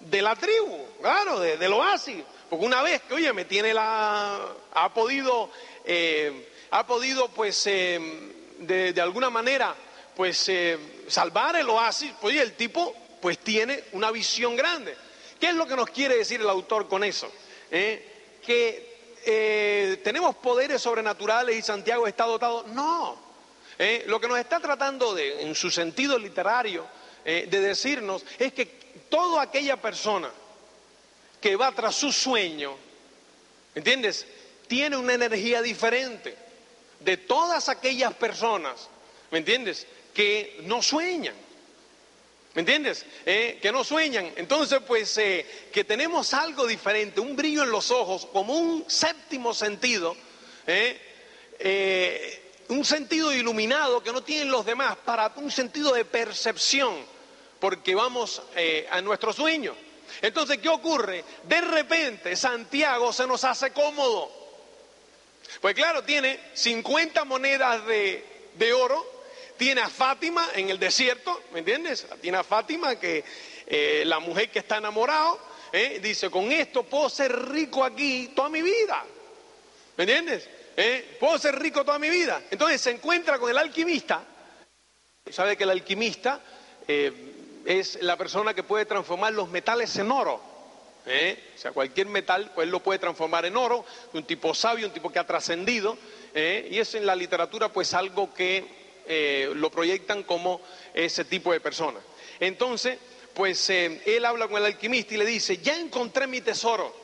de 0.00 0.22
la 0.22 0.36
tribu, 0.36 0.86
claro, 1.02 1.38
de, 1.38 1.58
del 1.58 1.74
oasis. 1.74 2.24
Porque 2.48 2.64
una 2.64 2.80
vez 2.80 3.02
que, 3.02 3.12
oye, 3.12 3.30
me 3.34 3.44
tiene 3.44 3.74
la, 3.74 4.40
ha 4.72 4.94
podido, 4.94 5.50
eh, 5.84 6.48
ha 6.70 6.86
podido, 6.86 7.28
pues, 7.28 7.62
de, 7.64 9.00
alguna 9.02 9.28
manera, 9.28 9.74
pues, 10.16 10.48
salvar 11.08 11.56
el 11.56 11.68
oasis, 11.68 12.12
pues, 12.20 12.36
el 12.40 12.54
tipo, 12.54 12.94
pues, 13.20 13.38
tiene 13.38 13.84
una 13.92 14.10
visión 14.10 14.56
grande. 14.56 14.96
¿Qué 15.38 15.48
es 15.48 15.54
lo 15.54 15.66
que 15.66 15.76
nos 15.76 15.90
quiere 15.90 16.16
decir 16.16 16.40
el 16.40 16.48
autor 16.48 16.88
con 16.88 17.04
eso? 17.04 17.30
Que 17.70 18.94
eh, 19.26 20.00
tenemos 20.04 20.36
poderes 20.36 20.82
sobrenaturales 20.82 21.56
y 21.56 21.62
Santiago 21.62 22.06
está 22.06 22.24
dotado. 22.24 22.64
No. 22.68 23.18
Eh, 23.78 24.04
lo 24.06 24.20
que 24.20 24.28
nos 24.28 24.38
está 24.38 24.60
tratando 24.60 25.14
de, 25.14 25.42
en 25.42 25.54
su 25.54 25.70
sentido 25.70 26.18
literario, 26.18 26.86
eh, 27.24 27.46
de 27.50 27.60
decirnos 27.60 28.24
es 28.38 28.52
que 28.52 28.66
toda 29.08 29.42
aquella 29.42 29.76
persona 29.80 30.30
que 31.40 31.56
va 31.56 31.72
tras 31.72 31.94
su 31.94 32.12
sueño, 32.12 32.76
¿entiendes? 33.74 34.26
Tiene 34.68 34.96
una 34.96 35.14
energía 35.14 35.62
diferente 35.62 36.36
de 37.00 37.16
todas 37.16 37.68
aquellas 37.68 38.14
personas, 38.14 38.88
¿me 39.30 39.38
entiendes? 39.38 39.86
Que 40.14 40.60
no 40.62 40.80
sueñan. 40.80 41.34
¿Me 42.54 42.60
entiendes? 42.60 43.04
Eh, 43.26 43.58
que 43.60 43.72
no 43.72 43.82
sueñan. 43.82 44.32
Entonces, 44.36 44.78
pues, 44.86 45.18
eh, 45.18 45.44
que 45.72 45.82
tenemos 45.82 46.32
algo 46.34 46.66
diferente, 46.66 47.18
un 47.18 47.34
brillo 47.34 47.64
en 47.64 47.70
los 47.70 47.90
ojos, 47.90 48.26
como 48.32 48.54
un 48.54 48.84
séptimo 48.86 49.52
sentido, 49.52 50.16
eh, 50.68 52.40
un 52.68 52.84
sentido 52.84 53.32
iluminado 53.32 54.04
que 54.04 54.12
no 54.12 54.22
tienen 54.22 54.52
los 54.52 54.64
demás, 54.64 54.96
para 55.04 55.32
un 55.36 55.50
sentido 55.50 55.92
de 55.92 56.04
percepción, 56.04 56.94
porque 57.58 57.94
vamos 57.94 58.40
a 58.90 59.00
nuestro 59.00 59.32
sueño. 59.32 59.74
Entonces, 60.22 60.58
¿qué 60.58 60.68
ocurre? 60.68 61.24
De 61.42 61.60
repente, 61.60 62.36
Santiago 62.36 63.12
se 63.12 63.26
nos 63.26 63.42
hace 63.42 63.72
cómodo. 63.72 64.30
Pues 65.60 65.74
claro, 65.74 66.04
tiene 66.04 66.38
50 66.54 67.24
monedas 67.24 67.84
de, 67.86 68.24
de 68.54 68.72
oro 68.72 69.13
tiene 69.56 69.80
a 69.80 69.88
Fátima 69.88 70.48
en 70.54 70.70
el 70.70 70.78
desierto, 70.78 71.42
¿me 71.52 71.60
entiendes? 71.60 72.06
Tiene 72.20 72.38
a 72.38 72.44
Fátima, 72.44 72.96
que 72.96 73.24
eh, 73.66 74.02
la 74.06 74.18
mujer 74.18 74.50
que 74.50 74.58
está 74.58 74.78
enamorado, 74.78 75.38
¿eh? 75.72 76.00
dice, 76.02 76.30
con 76.30 76.50
esto 76.50 76.82
puedo 76.84 77.08
ser 77.08 77.50
rico 77.50 77.84
aquí 77.84 78.32
toda 78.34 78.48
mi 78.48 78.62
vida. 78.62 79.04
¿Me 79.96 80.04
entiendes? 80.04 80.48
¿Eh? 80.76 81.16
Puedo 81.20 81.38
ser 81.38 81.58
rico 81.58 81.84
toda 81.84 81.98
mi 81.98 82.10
vida. 82.10 82.42
Entonces 82.50 82.80
se 82.80 82.90
encuentra 82.90 83.38
con 83.38 83.50
el 83.50 83.58
alquimista. 83.58 84.24
Sabe 85.30 85.56
que 85.56 85.64
el 85.64 85.70
alquimista 85.70 86.40
es 86.86 88.02
la 88.02 88.16
persona 88.18 88.52
que 88.52 88.62
puede 88.62 88.84
transformar 88.84 89.32
los 89.32 89.48
metales 89.48 89.96
en 89.96 90.10
oro. 90.10 90.34
O 90.34 91.58
sea, 91.58 91.72
cualquier 91.72 92.08
metal, 92.08 92.50
pues 92.54 92.68
lo 92.68 92.80
puede 92.80 92.98
transformar 92.98 93.46
en 93.46 93.56
oro, 93.56 93.86
un 94.12 94.24
tipo 94.24 94.52
sabio, 94.54 94.86
un 94.86 94.92
tipo 94.92 95.10
que 95.10 95.18
ha 95.18 95.26
trascendido, 95.26 95.96
y 96.34 96.78
es 96.78 96.94
en 96.94 97.06
la 97.06 97.16
literatura 97.16 97.70
pues 97.70 97.94
algo 97.94 98.34
que 98.34 98.83
eh, 99.06 99.50
lo 99.54 99.70
proyectan 99.70 100.22
como 100.22 100.60
ese 100.92 101.24
tipo 101.24 101.52
de 101.52 101.60
persona. 101.60 102.00
Entonces, 102.40 102.98
pues 103.34 103.68
él 103.70 104.24
habla 104.24 104.48
con 104.48 104.58
el 104.58 104.66
alquimista 104.66 105.14
y 105.14 105.18
le 105.18 105.26
dice, 105.26 105.58
ya 105.58 105.76
encontré 105.76 106.26
mi 106.26 106.40
tesoro, 106.40 106.94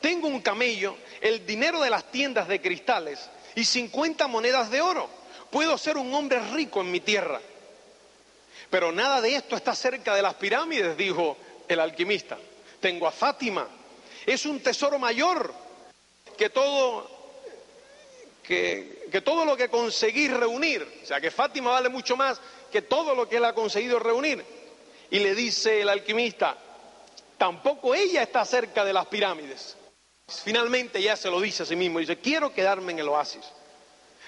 tengo 0.00 0.28
un 0.28 0.40
camello, 0.40 0.96
el 1.20 1.44
dinero 1.44 1.80
de 1.82 1.90
las 1.90 2.10
tiendas 2.10 2.48
de 2.48 2.60
cristales 2.60 3.28
y 3.54 3.64
50 3.64 4.26
monedas 4.28 4.70
de 4.70 4.80
oro, 4.80 5.08
puedo 5.50 5.76
ser 5.76 5.96
un 5.96 6.12
hombre 6.14 6.40
rico 6.52 6.80
en 6.80 6.90
mi 6.90 7.00
tierra. 7.00 7.40
Pero 8.70 8.92
nada 8.92 9.20
de 9.20 9.34
esto 9.34 9.56
está 9.56 9.74
cerca 9.74 10.14
de 10.14 10.22
las 10.22 10.34
pirámides, 10.34 10.96
dijo 10.96 11.36
el 11.68 11.80
alquimista. 11.80 12.38
Tengo 12.80 13.06
a 13.06 13.12
Fátima. 13.12 13.68
Es 14.24 14.46
un 14.46 14.60
tesoro 14.60 14.98
mayor 14.98 15.52
que 16.38 16.50
todo, 16.50 17.10
que, 18.42 18.99
que 19.10 19.20
todo 19.20 19.44
lo 19.44 19.56
que 19.56 19.68
conseguí 19.68 20.28
reunir. 20.28 21.00
O 21.02 21.06
sea, 21.06 21.20
que 21.20 21.30
Fátima 21.30 21.70
vale 21.70 21.88
mucho 21.88 22.16
más 22.16 22.40
que 22.70 22.82
todo 22.82 23.14
lo 23.14 23.28
que 23.28 23.36
él 23.36 23.44
ha 23.44 23.54
conseguido 23.54 23.98
reunir. 23.98 24.44
Y 25.10 25.18
le 25.18 25.34
dice 25.34 25.80
el 25.80 25.88
alquimista, 25.88 26.56
tampoco 27.36 27.94
ella 27.94 28.22
está 28.22 28.44
cerca 28.44 28.84
de 28.84 28.92
las 28.92 29.06
pirámides. 29.06 29.76
Finalmente 30.28 31.02
ya 31.02 31.16
se 31.16 31.30
lo 31.30 31.40
dice 31.40 31.64
a 31.64 31.66
sí 31.66 31.74
mismo, 31.74 31.98
dice, 31.98 32.18
quiero 32.18 32.52
quedarme 32.52 32.92
en 32.92 33.00
el 33.00 33.08
oasis. 33.08 33.44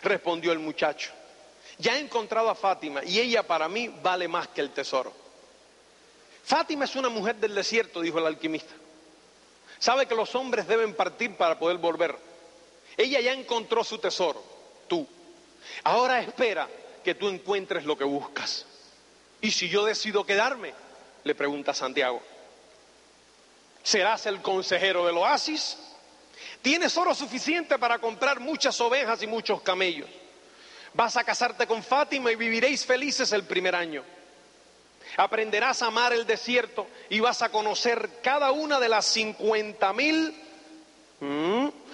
Respondió 0.03 0.51
el 0.51 0.59
muchacho 0.59 1.12
ya 1.78 1.97
he 1.97 2.01
encontrado 2.01 2.49
a 2.51 2.55
Fátima 2.55 3.03
y 3.05 3.18
ella 3.18 3.43
para 3.43 3.68
mí 3.68 3.89
vale 4.03 4.28
más 4.28 4.49
que 4.49 4.61
el 4.61 4.70
tesoro. 4.70 5.12
Fátima 6.45 6.85
es 6.85 6.97
una 6.97 7.09
mujer 7.09 7.37
del 7.37 7.55
desierto, 7.55 8.01
dijo 8.01 8.18
el 8.18 8.26
alquimista. 8.26 8.72
Sabe 9.78 10.07
que 10.07 10.14
los 10.14 10.35
hombres 10.35 10.66
deben 10.66 10.95
partir 10.95 11.37
para 11.37 11.59
poder 11.59 11.78
volver. 11.78 12.16
Ella 12.97 13.20
ya 13.20 13.33
encontró 13.33 13.83
su 13.83 13.99
tesoro, 13.99 14.43
Ahora 15.84 16.20
espera 16.20 16.68
que 17.05 17.14
tú 17.14 17.28
encuentres 17.28 17.84
lo 17.84 17.97
que 17.97 18.05
buscas. 18.05 18.66
¿Y 19.40 19.51
si 19.51 19.68
yo 19.68 19.84
decido 19.84 20.24
quedarme? 20.24 20.72
Le 21.24 21.34
pregunta 21.34 21.74
Santiago. 21.74 22.22
¿Serás 23.82 24.26
el 24.26 24.40
consejero 24.40 25.07
del 25.07 25.16
oasis? 25.16 25.78
¿Tienes 26.62 26.97
oro 26.97 27.14
suficiente 27.14 27.78
para 27.78 27.99
comprar 27.99 28.38
muchas 28.38 28.80
ovejas 28.80 29.22
y 29.22 29.26
muchos 29.26 29.62
camellos? 29.62 30.09
Vas 30.95 31.16
a 31.16 31.24
casarte 31.24 31.66
con 31.66 31.82
Fátima 31.82 32.30
y 32.30 32.36
viviréis 32.36 32.84
felices 32.84 33.32
el 33.32 33.45
primer 33.45 33.74
año. 33.74 34.05
Aprenderás 35.16 35.82
a 35.82 35.86
amar 35.86 36.12
el 36.12 36.26
desierto 36.26 36.86
y 37.11 37.18
vas 37.20 37.43
a 37.43 37.49
conocer 37.51 38.20
cada 38.22 38.53
una 38.53 38.78
de 38.78 38.88
las 38.88 39.07
cincuenta 39.07 39.93
mil 39.93 40.34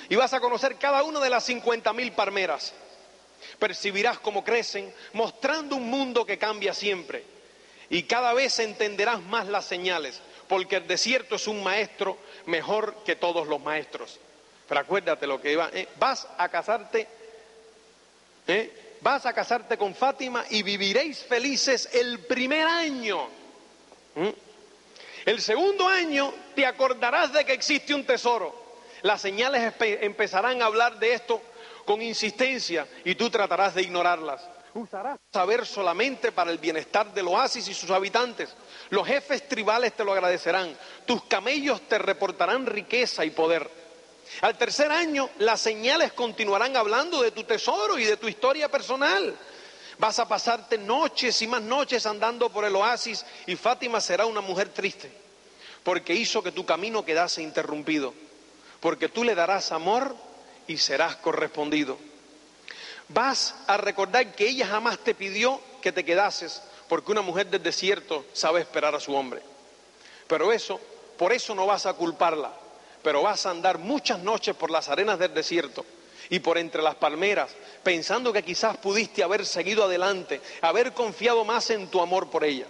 y 0.09 0.16
vas 0.16 0.32
a 0.32 0.40
conocer 0.40 0.76
cada 0.76 1.03
una 1.03 1.20
de 1.20 1.30
las 1.30 1.44
cincuenta 1.44 1.92
mil 1.92 2.12
palmeras. 2.12 2.74
Percibirás 3.59 4.18
cómo 4.18 4.44
crecen, 4.44 4.92
mostrando 5.12 5.76
un 5.76 5.88
mundo 5.90 6.24
que 6.24 6.38
cambia 6.38 6.74
siempre. 6.74 7.24
Y 7.90 8.04
cada 8.04 8.32
vez 8.32 8.59
entenderás 8.59 9.22
más 9.22 9.46
las 9.48 9.64
señales, 9.64 10.20
porque 10.46 10.76
el 10.76 10.86
desierto 10.86 11.36
es 11.36 11.46
un 11.46 11.62
maestro 11.62 12.18
mejor 12.46 12.96
que 13.04 13.16
todos 13.16 13.48
los 13.48 13.61
maestros. 13.61 14.18
Pero 14.68 14.80
acuérdate 14.80 15.26
lo 15.26 15.40
que 15.40 15.52
iba, 15.52 15.70
¿eh? 15.72 15.88
vas 15.98 16.28
a 16.36 16.48
casarte 16.48 17.09
¿eh? 18.46 18.70
vas 19.00 19.26
a 19.26 19.32
casarte 19.32 19.76
con 19.76 19.94
Fátima 19.94 20.44
y 20.50 20.62
viviréis 20.62 21.22
felices 21.24 21.88
el 21.92 22.20
primer 22.20 22.66
año. 22.66 23.28
¿Mm? 24.14 24.28
El 25.24 25.40
segundo 25.40 25.86
año 25.86 26.32
te 26.54 26.66
acordarás 26.66 27.32
de 27.32 27.44
que 27.44 27.52
existe 27.52 27.94
un 27.94 28.04
tesoro. 28.04 28.66
Las 29.02 29.20
señales 29.20 29.74
empezarán 29.78 30.62
a 30.62 30.66
hablar 30.66 30.98
de 30.98 31.12
esto 31.12 31.40
con 31.89 32.03
insistencia 32.03 32.86
y 33.03 33.14
tú 33.14 33.30
tratarás 33.30 33.74
de 33.74 33.80
ignorarlas. 33.80 34.43
Usarás 34.74 35.18
saber 35.32 35.64
solamente 35.64 36.32
para 36.32 36.51
el 36.51 36.59
bienestar 36.59 37.14
del 37.14 37.28
oasis 37.28 37.66
y 37.66 37.72
sus 37.72 37.91
habitantes. 37.91 38.51
Los 38.91 39.07
jefes 39.07 39.49
tribales 39.49 39.95
te 39.95 40.05
lo 40.05 40.12
agradecerán. 40.12 40.76
Tus 41.07 41.24
camellos 41.24 41.80
te 41.89 41.97
reportarán 41.97 42.66
riqueza 42.66 43.24
y 43.24 43.30
poder. 43.30 43.70
Al 44.43 44.59
tercer 44.59 44.93
año, 44.93 45.30
las 45.39 45.62
señales 45.62 46.12
continuarán 46.12 46.76
hablando 46.76 47.22
de 47.22 47.30
tu 47.30 47.45
tesoro 47.45 47.99
y 47.99 48.05
de 48.05 48.18
tu 48.18 48.28
historia 48.28 48.68
personal. 48.68 49.34
Vas 49.99 50.18
a 50.18 50.28
pasarte 50.28 50.76
noches 50.76 51.41
y 51.41 51.47
más 51.47 51.62
noches 51.62 52.05
andando 52.05 52.51
por 52.51 52.66
el 52.66 52.76
oasis 52.76 53.24
y 53.47 53.57
Fátima 53.57 54.03
será 54.03 54.26
una 54.26 54.43
mujer 54.43 54.68
triste, 54.68 55.11
porque 55.82 56.12
hizo 56.12 56.43
que 56.43 56.53
tu 56.53 56.66
camino 56.66 57.03
quedase 57.03 57.41
interrumpido, 57.41 58.12
porque 58.78 59.09
tú 59.09 59.24
le 59.24 59.34
darás 59.34 59.72
amor 59.72 60.28
y 60.69 60.77
serás 60.77 61.16
correspondido. 61.16 61.99
Vas 63.09 63.55
a 63.66 63.77
recordar 63.79 64.35
que 64.35 64.49
ella 64.49 64.66
jamás 64.66 64.99
te 64.99 65.14
pidió 65.14 65.61
que 65.83 65.93
te 65.93 66.05
quedases, 66.05 66.62
porque 66.89 67.11
una 67.11 67.23
mujer 67.23 67.49
del 67.49 67.62
desierto 67.62 68.25
sabe 68.33 68.61
esperar 68.61 68.95
a 68.95 69.01
su 69.01 69.14
hombre. 69.14 69.43
Pero 70.29 70.53
eso, 70.53 70.79
por 71.16 71.33
eso 71.33 71.55
no 71.55 71.66
vas 71.66 71.87
a 71.87 71.95
culparla, 71.95 72.53
pero 73.03 73.23
vas 73.23 73.47
a 73.47 73.51
andar 73.51 73.79
muchas 73.79 74.21
noches 74.21 74.55
por 74.55 74.71
las 74.71 74.89
arenas 74.89 75.19
del 75.19 75.33
desierto 75.33 75.85
y 76.29 76.41
por 76.41 76.59
entre 76.59 76.83
las 76.83 76.97
palmeras, 76.97 77.51
pensando 77.83 78.33
que 78.33 78.43
quizás 78.43 78.77
pudiste 78.77 79.23
haber 79.23 79.47
seguido 79.47 79.85
adelante, 79.85 80.43
haber 80.61 80.93
confiado 80.93 81.45
más 81.45 81.71
en 81.71 81.89
tu 81.89 82.03
amor 82.03 82.29
por 82.29 82.45
ella. 82.45 82.66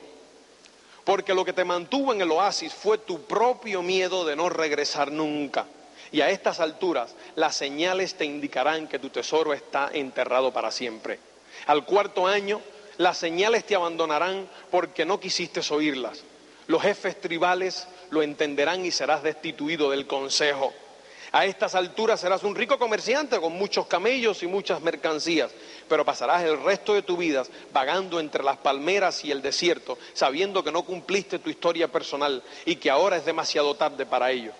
Porque 1.04 1.34
lo 1.34 1.44
que 1.44 1.52
te 1.52 1.64
mantuvo 1.64 2.12
en 2.12 2.20
el 2.20 2.30
oasis 2.30 2.72
fue 2.72 2.98
tu 2.98 3.22
propio 3.22 3.82
miedo 3.82 4.24
de 4.24 4.36
no 4.36 4.48
regresar 4.48 5.10
nunca. 5.10 5.66
Y 6.12 6.20
a 6.20 6.30
estas 6.30 6.60
alturas 6.60 7.14
las 7.36 7.56
señales 7.56 8.14
te 8.14 8.24
indicarán 8.24 8.88
que 8.88 8.98
tu 8.98 9.10
tesoro 9.10 9.52
está 9.52 9.90
enterrado 9.92 10.52
para 10.52 10.70
siempre. 10.70 11.18
Al 11.66 11.84
cuarto 11.84 12.26
año 12.26 12.60
las 12.98 13.18
señales 13.18 13.64
te 13.64 13.74
abandonarán 13.74 14.48
porque 14.70 15.04
no 15.04 15.20
quisiste 15.20 15.60
oírlas. 15.70 16.22
Los 16.66 16.82
jefes 16.82 17.20
tribales 17.20 17.86
lo 18.10 18.22
entenderán 18.22 18.84
y 18.84 18.90
serás 18.90 19.22
destituido 19.22 19.90
del 19.90 20.06
consejo. 20.06 20.72
A 21.30 21.44
estas 21.44 21.74
alturas 21.74 22.20
serás 22.20 22.42
un 22.42 22.54
rico 22.54 22.78
comerciante 22.78 23.38
con 23.38 23.52
muchos 23.52 23.86
camellos 23.86 24.42
y 24.42 24.46
muchas 24.46 24.80
mercancías, 24.80 25.50
pero 25.86 26.04
pasarás 26.04 26.42
el 26.42 26.62
resto 26.62 26.94
de 26.94 27.02
tu 27.02 27.18
vida 27.18 27.42
vagando 27.72 28.18
entre 28.18 28.42
las 28.42 28.56
palmeras 28.56 29.24
y 29.24 29.30
el 29.30 29.42
desierto, 29.42 29.98
sabiendo 30.14 30.64
que 30.64 30.72
no 30.72 30.82
cumpliste 30.82 31.38
tu 31.38 31.50
historia 31.50 31.88
personal 31.88 32.42
y 32.64 32.76
que 32.76 32.90
ahora 32.90 33.18
es 33.18 33.26
demasiado 33.26 33.74
tarde 33.74 34.06
para 34.06 34.30
ello. 34.30 34.52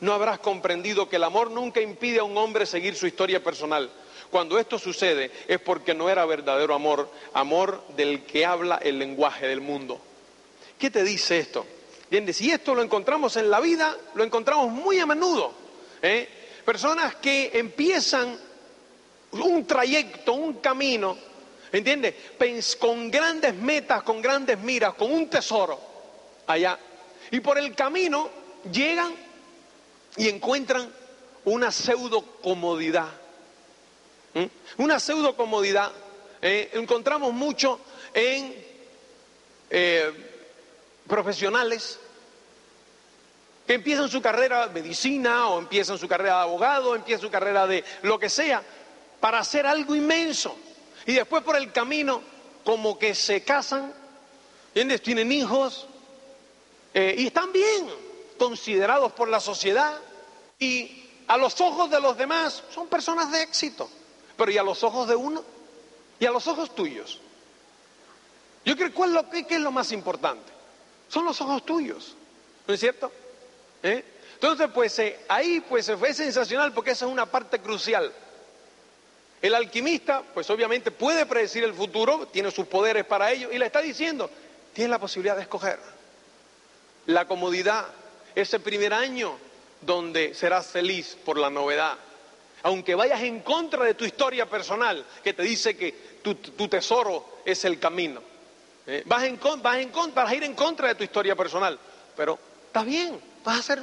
No 0.00 0.12
habrás 0.12 0.38
comprendido 0.38 1.08
que 1.08 1.16
el 1.16 1.24
amor 1.24 1.50
nunca 1.50 1.80
impide 1.80 2.20
a 2.20 2.24
un 2.24 2.36
hombre 2.36 2.66
seguir 2.66 2.94
su 2.94 3.06
historia 3.06 3.42
personal. 3.42 3.90
Cuando 4.30 4.58
esto 4.58 4.78
sucede 4.78 5.30
es 5.48 5.60
porque 5.60 5.92
no 5.92 6.08
era 6.08 6.24
verdadero 6.24 6.74
amor, 6.74 7.10
amor 7.34 7.84
del 7.96 8.22
que 8.24 8.46
habla 8.46 8.76
el 8.76 8.98
lenguaje 8.98 9.46
del 9.46 9.60
mundo. 9.60 10.00
¿Qué 10.78 10.90
te 10.90 11.02
dice 11.02 11.38
esto? 11.38 11.66
¿Entiendes? 12.04 12.40
Y 12.40 12.50
esto 12.50 12.74
lo 12.74 12.82
encontramos 12.82 13.36
en 13.36 13.50
la 13.50 13.60
vida, 13.60 13.96
lo 14.14 14.24
encontramos 14.24 14.70
muy 14.70 14.98
a 14.98 15.06
menudo. 15.06 15.52
¿eh? 16.00 16.28
Personas 16.64 17.16
que 17.16 17.50
empiezan 17.54 18.38
un 19.32 19.66
trayecto, 19.66 20.32
un 20.32 20.54
camino, 20.54 21.16
¿entiendes? 21.70 22.14
Con 22.78 23.10
grandes 23.10 23.54
metas, 23.54 24.02
con 24.02 24.22
grandes 24.22 24.58
miras, 24.58 24.94
con 24.94 25.12
un 25.12 25.28
tesoro 25.28 25.78
allá. 26.46 26.78
Y 27.30 27.40
por 27.40 27.58
el 27.58 27.74
camino 27.74 28.30
llegan 28.72 29.12
y 30.16 30.28
encuentran 30.28 30.92
una 31.44 31.70
pseudo 31.70 32.22
comodidad. 32.42 33.08
Una 34.76 35.00
pseudo 35.00 35.36
comodidad. 35.36 35.90
¿eh? 36.42 36.70
encontramos 36.74 37.32
mucho 37.32 37.80
en 38.14 38.54
eh, 39.70 40.12
profesionales 41.06 41.98
que 43.66 43.74
empiezan 43.74 44.08
su 44.08 44.20
carrera 44.20 44.66
de 44.66 44.80
medicina 44.80 45.48
o 45.48 45.58
empiezan 45.58 45.98
su 45.98 46.08
carrera 46.08 46.36
de 46.36 46.42
abogado, 46.42 46.94
empiezan 46.94 47.22
su 47.22 47.30
carrera 47.30 47.66
de 47.66 47.84
lo 48.02 48.18
que 48.18 48.28
sea, 48.28 48.62
para 49.20 49.38
hacer 49.38 49.66
algo 49.66 49.94
inmenso. 49.94 50.56
Y 51.06 51.14
después 51.14 51.42
por 51.42 51.56
el 51.56 51.72
camino, 51.72 52.22
como 52.64 52.98
que 52.98 53.14
se 53.14 53.42
casan. 53.42 53.92
Tienen 54.72 55.32
hijos 55.32 55.88
eh, 56.94 57.14
y 57.18 57.26
están 57.26 57.52
bien 57.52 58.09
considerados 58.40 59.12
por 59.12 59.28
la 59.28 59.38
sociedad 59.38 59.98
y 60.58 61.04
a 61.28 61.36
los 61.36 61.60
ojos 61.60 61.90
de 61.90 62.00
los 62.00 62.16
demás 62.16 62.64
son 62.72 62.88
personas 62.88 63.30
de 63.30 63.42
éxito. 63.42 63.86
Pero 64.34 64.50
¿y 64.50 64.56
a 64.56 64.62
los 64.62 64.82
ojos 64.82 65.06
de 65.06 65.14
uno? 65.14 65.44
¿Y 66.18 66.24
a 66.24 66.30
los 66.30 66.46
ojos 66.46 66.74
tuyos? 66.74 67.20
Yo 68.64 68.74
creo, 68.78 68.94
¿cuál 68.94 69.12
lo, 69.12 69.28
qué 69.28 69.44
es 69.46 69.60
lo 69.60 69.70
más 69.70 69.92
importante? 69.92 70.50
son 71.10 71.24
los 71.24 71.40
ojos 71.40 71.66
tuyos, 71.66 72.14
¿no 72.66 72.72
es 72.72 72.80
cierto? 72.80 73.10
¿Eh? 73.82 74.04
Entonces, 74.34 74.68
pues 74.72 74.96
eh, 75.00 75.18
ahí 75.28 75.60
pues 75.68 75.90
fue 75.98 76.14
sensacional 76.14 76.72
porque 76.72 76.92
esa 76.92 77.04
es 77.04 77.12
una 77.12 77.26
parte 77.26 77.58
crucial. 77.58 78.10
El 79.42 79.54
alquimista, 79.54 80.22
pues 80.32 80.48
obviamente 80.50 80.92
puede 80.92 81.26
predecir 81.26 81.64
el 81.64 81.74
futuro, 81.74 82.28
tiene 82.28 82.50
sus 82.50 82.66
poderes 82.66 83.04
para 83.04 83.32
ello, 83.32 83.50
y 83.50 83.58
le 83.58 83.66
está 83.66 83.82
diciendo, 83.82 84.30
tienes 84.72 84.90
la 84.90 84.98
posibilidad 84.98 85.34
de 85.34 85.42
escoger. 85.42 85.78
La 87.06 87.26
comodidad, 87.26 87.86
ese 88.34 88.60
primer 88.60 88.92
año 88.92 89.36
donde 89.80 90.34
serás 90.34 90.66
feliz 90.66 91.16
por 91.24 91.38
la 91.38 91.50
novedad. 91.50 91.96
Aunque 92.62 92.94
vayas 92.94 93.22
en 93.22 93.40
contra 93.40 93.84
de 93.84 93.94
tu 93.94 94.04
historia 94.04 94.48
personal, 94.48 95.04
que 95.24 95.32
te 95.32 95.42
dice 95.42 95.76
que 95.76 95.92
tu, 96.22 96.34
tesoro 96.68 97.40
es 97.44 97.64
el 97.64 97.78
camino. 97.78 98.20
¿eh? 98.86 99.02
vas, 99.06 99.24
en, 99.24 99.38
vas, 99.62 99.78
en, 99.78 99.90
vas 100.14 100.30
a 100.30 100.34
ir 100.34 100.44
en 100.44 100.54
contra 100.54 100.88
de 100.88 100.94
tu 100.94 101.04
historia 101.04 101.34
personal, 101.34 101.78
pero 102.16 102.38
está 102.66 102.82
bien, 102.82 103.18
vas 103.42 103.56
a 103.56 103.60
hacer, 103.60 103.80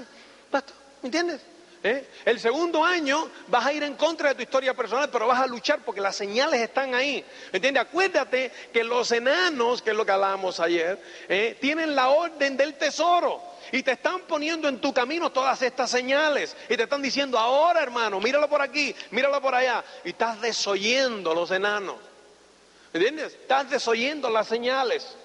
¿me 0.52 1.08
entiendes? 1.08 1.42
¿Eh? 1.88 2.06
El 2.26 2.38
segundo 2.38 2.84
año 2.84 3.30
vas 3.48 3.66
a 3.66 3.72
ir 3.72 3.82
en 3.82 3.96
contra 3.96 4.30
de 4.30 4.36
tu 4.36 4.42
historia 4.42 4.74
personal, 4.74 5.10
pero 5.10 5.26
vas 5.26 5.40
a 5.40 5.48
luchar 5.48 5.80
porque 5.86 6.02
las 6.02 6.18
señales 6.18 6.60
están 6.60 6.94
ahí. 6.94 7.24
¿Entiendes? 7.54 7.84
Acuérdate 7.84 8.52
que 8.74 8.84
los 8.84 9.10
enanos, 9.14 9.82
que 9.82 9.92
es 9.92 9.96
lo 9.96 10.06
que 10.06 10.12
hablábamos 10.12 10.60
ayer, 10.60 11.02
¿eh? 11.30 11.58
tienen 11.62 11.96
la 11.96 12.10
orden 12.10 12.58
del 12.58 12.74
tesoro. 12.74 13.42
Y 13.72 13.84
te 13.84 13.92
están 13.92 14.22
poniendo 14.22 14.68
en 14.68 14.80
tu 14.80 14.94
camino 14.94 15.32
todas 15.32 15.62
estas 15.62 15.90
señales. 15.90 16.58
Y 16.70 16.76
te 16.76 16.84
están 16.84 17.02
diciendo, 17.02 17.40
ahora 17.40 17.82
hermano, 17.82 18.20
míralo 18.20 18.50
por 18.50 18.62
aquí, 18.62 18.94
míralo 19.12 19.42
por 19.42 19.56
allá. 19.56 19.84
Y 20.04 20.10
estás 20.10 20.42
desoyendo 20.42 21.34
los 21.34 21.52
enanos. 21.52 21.96
¿Entiendes? 22.92 23.34
Estás 23.34 23.70
desoyendo 23.70 24.30
las 24.30 24.48
señales. 24.48 25.16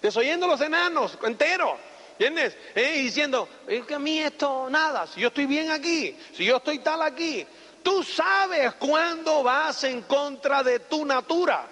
Desoyendo 0.00 0.48
los 0.48 0.60
enanos 0.60 1.16
enteros. 1.24 1.78
¿Entiendes? 2.22 2.56
Eh, 2.76 3.02
diciendo, 3.02 3.48
es 3.66 3.84
que 3.84 3.94
a 3.94 3.98
mí 3.98 4.20
esto 4.20 4.68
nada, 4.70 5.08
si 5.08 5.20
yo 5.20 5.26
estoy 5.28 5.46
bien 5.46 5.72
aquí, 5.72 6.16
si 6.36 6.44
yo 6.44 6.58
estoy 6.58 6.78
tal 6.78 7.02
aquí. 7.02 7.44
Tú 7.82 8.04
sabes 8.04 8.74
cuándo 8.74 9.42
vas 9.42 9.82
en 9.82 10.02
contra 10.02 10.62
de 10.62 10.78
tu 10.78 11.04
natura. 11.04 11.66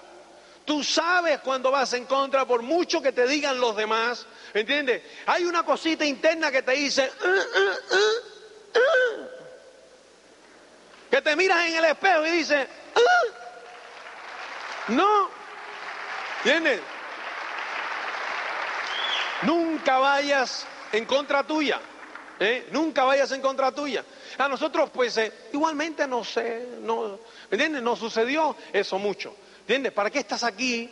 Tú 0.65 0.83
sabes 0.83 1.39
cuándo 1.39 1.71
vas 1.71 1.93
en 1.93 2.05
contra 2.05 2.45
por 2.47 2.63
mucho 2.63 3.01
que 3.01 3.13
te 3.13 3.29
digan 3.29 3.61
los 3.61 3.77
demás. 3.77 4.27
¿Entiendes? 4.53 5.03
Hay 5.27 5.45
una 5.45 5.63
cosita 5.63 6.05
interna 6.05 6.51
que 6.51 6.63
te 6.63 6.73
dice, 6.73 7.09
uh, 7.23 7.29
uh, 7.29 7.99
uh, 8.75 9.29
que 11.13 11.23
te 11.23 11.37
miras 11.37 11.65
en 11.69 11.77
el 11.77 11.85
espejo 11.85 12.27
y 12.27 12.31
dices, 12.31 12.67
no. 14.89 15.31
¿Entiendes? 16.39 16.81
Nunca 19.43 19.99
vayas 19.99 20.67
en 20.93 21.05
contra 21.05 21.47
tuya. 21.47 21.81
¿eh? 22.39 22.67
Nunca 22.73 23.05
vayas 23.05 23.31
en 23.33 23.41
contra 23.41 23.73
tuya. 23.73 24.05
A 24.39 24.49
nosotros, 24.49 24.91
pues, 24.91 25.17
eh, 25.19 25.33
igualmente 25.53 26.07
no 26.07 26.25
sé, 26.25 26.67
no, 26.81 27.21
¿entiendes? 27.51 27.83
Nos 27.83 27.99
sucedió 27.99 28.57
eso 28.73 28.99
mucho. 28.99 29.35
¿Entiendes? 29.61 29.93
¿Para 29.93 30.11
qué 30.11 30.19
estás 30.21 30.43
aquí? 30.43 30.91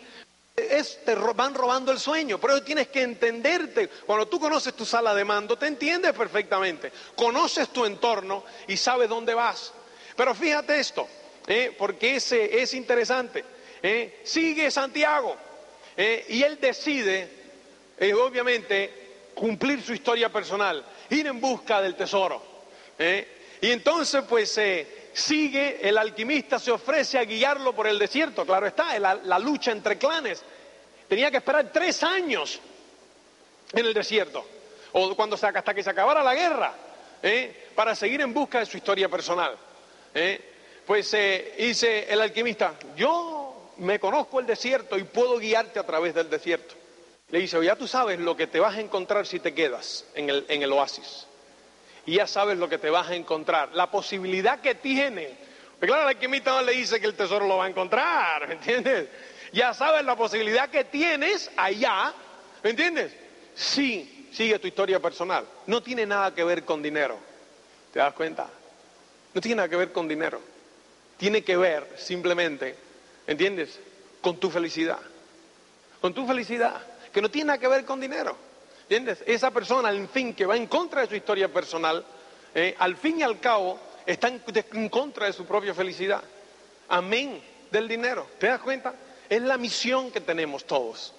Te 0.54 1.14
van 1.14 1.54
robando 1.54 1.92
el 1.92 2.00
sueño, 2.00 2.38
pero 2.38 2.62
tienes 2.62 2.88
que 2.88 3.02
entenderte. 3.02 3.88
Cuando 4.06 4.26
tú 4.26 4.40
conoces 4.40 4.74
tu 4.74 4.84
sala 4.84 5.14
de 5.14 5.24
mando, 5.24 5.56
te 5.56 5.66
entiendes 5.66 6.12
perfectamente. 6.12 6.92
Conoces 7.14 7.68
tu 7.68 7.84
entorno 7.84 8.44
y 8.66 8.76
sabes 8.76 9.08
dónde 9.08 9.34
vas. 9.34 9.72
Pero 10.16 10.34
fíjate 10.34 10.80
esto, 10.80 11.06
¿eh? 11.46 11.74
porque 11.78 12.16
ese 12.16 12.60
es 12.60 12.74
interesante. 12.74 13.44
Sigue 14.24 14.68
Santiago 14.72 15.36
y 15.96 16.42
él 16.42 16.58
decide 16.60 17.37
es 17.98 18.14
obviamente 18.14 19.08
cumplir 19.34 19.82
su 19.82 19.92
historia 19.92 20.28
personal, 20.28 20.84
ir 21.10 21.26
en 21.26 21.40
busca 21.40 21.80
del 21.80 21.94
tesoro. 21.94 22.42
¿eh? 22.98 23.26
Y 23.60 23.70
entonces 23.70 24.24
pues 24.28 24.56
eh, 24.58 25.10
sigue, 25.12 25.86
el 25.88 25.96
alquimista 25.98 26.58
se 26.58 26.70
ofrece 26.70 27.18
a 27.18 27.24
guiarlo 27.24 27.74
por 27.74 27.86
el 27.86 27.98
desierto, 27.98 28.44
claro 28.44 28.66
está, 28.66 28.98
la, 28.98 29.14
la 29.14 29.38
lucha 29.38 29.72
entre 29.72 29.98
clanes. 29.98 30.42
Tenía 31.08 31.30
que 31.30 31.38
esperar 31.38 31.70
tres 31.72 32.02
años 32.02 32.60
en 33.72 33.84
el 33.86 33.94
desierto, 33.94 34.44
o 34.92 35.14
cuando 35.14 35.36
se, 35.36 35.46
hasta 35.46 35.74
que 35.74 35.82
se 35.82 35.90
acabara 35.90 36.22
la 36.22 36.34
guerra, 36.34 36.74
¿eh? 37.22 37.68
para 37.74 37.94
seguir 37.94 38.20
en 38.20 38.34
busca 38.34 38.60
de 38.60 38.66
su 38.66 38.76
historia 38.76 39.08
personal. 39.08 39.56
Pues 40.86 41.12
dice 41.12 42.06
el 42.08 42.20
alquimista, 42.20 42.74
yo 42.96 43.72
me 43.76 44.00
conozco 44.00 44.40
el 44.40 44.46
desierto 44.46 44.98
y 44.98 45.04
puedo 45.04 45.38
guiarte 45.38 45.78
a 45.78 45.86
través 45.86 46.14
del 46.14 46.28
desierto. 46.30 46.74
Le 47.30 47.40
dice, 47.40 47.62
ya 47.62 47.76
tú 47.76 47.86
sabes 47.86 48.18
lo 48.18 48.36
que 48.36 48.46
te 48.46 48.58
vas 48.58 48.76
a 48.76 48.80
encontrar 48.80 49.26
si 49.26 49.38
te 49.38 49.52
quedas 49.52 50.06
en 50.14 50.30
el, 50.30 50.72
oasis. 50.72 51.26
Y 52.06 52.16
ya 52.16 52.26
sabes 52.26 52.56
lo 52.56 52.68
que 52.68 52.78
te 52.78 52.88
vas 52.88 53.10
a 53.10 53.14
encontrar. 53.14 53.70
La 53.74 53.90
posibilidad 53.90 54.60
que 54.60 54.74
tiene. 54.74 55.36
Porque 55.78 55.88
claro, 55.88 56.02
el 56.02 56.16
alquimista 56.16 56.52
no 56.52 56.62
le 56.62 56.72
dice 56.72 56.98
que 56.98 57.06
el 57.06 57.14
tesoro 57.14 57.46
lo 57.46 57.58
va 57.58 57.66
a 57.66 57.68
encontrar, 57.68 58.48
¿me 58.48 58.54
entiendes? 58.54 59.08
Ya 59.52 59.74
sabes 59.74 60.04
la 60.04 60.16
posibilidad 60.16 60.70
que 60.70 60.84
tienes 60.84 61.50
allá, 61.56 62.14
¿me 62.62 62.70
entiendes? 62.70 63.12
Sí, 63.54 64.28
sigue 64.32 64.58
tu 64.58 64.66
historia 64.66 64.98
personal. 64.98 65.44
No 65.66 65.82
tiene 65.82 66.06
nada 66.06 66.34
que 66.34 66.44
ver 66.44 66.64
con 66.64 66.82
dinero. 66.82 67.18
¿Te 67.92 67.98
das 67.98 68.14
cuenta? 68.14 68.48
No 69.34 69.40
tiene 69.40 69.56
nada 69.56 69.68
que 69.68 69.76
ver 69.76 69.92
con 69.92 70.08
dinero. 70.08 70.40
Tiene 71.18 71.44
que 71.44 71.56
ver 71.56 71.86
simplemente, 71.98 72.74
¿entiendes? 73.26 73.78
Con 74.22 74.38
tu 74.38 74.50
felicidad. 74.50 75.00
Con 76.00 76.14
tu 76.14 76.26
felicidad 76.26 76.80
que 77.18 77.22
no 77.22 77.32
tiene 77.32 77.48
nada 77.48 77.58
que 77.58 77.66
ver 77.66 77.84
con 77.84 77.98
dinero. 77.98 78.36
¿Entiendes? 78.82 79.24
Esa 79.26 79.50
persona, 79.50 79.88
al 79.88 80.06
fin, 80.06 80.34
que 80.34 80.46
va 80.46 80.56
en 80.56 80.68
contra 80.68 81.00
de 81.00 81.08
su 81.08 81.16
historia 81.16 81.52
personal, 81.52 82.04
eh, 82.54 82.76
al 82.78 82.96
fin 82.96 83.18
y 83.18 83.22
al 83.24 83.40
cabo, 83.40 83.76
está 84.06 84.28
en, 84.28 84.88
contra 84.88 85.26
de 85.26 85.32
su 85.32 85.44
propia 85.44 85.74
felicidad. 85.74 86.22
Amén 86.88 87.42
del 87.72 87.88
dinero. 87.88 88.24
¿Te 88.38 88.46
das 88.46 88.60
cuenta? 88.60 88.94
Es 89.28 89.42
la 89.42 89.58
misión 89.58 90.12
que 90.12 90.20
tenemos 90.20 90.64
todos. 90.64 91.12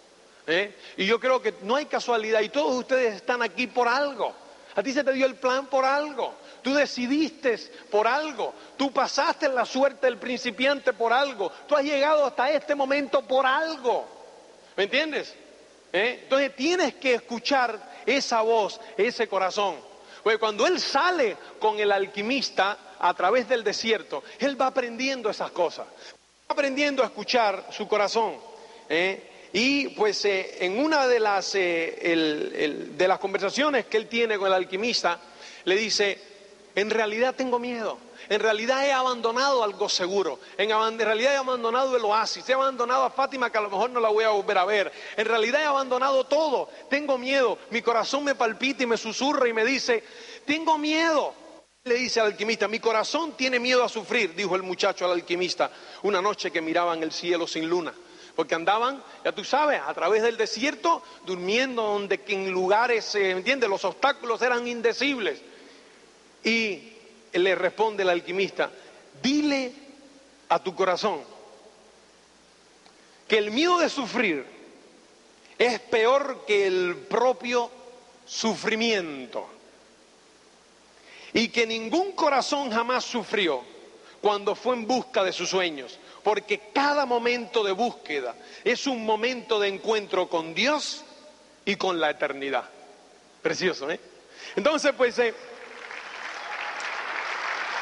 ¿eh? 0.47 0.73
Y 0.95 1.05
yo 1.05 1.19
creo 1.19 1.41
que 1.41 1.55
no 1.63 1.75
hay 1.75 1.87
casualidad 1.87 2.39
y 2.39 2.47
todos 2.47 2.77
ustedes 2.77 3.15
están 3.15 3.41
aquí 3.41 3.67
por 3.67 3.89
algo. 3.89 4.33
A 4.77 4.81
ti 4.81 4.93
se 4.93 5.03
te 5.03 5.11
dio 5.11 5.25
el 5.25 5.35
plan 5.35 5.65
por 5.65 5.83
algo. 5.83 6.33
Tú 6.61 6.73
decidiste 6.73 7.57
por 7.91 8.07
algo. 8.07 8.53
Tú 8.77 8.93
pasaste 8.93 9.49
la 9.49 9.65
suerte 9.65 10.07
del 10.07 10.15
principiante 10.15 10.93
por 10.93 11.11
algo. 11.11 11.51
Tú 11.67 11.75
has 11.75 11.83
llegado 11.83 12.25
hasta 12.25 12.51
este 12.51 12.73
momento 12.73 13.21
por 13.21 13.45
algo. 13.45 14.07
¿Me 14.77 14.85
entiendes? 14.85 15.35
¿Eh? 15.91 16.19
Entonces 16.23 16.55
tienes 16.55 16.95
que 16.95 17.15
escuchar 17.15 18.01
esa 18.05 18.41
voz, 18.41 18.79
ese 18.97 19.27
corazón. 19.27 19.75
Porque 20.23 20.37
cuando 20.37 20.67
él 20.67 20.79
sale 20.79 21.37
con 21.59 21.79
el 21.79 21.91
alquimista 21.91 22.95
a 22.99 23.13
través 23.13 23.47
del 23.47 23.63
desierto, 23.63 24.23
él 24.39 24.59
va 24.59 24.67
aprendiendo 24.67 25.29
esas 25.29 25.51
cosas. 25.51 25.87
Aprendiendo 26.47 27.03
a 27.03 27.07
escuchar 27.07 27.67
su 27.71 27.87
corazón. 27.87 28.37
¿eh? 28.89 29.49
Y 29.53 29.89
pues 29.89 30.23
eh, 30.25 30.57
en 30.59 30.77
una 30.77 31.07
de 31.07 31.19
las, 31.19 31.53
de 31.53 33.05
las 33.07 33.19
conversaciones 33.19 33.85
que 33.85 33.97
él 33.97 34.07
tiene 34.07 34.37
con 34.37 34.47
el 34.47 34.53
alquimista, 34.53 35.19
le 35.63 35.75
dice, 35.75 36.28
en 36.75 36.89
realidad 36.89 37.35
tengo 37.35 37.59
miedo. 37.59 37.97
En 38.27 38.39
realidad 38.39 38.85
he 38.85 38.91
abandonado 38.91 39.63
algo 39.63 39.89
seguro. 39.89 40.39
En, 40.57 40.69
realidad 40.99 41.33
he 41.33 41.37
abandonado 41.37 41.95
el 41.95 42.03
oasis. 42.03 42.47
He 42.47 42.53
abandonado 42.53 43.03
a 43.03 43.09
Fátima 43.09 43.51
que 43.51 43.57
a 43.57 43.61
lo 43.61 43.69
mejor 43.69 43.89
no 43.89 43.99
la 43.99 44.09
voy 44.09 44.23
a 44.23 44.29
volver 44.29 44.57
a 44.57 44.65
ver. 44.65 44.91
En 45.17 45.25
realidad 45.25 45.61
he 45.61 45.65
abandonado 45.65 46.25
todo. 46.25 46.69
Tengo 46.89 47.17
miedo. 47.17 47.57
Mi 47.71 47.81
corazón 47.81 48.23
me 48.23 48.35
palpita 48.35 48.83
y 48.83 48.85
me 48.85 48.97
susurra 48.97 49.47
y 49.47 49.53
me 49.53 49.65
dice, 49.65 50.03
tengo 50.45 50.77
miedo. 50.77 51.33
Le 51.85 51.95
dice 51.95 52.19
al 52.19 52.27
alquimista, 52.27 52.67
mi 52.67 52.79
corazón 52.79 53.33
tiene 53.33 53.57
miedo 53.57 53.83
a 53.83 53.89
sufrir, 53.89 54.35
dijo 54.35 54.55
el 54.55 54.63
muchacho 54.63 55.05
al 55.05 55.11
alquimista, 55.11 55.71
una 56.03 56.21
noche 56.21 56.51
que 56.51 56.61
miraban 56.61 57.01
el 57.01 57.11
cielo 57.11 57.47
sin 57.47 57.67
luna. 57.69 57.93
Porque 58.35 58.53
andaban, 58.53 59.03
ya 59.23 59.31
tú 59.31 59.43
sabes, 59.43 59.81
a 59.85 59.93
través 59.93 60.21
del 60.21 60.37
desierto, 60.37 61.01
durmiendo 61.25 61.81
donde 61.81 62.21
en 62.27 62.51
lugares, 62.51 63.15
¿me 63.15 63.31
¿entiendes? 63.31 63.69
Los 63.69 63.85
obstáculos 63.85 64.41
eran 64.41 64.67
indecibles. 64.67 65.41
Y 66.43 66.93
le 67.33 67.55
responde 67.55 68.03
el 68.03 68.09
alquimista, 68.09 68.71
dile 69.21 69.73
a 70.49 70.63
tu 70.63 70.73
corazón 70.75 71.21
que 73.27 73.37
el 73.37 73.51
miedo 73.51 73.77
de 73.79 73.89
sufrir 73.89 74.43
es 75.57 75.79
peor 75.81 76.45
que 76.47 76.65
el 76.65 76.95
propio 77.07 77.69
sufrimiento 78.25 79.47
y 81.33 81.49
que 81.49 81.67
ningún 81.67 82.13
corazón 82.13 82.71
jamás 82.71 83.03
sufrió 83.03 83.61
cuando 84.21 84.55
fue 84.55 84.75
en 84.75 84.87
busca 84.87 85.23
de 85.23 85.31
sus 85.31 85.49
sueños, 85.49 85.99
porque 86.23 86.71
cada 86.73 87.05
momento 87.05 87.63
de 87.63 87.71
búsqueda 87.71 88.35
es 88.63 88.87
un 88.87 89.05
momento 89.05 89.59
de 89.59 89.67
encuentro 89.67 90.27
con 90.27 90.55
Dios 90.55 91.03
y 91.65 91.75
con 91.75 91.99
la 91.99 92.09
eternidad. 92.09 92.67
Precioso, 93.41 93.89
¿eh? 93.91 93.99
Entonces, 94.55 94.93
pues... 94.97 95.17
Eh, 95.19 95.33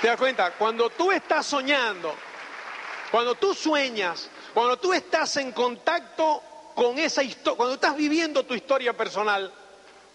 ¿Te 0.01 0.07
das 0.07 0.17
cuenta? 0.17 0.51
Cuando 0.51 0.89
tú 0.91 1.11
estás 1.11 1.45
soñando, 1.45 2.13
cuando 3.11 3.35
tú 3.35 3.53
sueñas, 3.53 4.29
cuando 4.53 4.77
tú 4.77 4.93
estás 4.93 5.37
en 5.37 5.51
contacto 5.51 6.43
con 6.75 6.99
esa 6.99 7.23
historia, 7.23 7.57
cuando 7.57 7.75
estás 7.75 7.95
viviendo 7.95 8.43
tu 8.43 8.53
historia 8.53 8.95
personal, 8.95 9.51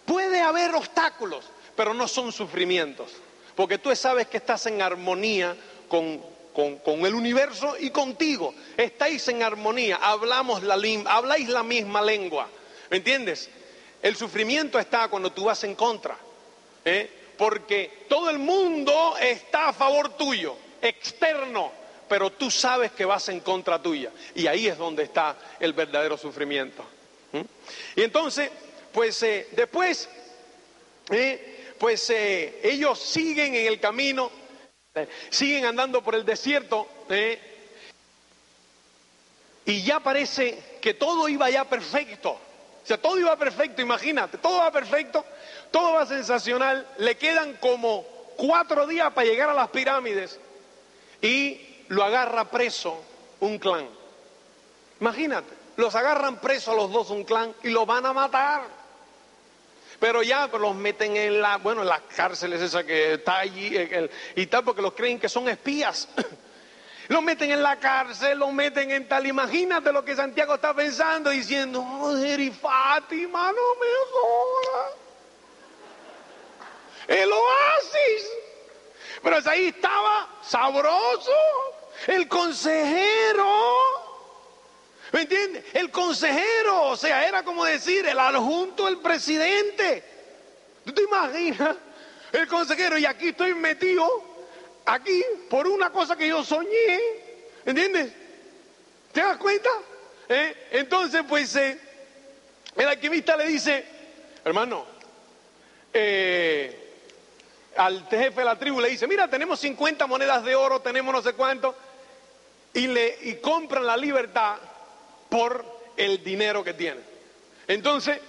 puede 0.05 0.39
haber 0.39 0.73
obstáculos, 0.73 1.45
pero 1.75 1.93
no 1.93 2.07
son 2.07 2.31
sufrimientos, 2.31 3.11
porque 3.55 3.77
tú 3.77 3.93
sabes 3.95 4.27
que 4.27 4.37
estás 4.37 4.65
en 4.67 4.81
armonía 4.81 5.55
con, 5.89 6.31
el 7.05 7.15
universo 7.15 7.75
y 7.77 7.89
contigo. 7.89 8.53
Estáis 8.77 9.27
en 9.27 9.43
armonía, 9.43 9.97
hablamos 10.01 10.63
la, 10.63 10.77
habláis 11.07 11.49
la 11.49 11.63
misma 11.63 12.01
lengua. 12.01 12.47
¿Me 12.89 12.97
entiendes? 12.97 13.49
El 14.01 14.15
sufrimiento 14.15 14.79
está 14.79 15.09
cuando 15.09 15.31
tú 15.31 15.45
vas 15.45 15.63
en 15.65 15.75
contra. 15.75 16.17
¿eh? 16.85 17.22
Porque 17.43 18.05
todo 18.07 18.29
el 18.29 18.39
mundo 18.39 19.17
está 19.19 19.67
a 19.67 19.73
favor 19.73 20.15
tuyo, 20.15 20.55
externo, 20.81 21.73
pero 22.07 22.29
tú 22.29 22.49
sabes 22.49 22.93
que 22.93 23.03
vas 23.03 23.27
en 23.27 23.41
contra 23.41 23.81
tuya. 23.81 24.11
Y 24.33 24.47
ahí 24.47 24.67
es 24.67 24.77
donde 24.77 25.03
está 25.03 25.35
el 25.59 25.73
verdadero 25.73 26.17
sufrimiento. 26.17 26.85
Y 27.97 28.01
entonces, 28.01 28.49
pues 28.93 29.21
eh, 29.23 29.49
después, 29.51 30.07
¿eh? 31.11 31.75
pues 31.77 32.09
ellos 32.11 32.97
siguen 32.97 33.55
en 33.55 33.67
el 33.67 33.77
camino, 33.77 34.31
siguen 35.29 35.65
andando 35.65 36.01
por 36.01 36.15
el 36.15 36.23
desierto. 36.23 36.87
Y 39.65 39.83
ya 39.83 39.99
parece 39.99 40.77
que 40.79 40.93
todo 40.93 41.27
iba 41.27 41.49
ya 41.49 41.65
perfecto. 41.65 42.39
O 42.83 42.85
sea, 42.85 42.97
todo 42.97 43.17
iba 43.17 43.35
perfecto, 43.37 43.81
imagínate, 43.81 44.37
todo 44.37 44.59
va 44.59 44.69
perfecto, 44.69 45.25
todo 45.73 45.93
va 45.93 46.05
sensacional. 46.05 46.87
Le 46.99 47.17
quedan 47.17 47.57
como 47.57 48.03
cuatro 48.37 48.85
días 48.85 49.11
para 49.11 49.27
llegar 49.27 49.49
a 49.49 49.53
las 49.55 49.69
pirámides 49.69 50.39
y 51.19 51.59
lo 51.87 52.03
agarra 52.03 52.49
preso 52.51 53.03
un 53.39 53.57
clan. 53.57 53.89
Imagínate, 55.01 55.51
los 55.75 55.95
agarran 55.95 56.39
preso 56.39 56.71
a 56.71 56.75
los 56.75 56.91
dos 56.91 57.09
un 57.09 57.23
clan 57.23 57.53
y 57.63 57.69
los 57.69 57.87
van 57.87 58.05
a 58.05 58.13
matar. 58.13 58.61
Pero 59.99 60.21
ya 60.21 60.47
los 60.47 60.75
meten 60.75 61.17
en 61.17 61.41
la, 61.41 61.57
bueno, 61.57 61.81
en 61.81 61.87
las 61.87 62.01
cárceles 62.15 62.61
esa 62.61 62.83
que 62.83 63.13
está 63.13 63.39
allí 63.39 63.75
y 64.35 64.45
tal, 64.45 64.63
porque 64.63 64.81
los 64.81 64.93
creen 64.93 65.19
que 65.19 65.27
son 65.27 65.49
espías. 65.49 66.07
Lo 67.09 67.21
meten 67.21 67.51
en 67.51 67.61
la 67.61 67.75
cárcel, 67.79 68.39
lo 68.39 68.49
meten 68.49 68.89
en 68.89 69.09
tal. 69.09 69.27
Imagínate 69.27 69.91
lo 69.91 70.05
que 70.05 70.15
Santiago 70.15 70.55
está 70.55 70.73
pensando, 70.73 71.31
diciendo, 71.31 71.81
joder, 71.81 72.39
y 72.39 72.49
Fátima, 72.49 73.51
no 73.51 73.75
me 73.75 73.87
jodas. 74.09 75.02
El 77.07 77.31
oasis. 77.31 78.29
Pero 79.21 79.37
ahí 79.45 79.67
estaba 79.67 80.39
sabroso. 80.43 81.31
El 82.07 82.27
consejero. 82.27 84.03
¿Me 85.11 85.21
entiendes? 85.21 85.63
El 85.73 85.91
consejero, 85.91 86.89
o 86.89 86.97
sea, 86.97 87.27
era 87.27 87.43
como 87.43 87.63
decir 87.65 88.05
el 88.07 88.17
adjunto 88.17 88.85
del 88.85 88.97
presidente. 88.97 90.03
¿Tú 90.83 90.91
te 90.91 91.03
imaginas? 91.03 91.75
El 92.31 92.47
consejero, 92.47 92.97
y 92.97 93.05
aquí 93.05 93.29
estoy 93.29 93.53
metido 93.53 94.23
aquí 94.85 95.23
por 95.49 95.67
una 95.67 95.91
cosa 95.91 96.15
que 96.15 96.27
yo 96.27 96.43
soñé, 96.43 96.99
¿entiendes? 97.63 98.11
¿Te 99.11 99.21
das 99.21 99.37
cuenta? 99.37 99.69
¿Eh? 100.27 100.69
Entonces, 100.71 101.21
pues, 101.29 101.55
eh, 101.55 101.79
el 102.75 102.87
alquimista 102.87 103.37
le 103.37 103.45
dice, 103.45 103.85
hermano, 104.43 104.85
eh, 105.93 106.82
al 107.77 108.07
jefe 108.09 108.41
de 108.41 108.45
la 108.45 108.57
tribu 108.57 108.79
le 108.79 108.89
dice, 108.89 109.07
mira, 109.07 109.27
tenemos 109.27 109.59
50 109.59 110.07
monedas 110.07 110.43
de 110.43 110.55
oro, 110.55 110.81
tenemos 110.81 111.13
no 111.13 111.21
sé 111.21 111.33
cuánto, 111.33 111.75
y, 112.73 112.87
le, 112.87 113.17
y 113.21 113.35
compran 113.35 113.85
la 113.85 113.97
libertad 113.97 114.57
por 115.29 115.65
el 115.97 116.23
dinero 116.23 116.63
que 116.63 116.73
tiene. 116.73 117.01
Entonces, 117.67 118.19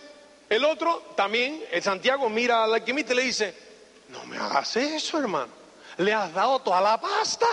el 0.48 0.64
otro 0.64 1.12
también, 1.16 1.64
el 1.70 1.82
Santiago, 1.82 2.28
mira 2.28 2.64
al 2.64 2.74
alquimista 2.74 3.12
y 3.12 3.16
le 3.16 3.22
dice, 3.22 3.54
no 4.08 4.24
me 4.26 4.36
hagas 4.36 4.76
eso, 4.76 5.18
hermano 5.18 5.64
le 5.98 6.12
has 6.12 6.32
dado 6.32 6.60
toda 6.60 6.80
la 6.80 7.00
pasta. 7.00 7.46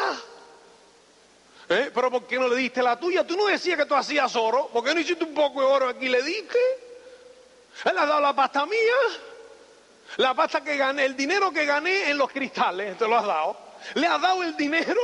¿Eh? 1.69 1.91
Pero 1.93 2.11
¿por 2.11 2.27
qué 2.27 2.37
no 2.37 2.47
le 2.47 2.55
diste 2.55 2.81
la 2.81 2.99
tuya? 2.99 3.25
Tú 3.25 3.37
no 3.37 3.45
decías 3.45 3.77
que 3.77 3.85
tú 3.85 3.95
hacías 3.95 4.35
oro. 4.35 4.67
¿Por 4.67 4.83
qué 4.83 4.93
no 4.93 4.99
hiciste 4.99 5.23
un 5.23 5.33
poco 5.33 5.61
de 5.61 5.67
oro 5.67 5.89
aquí? 5.89 6.09
Le 6.09 6.21
dije. 6.21 6.59
Él 7.85 7.97
ha 7.97 8.05
dado 8.05 8.21
la 8.21 8.35
pasta 8.35 8.65
mía. 8.65 8.77
La 10.18 10.34
pasta 10.34 10.62
que 10.62 10.78
gané, 10.78 11.05
el 11.05 11.16
dinero 11.16 11.51
que 11.51 11.66
gané 11.66 12.09
en 12.09 12.18
los 12.18 12.32
cristales, 12.32 12.97
te 12.97 13.07
lo 13.07 13.18
has 13.18 13.26
dado. 13.26 13.57
Le 13.95 14.07
has 14.07 14.22
dado 14.22 14.43
el 14.43 14.55
dinero 14.55 14.99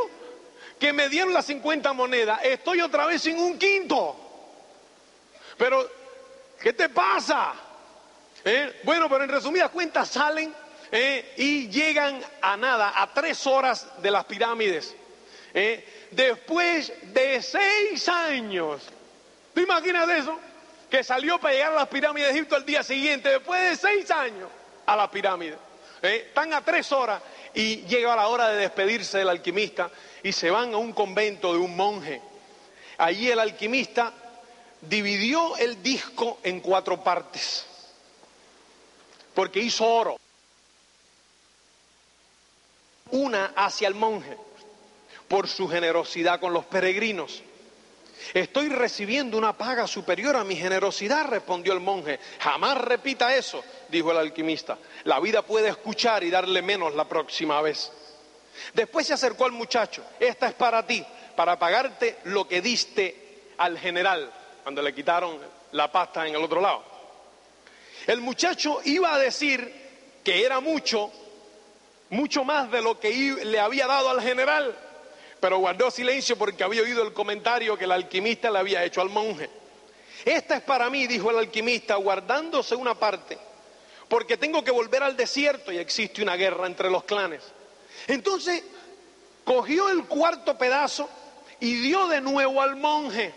que 0.80 0.94
me 0.94 1.10
dieron 1.10 1.34
las 1.34 1.46
50 1.46 1.94
monedas. 1.94 2.40
Estoy 2.44 2.82
otra 2.82 3.06
vez 3.06 3.22
sin 3.22 3.38
un 3.38 3.58
quinto. 3.58 4.16
Pero, 5.58 5.90
¿qué 6.62 6.74
te 6.74 6.90
pasa? 6.90 7.54
¿Eh? 8.44 8.82
Bueno, 8.84 9.10
pero 9.10 9.24
en 9.24 9.30
resumidas 9.30 9.72
cuentas 9.72 10.10
salen 10.10 10.54
¿eh? 10.92 11.34
y 11.38 11.68
llegan 11.70 12.22
a 12.42 12.56
nada, 12.56 12.94
a 12.96 13.14
tres 13.14 13.46
horas 13.48 13.88
de 14.02 14.12
las 14.12 14.26
pirámides. 14.26 14.96
¿eh? 15.54 16.08
Después 16.12 16.94
de 17.14 17.42
seis 17.42 18.08
años, 18.08 18.84
¿tú 19.54 19.62
imaginas 19.62 20.08
eso? 20.10 20.40
Que 20.90 21.04
salió 21.04 21.40
para 21.40 21.54
llegar 21.54 21.72
a 21.74 21.76
las 21.76 21.88
pirámides 21.88 22.30
de 22.30 22.36
Egipto 22.36 22.56
al 22.56 22.66
día 22.66 22.84
siguiente, 22.84 23.30
después 23.30 23.62
de 23.70 23.76
seis 23.76 24.10
años, 24.12 24.50
a 24.88 24.96
la 24.96 25.12
pirámide. 25.12 25.58
¿eh? 26.02 26.26
Están 26.30 26.54
a 26.54 26.62
tres 26.64 26.92
horas 26.92 27.22
y 27.54 27.84
llega 27.84 28.16
la 28.16 28.28
hora 28.28 28.50
de 28.50 28.58
despedirse 28.58 29.20
del 29.20 29.30
alquimista 29.30 29.92
y 30.24 30.32
se 30.32 30.50
van 30.50 30.74
a 30.74 30.78
un 30.78 30.94
convento 30.94 31.54
de 31.54 31.60
un 31.60 31.76
monje. 31.76 32.22
Allí 32.98 33.30
el 33.30 33.40
alquimista 33.40 34.12
dividió 34.82 35.56
el 35.58 35.84
disco 35.84 36.40
en 36.44 36.62
cuatro 36.62 37.04
partes, 37.04 37.66
porque 39.34 39.60
hizo 39.60 39.86
oro 39.86 40.18
una 43.12 43.54
hacia 43.56 43.88
el 43.88 43.96
monje 43.96 44.38
por 45.28 45.48
su 45.48 45.68
generosidad 45.68 46.40
con 46.40 46.54
los 46.54 46.66
peregrinos. 46.66 47.44
Estoy 48.34 48.70
recibiendo 48.70 49.38
una 49.38 49.54
paga 49.54 49.88
superior 49.88 50.36
a 50.36 50.44
mi 50.44 50.56
generosidad, 50.56 51.28
respondió 51.28 51.74
el 51.74 51.80
monje. 51.80 52.20
Jamás 52.40 52.78
repita 52.78 53.36
eso, 53.36 53.64
dijo 53.90 54.12
el 54.12 54.18
alquimista. 54.18 54.78
La 55.04 55.20
vida 55.20 55.42
puede 55.42 55.70
escuchar 55.70 56.24
y 56.24 56.30
darle 56.30 56.62
menos 56.62 56.96
la 56.96 57.06
próxima 57.06 57.62
vez. 57.62 57.92
Después 58.74 59.08
se 59.08 59.14
acercó 59.14 59.46
al 59.46 59.52
muchacho. 59.52 60.04
Esta 60.20 60.48
es 60.48 60.54
para 60.54 60.86
ti, 60.86 61.06
para 61.36 61.58
pagarte 61.58 62.18
lo 62.26 62.48
que 62.48 62.62
diste 62.62 63.54
al 63.58 63.78
general 63.78 64.32
cuando 64.64 64.82
le 64.82 64.94
quitaron 64.94 65.38
la 65.72 65.92
pasta 65.92 66.28
en 66.28 66.36
el 66.36 66.44
otro 66.44 66.62
lado. 66.62 66.84
El 68.06 68.22
muchacho 68.22 68.80
iba 68.84 69.14
a 69.14 69.20
decir 69.20 69.74
que 70.24 70.44
era 70.46 70.60
mucho 70.60 71.12
mucho 72.10 72.44
más 72.44 72.72
de 72.72 72.82
lo 72.82 73.00
que 73.00 73.10
le 73.44 73.60
había 73.60 73.88
dado 73.88 74.10
al 74.10 74.22
general, 74.22 74.76
pero 75.40 75.58
guardó 75.60 75.92
silencio 75.92 76.38
porque 76.38 76.64
había 76.64 76.82
oído 76.82 77.04
el 77.04 77.14
comentario 77.14 77.78
que 77.78 77.86
el 77.86 77.92
alquimista 77.92 78.50
le 78.50 78.60
había 78.60 78.84
hecho 78.84 79.02
al 79.02 79.10
monje. 79.10 79.50
Esta 80.26 80.58
es 80.58 80.62
para 80.64 80.90
mí, 80.90 81.08
dijo 81.08 81.32
el 81.32 81.38
alquimista, 81.38 81.96
guardándose 81.96 82.76
una 82.76 82.96
parte, 82.96 83.38
porque 84.10 84.38
tengo 84.38 84.64
que 84.64 84.72
volver 84.72 85.04
al 85.04 85.18
desierto 85.18 85.72
y 85.72 85.78
existe 85.78 86.22
una 86.22 86.36
guerra 86.36 86.66
entre 86.68 86.90
los 86.90 87.04
clanes. 87.04 87.42
Entonces 88.08 88.64
cogió 89.44 89.90
el 89.90 90.06
cuarto 90.06 90.58
pedazo 90.58 91.10
y 91.60 91.76
dio 91.76 92.08
de 92.08 92.22
nuevo 92.22 92.62
al 92.62 92.76
monje. 92.76 93.34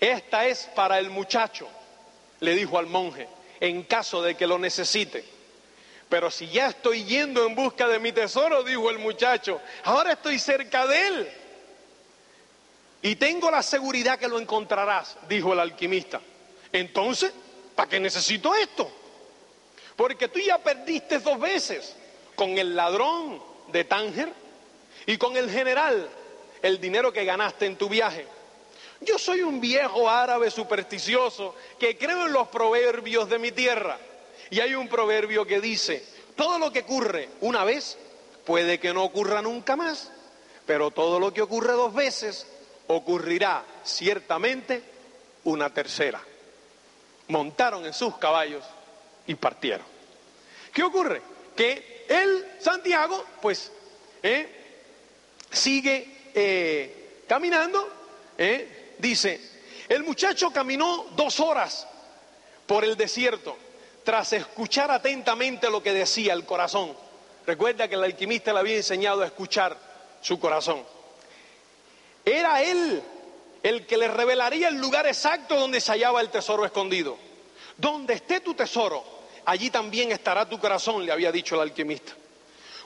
Esta 0.00 0.46
es 0.46 0.68
para 0.74 0.98
el 0.98 1.10
muchacho, 1.10 1.68
le 2.40 2.54
dijo 2.54 2.78
al 2.78 2.86
monje, 2.86 3.28
en 3.60 3.84
caso 3.84 4.22
de 4.22 4.36
que 4.36 4.46
lo 4.46 4.58
necesite. 4.58 5.24
Pero 6.08 6.30
si 6.30 6.48
ya 6.48 6.68
estoy 6.68 7.04
yendo 7.04 7.46
en 7.46 7.54
busca 7.54 7.88
de 7.88 7.98
mi 7.98 8.12
tesoro, 8.12 8.62
dijo 8.62 8.90
el 8.90 8.98
muchacho, 8.98 9.60
ahora 9.84 10.12
estoy 10.12 10.38
cerca 10.38 10.86
de 10.86 11.06
él. 11.06 11.28
Y 13.02 13.16
tengo 13.16 13.50
la 13.50 13.62
seguridad 13.62 14.18
que 14.18 14.28
lo 14.28 14.38
encontrarás, 14.38 15.16
dijo 15.28 15.52
el 15.52 15.60
alquimista. 15.60 16.20
Entonces, 16.72 17.32
¿para 17.74 17.88
qué 17.88 18.00
necesito 18.00 18.54
esto? 18.54 18.90
Porque 19.96 20.28
tú 20.28 20.40
ya 20.40 20.58
perdiste 20.58 21.18
dos 21.18 21.38
veces 21.38 21.96
con 22.34 22.58
el 22.58 22.74
ladrón 22.74 23.40
de 23.68 23.84
Tánger 23.84 24.32
y 25.06 25.16
con 25.16 25.36
el 25.36 25.50
general 25.50 26.08
el 26.62 26.80
dinero 26.80 27.12
que 27.12 27.24
ganaste 27.24 27.66
en 27.66 27.76
tu 27.76 27.88
viaje. 27.88 28.26
Yo 29.00 29.18
soy 29.18 29.42
un 29.42 29.60
viejo 29.60 30.08
árabe 30.08 30.50
supersticioso 30.50 31.54
que 31.78 31.98
creo 31.98 32.26
en 32.26 32.32
los 32.32 32.48
proverbios 32.48 33.28
de 33.28 33.38
mi 33.38 33.52
tierra. 33.52 33.98
Y 34.50 34.60
hay 34.60 34.74
un 34.74 34.88
proverbio 34.88 35.46
que 35.46 35.60
dice, 35.60 36.04
todo 36.36 36.58
lo 36.58 36.72
que 36.72 36.80
ocurre 36.80 37.28
una 37.40 37.64
vez 37.64 37.98
puede 38.44 38.80
que 38.80 38.94
no 38.94 39.04
ocurra 39.04 39.42
nunca 39.42 39.76
más, 39.76 40.10
pero 40.66 40.90
todo 40.90 41.20
lo 41.20 41.32
que 41.32 41.42
ocurre 41.42 41.72
dos 41.72 41.92
veces 41.94 42.46
ocurrirá 42.86 43.64
ciertamente 43.84 44.82
una 45.44 45.72
tercera. 45.72 46.22
Montaron 47.28 47.86
en 47.86 47.92
sus 47.92 48.16
caballos 48.16 48.64
y 49.26 49.34
partieron. 49.34 49.86
¿Qué 50.72 50.82
ocurre? 50.82 51.22
Que 51.56 52.04
él, 52.08 52.52
Santiago, 52.58 53.24
pues, 53.40 53.70
eh, 54.22 54.48
sigue 55.50 56.30
eh, 56.34 57.22
caminando, 57.28 57.88
eh, 58.36 58.94
dice, 58.98 59.40
el 59.88 60.02
muchacho 60.02 60.50
caminó 60.50 61.06
dos 61.14 61.40
horas 61.40 61.86
por 62.66 62.84
el 62.84 62.96
desierto 62.96 63.56
tras 64.02 64.32
escuchar 64.32 64.90
atentamente 64.90 65.70
lo 65.70 65.82
que 65.82 65.92
decía 65.92 66.34
el 66.34 66.44
corazón. 66.44 66.94
Recuerda 67.46 67.88
que 67.88 67.94
el 67.94 68.04
alquimista 68.04 68.52
le 68.52 68.60
había 68.60 68.76
enseñado 68.76 69.22
a 69.22 69.26
escuchar 69.26 69.76
su 70.20 70.38
corazón. 70.38 70.82
Era 72.24 72.62
él 72.62 73.02
el 73.62 73.86
que 73.86 73.96
le 73.96 74.08
revelaría 74.08 74.68
el 74.68 74.76
lugar 74.76 75.06
exacto 75.06 75.58
donde 75.58 75.80
se 75.80 75.92
hallaba 75.92 76.20
el 76.20 76.30
tesoro 76.30 76.64
escondido. 76.64 77.16
Donde 77.76 78.14
esté 78.14 78.40
tu 78.40 78.54
tesoro, 78.54 79.02
allí 79.44 79.70
también 79.70 80.12
estará 80.12 80.48
tu 80.48 80.58
corazón, 80.58 81.04
le 81.04 81.12
había 81.12 81.32
dicho 81.32 81.54
el 81.54 81.62
alquimista. 81.62 82.12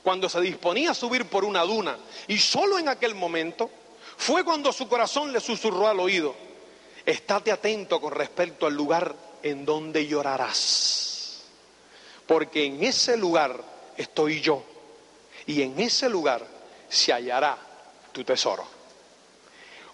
Cuando 0.02 0.28
se 0.28 0.40
disponía 0.40 0.92
a 0.92 0.94
subir 0.94 1.26
por 1.26 1.44
una 1.44 1.62
duna, 1.62 1.98
y 2.28 2.38
solo 2.38 2.78
en 2.78 2.88
aquel 2.88 3.14
momento, 3.14 3.70
fue 4.16 4.44
cuando 4.44 4.72
su 4.72 4.88
corazón 4.88 5.32
le 5.32 5.40
susurró 5.40 5.88
al 5.88 6.00
oído, 6.00 6.34
estate 7.04 7.52
atento 7.52 8.00
con 8.00 8.12
respecto 8.12 8.66
al 8.66 8.74
lugar 8.74 9.14
en 9.42 9.64
donde 9.64 10.06
llorarás, 10.06 11.42
porque 12.26 12.64
en 12.64 12.82
ese 12.82 13.16
lugar 13.16 13.62
estoy 13.96 14.40
yo, 14.40 14.62
y 15.46 15.62
en 15.62 15.78
ese 15.80 16.08
lugar 16.08 16.46
se 16.88 17.12
hallará 17.12 17.58
tu 18.12 18.24
tesoro. 18.24 18.64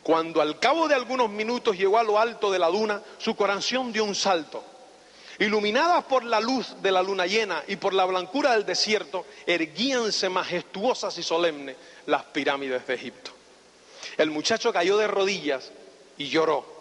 Cuando 0.02 0.42
al 0.42 0.58
cabo 0.58 0.86
de 0.86 0.94
algunos 0.94 1.30
minutos 1.30 1.76
llegó 1.76 1.98
a 1.98 2.02
lo 2.02 2.18
alto 2.18 2.52
de 2.52 2.58
la 2.58 2.68
duna, 2.68 3.02
su 3.18 3.34
corazón 3.34 3.90
dio 3.92 4.04
un 4.04 4.14
salto 4.14 4.62
Iluminadas 5.38 6.04
por 6.04 6.24
la 6.24 6.40
luz 6.40 6.76
de 6.80 6.92
la 6.92 7.02
luna 7.02 7.26
llena 7.26 7.62
y 7.66 7.76
por 7.76 7.92
la 7.92 8.04
blancura 8.04 8.52
del 8.52 8.64
desierto, 8.64 9.26
erguíanse 9.46 10.28
majestuosas 10.28 11.18
y 11.18 11.22
solemnes 11.22 11.76
las 12.06 12.24
pirámides 12.24 12.86
de 12.86 12.94
Egipto. 12.94 13.32
El 14.16 14.30
muchacho 14.30 14.72
cayó 14.72 14.96
de 14.96 15.08
rodillas 15.08 15.72
y 16.16 16.28
lloró. 16.28 16.72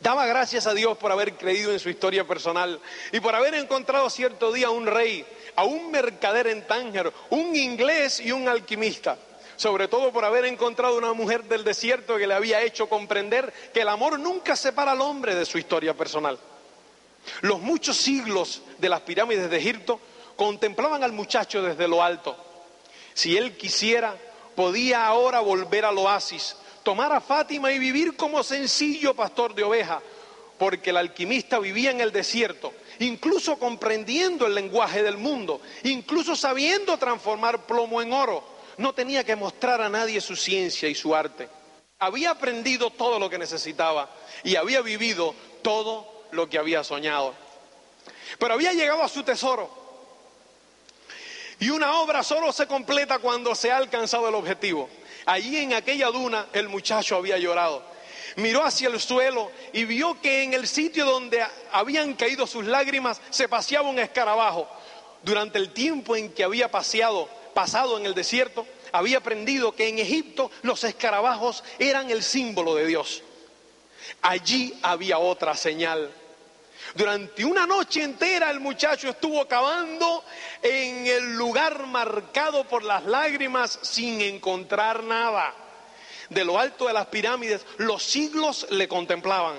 Daba 0.00 0.26
gracias 0.26 0.66
a 0.66 0.74
Dios 0.74 0.96
por 0.98 1.10
haber 1.10 1.34
creído 1.34 1.72
en 1.72 1.80
su 1.80 1.88
historia 1.88 2.24
personal 2.24 2.78
y 3.12 3.20
por 3.20 3.34
haber 3.34 3.54
encontrado 3.54 4.10
cierto 4.10 4.52
día 4.52 4.68
a 4.68 4.70
un 4.70 4.86
rey, 4.86 5.24
a 5.56 5.64
un 5.64 5.90
mercader 5.90 6.46
en 6.48 6.66
Tánger, 6.66 7.12
un 7.30 7.56
inglés 7.56 8.20
y 8.20 8.30
un 8.30 8.46
alquimista. 8.48 9.16
Sobre 9.56 9.88
todo 9.88 10.12
por 10.12 10.24
haber 10.24 10.44
encontrado 10.44 10.98
una 10.98 11.14
mujer 11.14 11.44
del 11.44 11.64
desierto 11.64 12.18
que 12.18 12.26
le 12.26 12.34
había 12.34 12.60
hecho 12.60 12.90
comprender 12.90 13.52
que 13.72 13.80
el 13.80 13.88
amor 13.88 14.20
nunca 14.20 14.54
separa 14.54 14.92
al 14.92 15.00
hombre 15.00 15.34
de 15.34 15.46
su 15.46 15.56
historia 15.56 15.94
personal. 15.94 16.38
Los 17.42 17.60
muchos 17.60 17.96
siglos 17.96 18.62
de 18.78 18.88
las 18.88 19.00
pirámides 19.00 19.50
de 19.50 19.56
Egipto 19.56 20.00
contemplaban 20.36 21.02
al 21.02 21.12
muchacho 21.12 21.62
desde 21.62 21.88
lo 21.88 22.02
alto. 22.02 22.36
Si 23.14 23.36
él 23.36 23.56
quisiera, 23.56 24.16
podía 24.54 25.06
ahora 25.06 25.40
volver 25.40 25.84
al 25.84 25.98
oasis, 25.98 26.56
tomar 26.82 27.12
a 27.12 27.20
Fátima 27.20 27.72
y 27.72 27.78
vivir 27.78 28.16
como 28.16 28.42
sencillo 28.42 29.14
pastor 29.14 29.54
de 29.54 29.64
oveja, 29.64 30.02
porque 30.58 30.90
el 30.90 30.96
alquimista 30.96 31.58
vivía 31.58 31.90
en 31.90 32.00
el 32.00 32.12
desierto, 32.12 32.72
incluso 32.98 33.58
comprendiendo 33.58 34.46
el 34.46 34.54
lenguaje 34.54 35.02
del 35.02 35.18
mundo, 35.18 35.60
incluso 35.84 36.36
sabiendo 36.36 36.96
transformar 36.98 37.66
plomo 37.66 38.00
en 38.02 38.12
oro. 38.12 38.42
No 38.78 38.92
tenía 38.92 39.24
que 39.24 39.36
mostrar 39.36 39.80
a 39.80 39.88
nadie 39.88 40.20
su 40.20 40.36
ciencia 40.36 40.88
y 40.88 40.94
su 40.94 41.14
arte. 41.14 41.48
Había 41.98 42.30
aprendido 42.30 42.90
todo 42.90 43.18
lo 43.18 43.30
que 43.30 43.38
necesitaba 43.38 44.10
y 44.44 44.56
había 44.56 44.82
vivido 44.82 45.34
todo 45.62 46.15
lo 46.32 46.48
que 46.48 46.58
había 46.58 46.84
soñado. 46.84 47.34
Pero 48.38 48.54
había 48.54 48.72
llegado 48.72 49.02
a 49.02 49.08
su 49.08 49.22
tesoro. 49.22 49.70
Y 51.58 51.70
una 51.70 52.00
obra 52.00 52.22
solo 52.22 52.52
se 52.52 52.66
completa 52.66 53.18
cuando 53.18 53.54
se 53.54 53.70
ha 53.70 53.78
alcanzado 53.78 54.28
el 54.28 54.34
objetivo. 54.34 54.88
Allí 55.24 55.56
en 55.56 55.74
aquella 55.74 56.08
duna 56.08 56.46
el 56.52 56.68
muchacho 56.68 57.16
había 57.16 57.38
llorado. 57.38 57.82
Miró 58.36 58.62
hacia 58.64 58.88
el 58.88 59.00
suelo 59.00 59.50
y 59.72 59.84
vio 59.84 60.20
que 60.20 60.42
en 60.42 60.52
el 60.52 60.68
sitio 60.68 61.06
donde 61.06 61.44
habían 61.72 62.14
caído 62.14 62.46
sus 62.46 62.66
lágrimas 62.66 63.20
se 63.30 63.48
paseaba 63.48 63.88
un 63.88 63.98
escarabajo. 63.98 64.68
Durante 65.22 65.58
el 65.58 65.72
tiempo 65.72 66.14
en 66.14 66.30
que 66.32 66.44
había 66.44 66.70
paseado, 66.70 67.28
pasado 67.54 67.98
en 67.98 68.04
el 68.04 68.14
desierto, 68.14 68.66
había 68.92 69.18
aprendido 69.18 69.74
que 69.74 69.88
en 69.88 69.98
Egipto 69.98 70.50
los 70.62 70.84
escarabajos 70.84 71.64
eran 71.78 72.10
el 72.10 72.22
símbolo 72.22 72.74
de 72.74 72.86
Dios. 72.86 73.22
Allí 74.22 74.78
había 74.82 75.18
otra 75.18 75.56
señal. 75.56 76.10
Durante 76.94 77.44
una 77.44 77.66
noche 77.66 78.02
entera 78.02 78.50
el 78.50 78.60
muchacho 78.60 79.08
estuvo 79.08 79.46
cavando 79.46 80.24
en 80.62 81.06
el 81.06 81.34
lugar 81.36 81.86
marcado 81.86 82.64
por 82.64 82.84
las 82.84 83.04
lágrimas 83.04 83.78
sin 83.82 84.20
encontrar 84.20 85.02
nada. 85.02 85.54
De 86.30 86.44
lo 86.44 86.58
alto 86.58 86.86
de 86.86 86.92
las 86.92 87.06
pirámides 87.06 87.64
los 87.78 88.02
siglos 88.02 88.66
le 88.70 88.88
contemplaban 88.88 89.56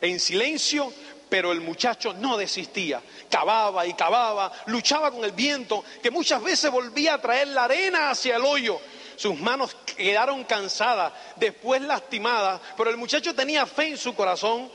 en 0.00 0.20
silencio, 0.20 0.92
pero 1.28 1.52
el 1.52 1.60
muchacho 1.60 2.12
no 2.14 2.36
desistía. 2.36 3.00
Cavaba 3.30 3.86
y 3.86 3.94
cavaba, 3.94 4.52
luchaba 4.66 5.10
con 5.10 5.24
el 5.24 5.32
viento, 5.32 5.84
que 6.02 6.10
muchas 6.10 6.42
veces 6.42 6.70
volvía 6.70 7.14
a 7.14 7.20
traer 7.20 7.48
la 7.48 7.64
arena 7.64 8.10
hacia 8.10 8.36
el 8.36 8.44
hoyo. 8.44 8.78
Sus 9.16 9.38
manos 9.40 9.76
quedaron 9.96 10.44
cansadas, 10.44 11.12
después 11.36 11.82
lastimadas, 11.82 12.60
pero 12.76 12.90
el 12.90 12.96
muchacho 12.96 13.34
tenía 13.34 13.66
fe 13.66 13.88
en 13.88 13.98
su 13.98 14.14
corazón 14.14 14.70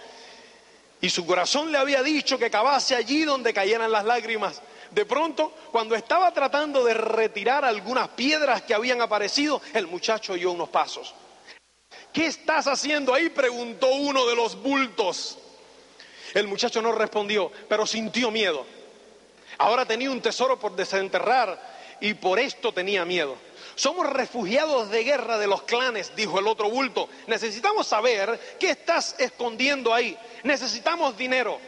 y 0.99 1.09
su 1.09 1.25
corazón 1.25 1.71
le 1.71 1.77
había 1.77 2.03
dicho 2.03 2.37
que 2.37 2.51
cavase 2.51 2.95
allí 2.95 3.23
donde 3.23 3.53
cayeran 3.53 3.91
las 3.91 4.05
lágrimas. 4.05 4.61
De 4.91 5.05
pronto, 5.05 5.53
cuando 5.71 5.95
estaba 5.95 6.31
tratando 6.33 6.83
de 6.83 6.93
retirar 6.93 7.63
algunas 7.63 8.09
piedras 8.09 8.61
que 8.63 8.73
habían 8.73 9.01
aparecido, 9.01 9.61
el 9.73 9.87
muchacho 9.87 10.33
oyó 10.33 10.51
unos 10.51 10.69
pasos. 10.69 11.15
¿Qué 12.11 12.25
estás 12.25 12.67
haciendo 12.67 13.13
ahí? 13.13 13.29
preguntó 13.29 13.87
uno 13.87 14.25
de 14.27 14.35
los 14.35 14.61
bultos. 14.61 15.37
El 16.33 16.47
muchacho 16.47 16.81
no 16.81 16.91
respondió, 16.91 17.51
pero 17.69 17.87
sintió 17.87 18.31
miedo. 18.31 18.65
Ahora 19.57 19.85
tenía 19.85 20.11
un 20.11 20.21
tesoro 20.21 20.59
por 20.59 20.75
desenterrar 20.75 21.59
y 22.01 22.15
por 22.15 22.39
esto 22.39 22.73
tenía 22.73 23.05
miedo. 23.05 23.37
Somos 23.75 24.07
refugiados 24.07 24.89
de 24.89 25.03
guerra 25.03 25.37
de 25.37 25.47
los 25.47 25.61
clanes, 25.63 26.15
dijo 26.15 26.39
el 26.39 26.47
otro 26.47 26.69
bulto. 26.69 27.07
Necesitamos 27.27 27.87
saber 27.87 28.57
qué 28.59 28.71
estás 28.71 29.15
escondiendo 29.17 29.93
ahí. 29.93 30.17
Necesitamos 30.43 31.17
dinero. 31.17 31.59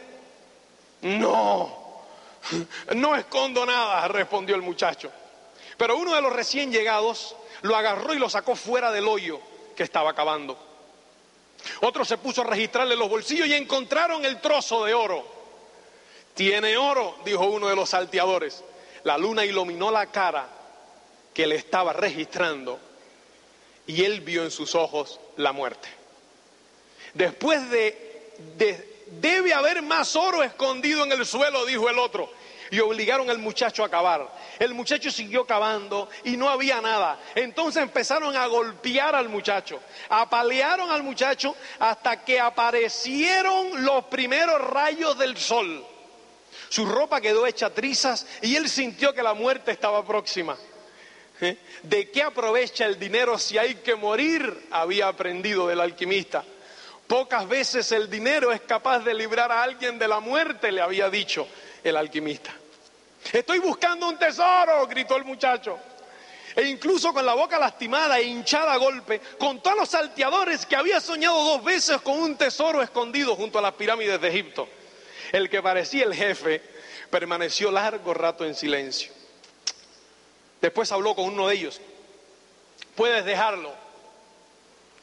No, 1.02 2.02
no 2.94 3.16
escondo 3.16 3.64
nada, 3.64 4.06
respondió 4.08 4.54
el 4.54 4.62
muchacho. 4.62 5.10
Pero 5.76 5.96
uno 5.96 6.14
de 6.14 6.20
los 6.20 6.32
recién 6.32 6.70
llegados 6.70 7.36
lo 7.62 7.76
agarró 7.76 8.12
y 8.12 8.18
lo 8.18 8.28
sacó 8.28 8.54
fuera 8.54 8.90
del 8.90 9.08
hoyo 9.08 9.40
que 9.74 9.82
estaba 9.82 10.14
cavando. 10.14 10.58
Otro 11.80 12.04
se 12.04 12.18
puso 12.18 12.42
a 12.42 12.44
registrarle 12.44 12.96
los 12.96 13.08
bolsillos 13.08 13.46
y 13.48 13.54
encontraron 13.54 14.24
el 14.24 14.40
trozo 14.40 14.84
de 14.84 14.94
oro. 14.94 15.26
Tiene 16.34 16.76
oro, 16.76 17.16
dijo 17.24 17.46
uno 17.46 17.68
de 17.68 17.76
los 17.76 17.90
salteadores. 17.90 18.62
La 19.04 19.18
luna 19.18 19.44
iluminó 19.44 19.90
la 19.90 20.06
cara 20.06 20.48
que 21.32 21.46
le 21.46 21.56
estaba 21.56 21.92
registrando 21.92 22.78
y 23.86 24.02
él 24.04 24.22
vio 24.22 24.42
en 24.42 24.50
sus 24.50 24.74
ojos 24.74 25.20
la 25.36 25.52
muerte. 25.52 25.88
Después 27.12 27.70
de, 27.70 28.32
debe 29.20 29.52
haber 29.52 29.82
más 29.82 30.16
oro 30.16 30.42
escondido 30.42 31.04
en 31.04 31.12
el 31.12 31.26
suelo, 31.26 31.66
dijo 31.66 31.88
el 31.88 31.98
otro. 31.98 32.30
Y 32.70 32.80
obligaron 32.80 33.28
al 33.28 33.38
muchacho 33.38 33.84
a 33.84 33.90
cavar. 33.90 34.26
El 34.58 34.72
muchacho 34.72 35.10
siguió 35.10 35.46
cavando 35.46 36.08
y 36.24 36.36
no 36.36 36.48
había 36.48 36.80
nada. 36.80 37.20
Entonces 37.34 37.82
empezaron 37.82 38.34
a 38.36 38.46
golpear 38.46 39.14
al 39.14 39.28
muchacho, 39.28 39.80
apalearon 40.08 40.90
al 40.90 41.02
muchacho 41.02 41.54
hasta 41.78 42.24
que 42.24 42.40
aparecieron 42.40 43.84
los 43.84 44.04
primeros 44.06 44.60
rayos 44.62 45.16
del 45.18 45.36
sol. 45.36 45.86
Su 46.74 46.86
ropa 46.86 47.20
quedó 47.20 47.46
hecha 47.46 47.70
trizas 47.70 48.26
y 48.42 48.56
él 48.56 48.68
sintió 48.68 49.14
que 49.14 49.22
la 49.22 49.32
muerte 49.32 49.70
estaba 49.70 50.04
próxima. 50.04 50.58
¿Eh? 51.40 51.56
¿De 51.84 52.10
qué 52.10 52.20
aprovecha 52.20 52.84
el 52.84 52.98
dinero 52.98 53.38
si 53.38 53.56
hay 53.56 53.76
que 53.76 53.94
morir? 53.94 54.66
Había 54.72 55.06
aprendido 55.06 55.68
del 55.68 55.80
alquimista. 55.80 56.42
Pocas 57.06 57.46
veces 57.46 57.92
el 57.92 58.10
dinero 58.10 58.50
es 58.50 58.62
capaz 58.62 59.04
de 59.04 59.14
librar 59.14 59.52
a 59.52 59.62
alguien 59.62 60.00
de 60.00 60.08
la 60.08 60.18
muerte, 60.18 60.72
le 60.72 60.80
había 60.80 61.08
dicho 61.08 61.46
el 61.84 61.96
alquimista. 61.96 62.52
Estoy 63.32 63.60
buscando 63.60 64.08
un 64.08 64.18
tesoro, 64.18 64.84
gritó 64.88 65.14
el 65.16 65.24
muchacho. 65.24 65.78
E 66.56 66.66
incluso 66.66 67.12
con 67.12 67.24
la 67.24 67.34
boca 67.34 67.56
lastimada 67.56 68.18
e 68.18 68.24
hinchada 68.24 68.72
a 68.72 68.78
golpe, 68.78 69.20
contó 69.38 69.70
a 69.70 69.76
los 69.76 69.90
salteadores 69.90 70.66
que 70.66 70.74
había 70.74 71.00
soñado 71.00 71.40
dos 71.44 71.62
veces 71.62 72.00
con 72.00 72.18
un 72.18 72.36
tesoro 72.36 72.82
escondido 72.82 73.36
junto 73.36 73.60
a 73.60 73.62
las 73.62 73.74
pirámides 73.74 74.20
de 74.20 74.28
Egipto. 74.28 74.68
El 75.32 75.48
que 75.48 75.62
parecía 75.62 76.04
el 76.04 76.14
jefe 76.14 76.60
permaneció 77.10 77.70
largo 77.70 78.14
rato 78.14 78.44
en 78.44 78.54
silencio. 78.54 79.12
Después 80.60 80.90
habló 80.92 81.14
con 81.14 81.26
uno 81.26 81.48
de 81.48 81.54
ellos. 81.54 81.80
Puedes 82.94 83.24
dejarlo. 83.24 83.72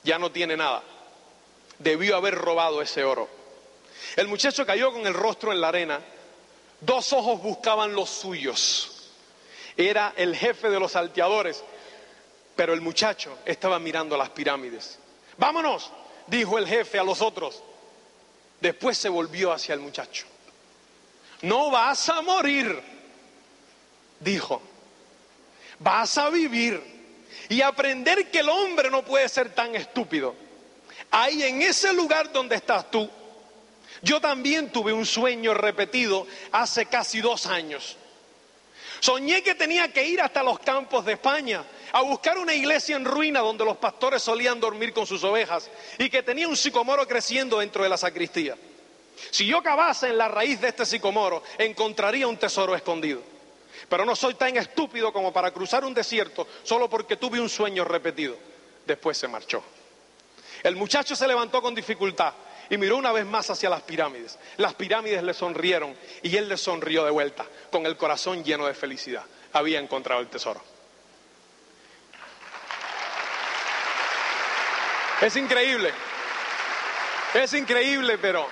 Ya 0.03 0.17
no 0.17 0.31
tiene 0.31 0.57
nada. 0.57 0.83
Debió 1.79 2.15
haber 2.15 2.35
robado 2.35 2.81
ese 2.81 3.03
oro. 3.03 3.29
El 4.15 4.27
muchacho 4.27 4.65
cayó 4.65 4.91
con 4.91 5.05
el 5.05 5.13
rostro 5.13 5.51
en 5.51 5.61
la 5.61 5.67
arena. 5.69 6.01
Dos 6.79 7.13
ojos 7.13 7.41
buscaban 7.41 7.93
los 7.93 8.09
suyos. 8.09 9.11
Era 9.77 10.13
el 10.17 10.35
jefe 10.35 10.69
de 10.69 10.79
los 10.79 10.93
salteadores. 10.93 11.63
Pero 12.55 12.73
el 12.73 12.81
muchacho 12.81 13.37
estaba 13.45 13.79
mirando 13.79 14.17
las 14.17 14.29
pirámides. 14.29 14.99
Vámonos, 15.37 15.91
dijo 16.27 16.57
el 16.57 16.67
jefe 16.67 16.99
a 16.99 17.03
los 17.03 17.21
otros. 17.21 17.61
Después 18.61 18.97
se 18.97 19.09
volvió 19.09 19.51
hacia 19.51 19.73
el 19.73 19.81
muchacho. 19.81 20.25
No 21.41 21.69
vas 21.71 22.07
a 22.07 22.21
morir, 22.21 22.81
dijo 24.19 24.61
vas 25.83 26.17
a 26.17 26.29
vivir 26.29 26.81
y 27.49 27.61
aprender 27.61 28.29
que 28.29 28.39
el 28.39 28.49
hombre 28.49 28.89
no 28.89 29.03
puede 29.03 29.27
ser 29.29 29.53
tan 29.53 29.75
estúpido. 29.75 30.35
Ahí 31.09 31.43
en 31.43 31.61
ese 31.61 31.91
lugar 31.93 32.31
donde 32.31 32.55
estás 32.55 32.89
tú, 32.89 33.09
yo 34.01 34.21
también 34.21 34.71
tuve 34.71 34.93
un 34.93 35.05
sueño 35.05 35.53
repetido 35.53 36.25
hace 36.51 36.85
casi 36.85 37.19
dos 37.19 37.45
años. 37.45 37.97
Soñé 39.01 39.41
que 39.41 39.55
tenía 39.55 39.91
que 39.91 40.05
ir 40.05 40.21
hasta 40.21 40.43
los 40.43 40.59
campos 40.59 41.03
de 41.03 41.13
España 41.13 41.65
a 41.91 42.01
buscar 42.01 42.37
una 42.37 42.53
iglesia 42.53 42.95
en 42.95 43.03
ruina 43.03 43.39
donde 43.39 43.65
los 43.65 43.77
pastores 43.77 44.21
solían 44.21 44.59
dormir 44.59 44.93
con 44.93 45.07
sus 45.07 45.23
ovejas 45.23 45.71
y 45.97 46.07
que 46.07 46.21
tenía 46.21 46.47
un 46.47 46.55
sicomoro 46.55 47.07
creciendo 47.07 47.57
dentro 47.57 47.81
de 47.81 47.89
la 47.89 47.97
sacristía. 47.97 48.55
Si 49.31 49.47
yo 49.47 49.63
cavase 49.63 50.09
en 50.09 50.19
la 50.19 50.27
raíz 50.27 50.61
de 50.61 50.67
este 50.67 50.85
sicomoro, 50.85 51.41
encontraría 51.57 52.27
un 52.27 52.37
tesoro 52.37 52.75
escondido. 52.75 53.23
Pero 53.89 54.05
no 54.05 54.15
soy 54.15 54.35
tan 54.35 54.55
estúpido 54.55 55.11
como 55.11 55.33
para 55.33 55.49
cruzar 55.49 55.83
un 55.83 55.95
desierto 55.95 56.47
solo 56.61 56.87
porque 56.87 57.17
tuve 57.17 57.41
un 57.41 57.49
sueño 57.49 57.83
repetido. 57.83 58.37
Después 58.85 59.17
se 59.17 59.27
marchó. 59.27 59.63
El 60.61 60.75
muchacho 60.75 61.15
se 61.15 61.27
levantó 61.27 61.59
con 61.59 61.73
dificultad 61.73 62.33
y 62.71 62.77
miró 62.77 62.95
una 62.95 63.11
vez 63.11 63.25
más 63.25 63.49
hacia 63.49 63.69
las 63.69 63.81
pirámides. 63.81 64.39
Las 64.55 64.73
pirámides 64.75 65.21
le 65.23 65.33
sonrieron 65.33 65.93
y 66.23 66.37
él 66.37 66.47
le 66.47 66.55
sonrió 66.55 67.03
de 67.03 67.11
vuelta, 67.11 67.45
con 67.69 67.85
el 67.85 67.97
corazón 67.97 68.45
lleno 68.45 68.65
de 68.65 68.73
felicidad. 68.73 69.25
Había 69.51 69.77
encontrado 69.77 70.21
el 70.21 70.29
tesoro. 70.29 70.63
Es 75.19 75.35
increíble, 75.35 75.91
es 77.33 77.53
increíble, 77.53 78.17
pero 78.17 78.47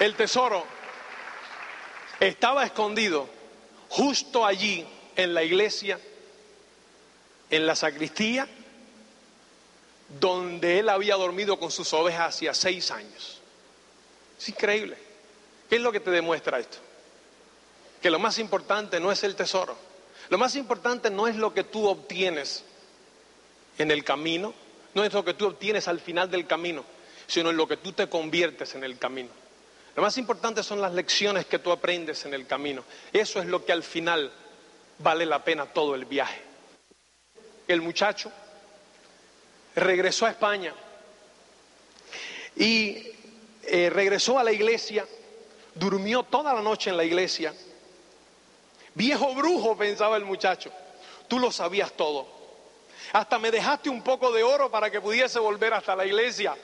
el 0.00 0.14
tesoro 0.14 0.66
estaba 2.20 2.62
escondido 2.64 3.26
justo 3.88 4.44
allí 4.44 4.86
en 5.16 5.32
la 5.32 5.42
iglesia, 5.42 5.98
en 7.48 7.66
la 7.66 7.74
sacristía, 7.74 8.46
donde 10.08 10.78
él 10.78 10.88
había 10.88 11.16
dormido 11.16 11.58
con 11.58 11.70
sus 11.70 11.92
ovejas 11.92 12.34
hacía 12.34 12.54
seis 12.54 12.90
años. 12.90 13.40
Es 14.38 14.48
increíble. 14.48 14.96
¿Qué 15.68 15.76
es 15.76 15.82
lo 15.82 15.92
que 15.92 16.00
te 16.00 16.10
demuestra 16.10 16.58
esto? 16.58 16.78
Que 18.02 18.10
lo 18.10 18.18
más 18.18 18.38
importante 18.38 19.00
no 19.00 19.10
es 19.10 19.24
el 19.24 19.34
tesoro. 19.34 19.76
Lo 20.28 20.38
más 20.38 20.56
importante 20.56 21.10
no 21.10 21.26
es 21.26 21.36
lo 21.36 21.52
que 21.52 21.64
tú 21.64 21.86
obtienes 21.86 22.64
en 23.78 23.90
el 23.90 24.04
camino, 24.04 24.54
no 24.94 25.04
es 25.04 25.12
lo 25.12 25.24
que 25.24 25.34
tú 25.34 25.46
obtienes 25.46 25.88
al 25.88 26.00
final 26.00 26.30
del 26.30 26.46
camino, 26.46 26.84
sino 27.26 27.50
en 27.50 27.56
lo 27.56 27.66
que 27.66 27.76
tú 27.76 27.92
te 27.92 28.08
conviertes 28.08 28.74
en 28.74 28.84
el 28.84 28.98
camino. 28.98 29.30
Lo 29.96 30.02
más 30.02 30.16
importante 30.18 30.62
son 30.62 30.80
las 30.80 30.92
lecciones 30.92 31.46
que 31.46 31.58
tú 31.58 31.70
aprendes 31.70 32.24
en 32.24 32.34
el 32.34 32.46
camino. 32.46 32.84
Eso 33.12 33.40
es 33.40 33.46
lo 33.46 33.64
que 33.64 33.72
al 33.72 33.82
final 33.82 34.32
vale 34.98 35.26
la 35.26 35.44
pena 35.44 35.66
todo 35.66 35.94
el 35.94 36.04
viaje. 36.04 36.42
El 37.68 37.80
muchacho 37.80 38.30
regresó 39.74 40.26
a 40.26 40.30
España 40.30 40.74
y 42.56 43.12
eh, 43.62 43.90
regresó 43.90 44.38
a 44.38 44.44
la 44.44 44.52
iglesia, 44.52 45.06
durmió 45.74 46.22
toda 46.22 46.52
la 46.54 46.62
noche 46.62 46.90
en 46.90 46.96
la 46.96 47.04
iglesia. 47.04 47.54
Viejo 48.94 49.34
brujo, 49.34 49.76
pensaba 49.76 50.16
el 50.16 50.24
muchacho, 50.24 50.70
tú 51.28 51.38
lo 51.38 51.50
sabías 51.50 51.92
todo. 51.92 52.26
Hasta 53.12 53.38
me 53.38 53.50
dejaste 53.50 53.90
un 53.90 54.02
poco 54.02 54.32
de 54.32 54.42
oro 54.42 54.70
para 54.70 54.90
que 54.90 55.00
pudiese 55.00 55.38
volver 55.38 55.74
hasta 55.74 55.94
la 55.94 56.06
iglesia. 56.06 56.56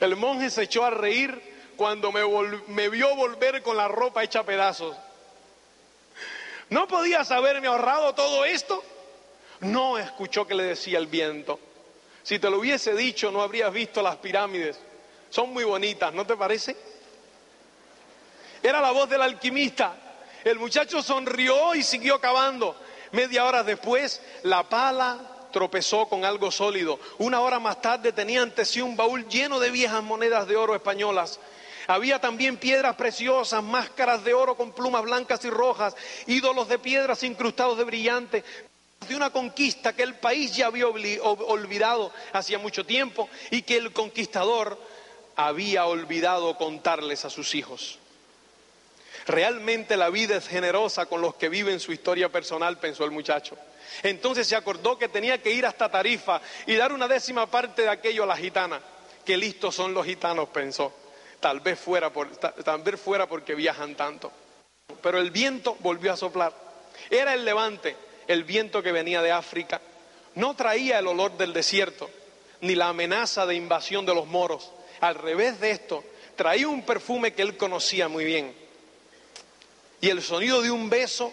El 0.00 0.16
monje 0.16 0.50
se 0.50 0.62
echó 0.62 0.84
a 0.84 0.90
reír 0.90 1.40
cuando 1.76 2.12
me, 2.12 2.22
me 2.68 2.88
vio 2.88 3.14
volver 3.16 3.62
con 3.62 3.76
la 3.76 3.88
ropa 3.88 4.22
hecha 4.22 4.40
a 4.40 4.44
pedazos. 4.44 4.96
¿No 6.70 6.86
podías 6.86 7.30
haberme 7.30 7.68
ahorrado 7.68 8.14
todo 8.14 8.44
esto? 8.44 8.82
No 9.60 9.98
escuchó 9.98 10.46
que 10.46 10.54
le 10.54 10.64
decía 10.64 10.98
el 10.98 11.06
viento. 11.06 11.58
Si 12.22 12.38
te 12.38 12.50
lo 12.50 12.58
hubiese 12.58 12.94
dicho, 12.94 13.30
no 13.30 13.42
habrías 13.42 13.72
visto 13.72 14.02
las 14.02 14.16
pirámides. 14.16 14.78
Son 15.30 15.52
muy 15.52 15.64
bonitas, 15.64 16.12
¿no 16.12 16.26
te 16.26 16.36
parece? 16.36 16.76
Era 18.62 18.80
la 18.80 18.90
voz 18.90 19.08
del 19.08 19.22
alquimista. 19.22 19.96
El 20.44 20.58
muchacho 20.58 21.02
sonrió 21.02 21.74
y 21.74 21.82
siguió 21.82 22.20
cavando. 22.20 22.76
Media 23.12 23.44
hora 23.44 23.62
después, 23.62 24.20
la 24.42 24.68
pala 24.68 25.48
tropezó 25.52 26.06
con 26.06 26.24
algo 26.24 26.50
sólido. 26.50 27.00
Una 27.18 27.40
hora 27.40 27.58
más 27.58 27.80
tarde 27.80 28.12
tenía 28.12 28.42
ante 28.42 28.64
sí 28.64 28.80
un 28.80 28.96
baúl 28.96 29.26
lleno 29.28 29.58
de 29.58 29.70
viejas 29.70 30.02
monedas 30.02 30.46
de 30.46 30.56
oro 30.56 30.74
españolas. 30.74 31.40
Había 31.86 32.20
también 32.20 32.58
piedras 32.58 32.96
preciosas, 32.96 33.62
máscaras 33.62 34.22
de 34.22 34.34
oro 34.34 34.56
con 34.56 34.72
plumas 34.72 35.02
blancas 35.02 35.42
y 35.46 35.50
rojas, 35.50 35.96
ídolos 36.26 36.68
de 36.68 36.78
piedras 36.78 37.22
incrustados 37.22 37.78
de 37.78 37.84
brillante, 37.84 38.44
de 39.06 39.16
una 39.16 39.30
conquista 39.30 39.94
que 39.94 40.02
el 40.02 40.14
país 40.14 40.54
ya 40.54 40.66
había 40.66 40.86
olvidado 40.86 42.12
hacía 42.32 42.58
mucho 42.58 42.84
tiempo 42.84 43.28
y 43.50 43.62
que 43.62 43.76
el 43.76 43.92
conquistador 43.92 44.78
había 45.36 45.86
olvidado 45.86 46.56
contarles 46.56 47.24
a 47.24 47.30
sus 47.30 47.54
hijos. 47.54 47.98
Realmente 49.26 49.96
la 49.96 50.10
vida 50.10 50.36
es 50.36 50.48
generosa 50.48 51.06
con 51.06 51.20
los 51.20 51.34
que 51.34 51.48
viven 51.48 51.80
su 51.80 51.92
historia 51.92 52.28
personal, 52.30 52.78
pensó 52.78 53.04
el 53.04 53.10
muchacho. 53.10 53.56
Entonces 54.02 54.46
se 54.46 54.56
acordó 54.56 54.98
que 54.98 55.08
tenía 55.08 55.40
que 55.40 55.52
ir 55.52 55.66
hasta 55.66 55.90
Tarifa 55.90 56.40
y 56.66 56.74
dar 56.76 56.92
una 56.92 57.08
décima 57.08 57.46
parte 57.46 57.82
de 57.82 57.88
aquello 57.88 58.24
a 58.24 58.26
la 58.26 58.36
gitana. 58.36 58.80
Qué 59.24 59.36
listos 59.36 59.74
son 59.74 59.94
los 59.94 60.06
gitanos, 60.06 60.48
pensó. 60.48 60.92
Tal 61.40 61.60
vez 61.60 61.78
fuera, 61.78 62.10
por, 62.10 62.28
tal 62.36 62.82
vez 62.82 63.00
fuera 63.00 63.28
porque 63.28 63.54
viajan 63.54 63.94
tanto. 63.94 64.32
Pero 65.02 65.18
el 65.18 65.30
viento 65.30 65.76
volvió 65.80 66.12
a 66.12 66.16
soplar. 66.16 66.52
Era 67.10 67.34
el 67.34 67.44
levante 67.44 67.96
el 68.28 68.44
viento 68.44 68.82
que 68.82 68.92
venía 68.92 69.22
de 69.22 69.32
África, 69.32 69.80
no 70.34 70.54
traía 70.54 70.98
el 70.98 71.06
olor 71.06 71.36
del 71.36 71.52
desierto, 71.52 72.08
ni 72.60 72.74
la 72.74 72.88
amenaza 72.88 73.46
de 73.46 73.54
invasión 73.54 74.04
de 74.06 74.14
los 74.14 74.26
moros. 74.26 74.70
Al 75.00 75.14
revés 75.14 75.58
de 75.58 75.70
esto, 75.70 76.04
traía 76.36 76.68
un 76.68 76.84
perfume 76.84 77.32
que 77.32 77.42
él 77.42 77.56
conocía 77.56 78.06
muy 78.06 78.24
bien. 78.24 78.54
Y 80.00 80.10
el 80.10 80.22
sonido 80.22 80.60
de 80.62 80.70
un 80.70 80.90
beso 80.90 81.32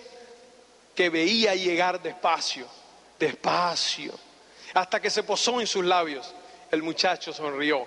que 0.96 1.10
veía 1.10 1.54
llegar 1.54 2.02
despacio, 2.02 2.66
despacio, 3.20 4.18
hasta 4.74 5.02
que 5.02 5.10
se 5.10 5.24
posó 5.24 5.60
en 5.60 5.68
sus 5.68 5.84
labios. 5.84 6.34
El 6.72 6.82
muchacho 6.82 7.34
sonrió. 7.34 7.86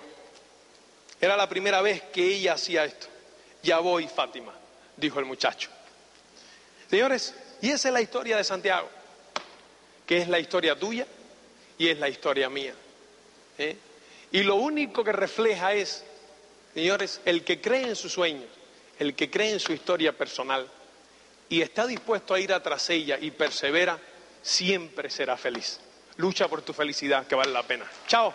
Era 1.19 1.35
la 1.35 1.49
primera 1.49 1.81
vez 1.81 2.03
que 2.13 2.23
ella 2.23 2.53
hacía 2.53 2.85
esto. 2.85 3.07
Ya 3.63 3.79
voy, 3.79 4.07
Fátima, 4.07 4.53
dijo 4.95 5.19
el 5.19 5.25
muchacho. 5.25 5.69
Señores, 6.89 7.35
y 7.61 7.71
esa 7.71 7.89
es 7.89 7.93
la 7.93 8.01
historia 8.01 8.37
de 8.37 8.43
Santiago 8.43 8.98
que 10.09 10.17
es 10.17 10.27
la 10.27 10.39
historia 10.39 10.75
tuya 10.75 11.05
y 11.77 11.87
es 11.87 11.99
la 11.99 12.09
historia 12.09 12.49
mía. 12.49 12.73
¿eh? 13.59 13.77
Y 14.31 14.41
lo 14.41 14.55
único 14.55 15.03
que 15.03 15.11
refleja 15.11 15.75
es, 15.75 16.03
señores, 16.73 17.21
el 17.25 17.43
que 17.43 17.61
cree 17.61 17.89
en 17.89 17.95
sus 17.95 18.13
sueños, 18.13 18.49
el 18.97 19.13
que 19.13 19.29
cree 19.29 19.51
en 19.51 19.59
su 19.59 19.71
historia 19.71 20.11
personal 20.17 20.67
y 21.47 21.61
está 21.61 21.85
dispuesto 21.85 22.33
a 22.33 22.39
ir 22.39 22.51
atrás 22.51 22.89
ella 22.89 23.19
y 23.21 23.29
persevera, 23.29 23.99
siempre 24.41 25.11
será 25.11 25.37
feliz. 25.37 25.79
Lucha 26.17 26.47
por 26.47 26.63
tu 26.63 26.73
felicidad, 26.73 27.27
que 27.27 27.35
vale 27.35 27.51
la 27.51 27.61
pena. 27.61 27.85
Chao. 28.07 28.33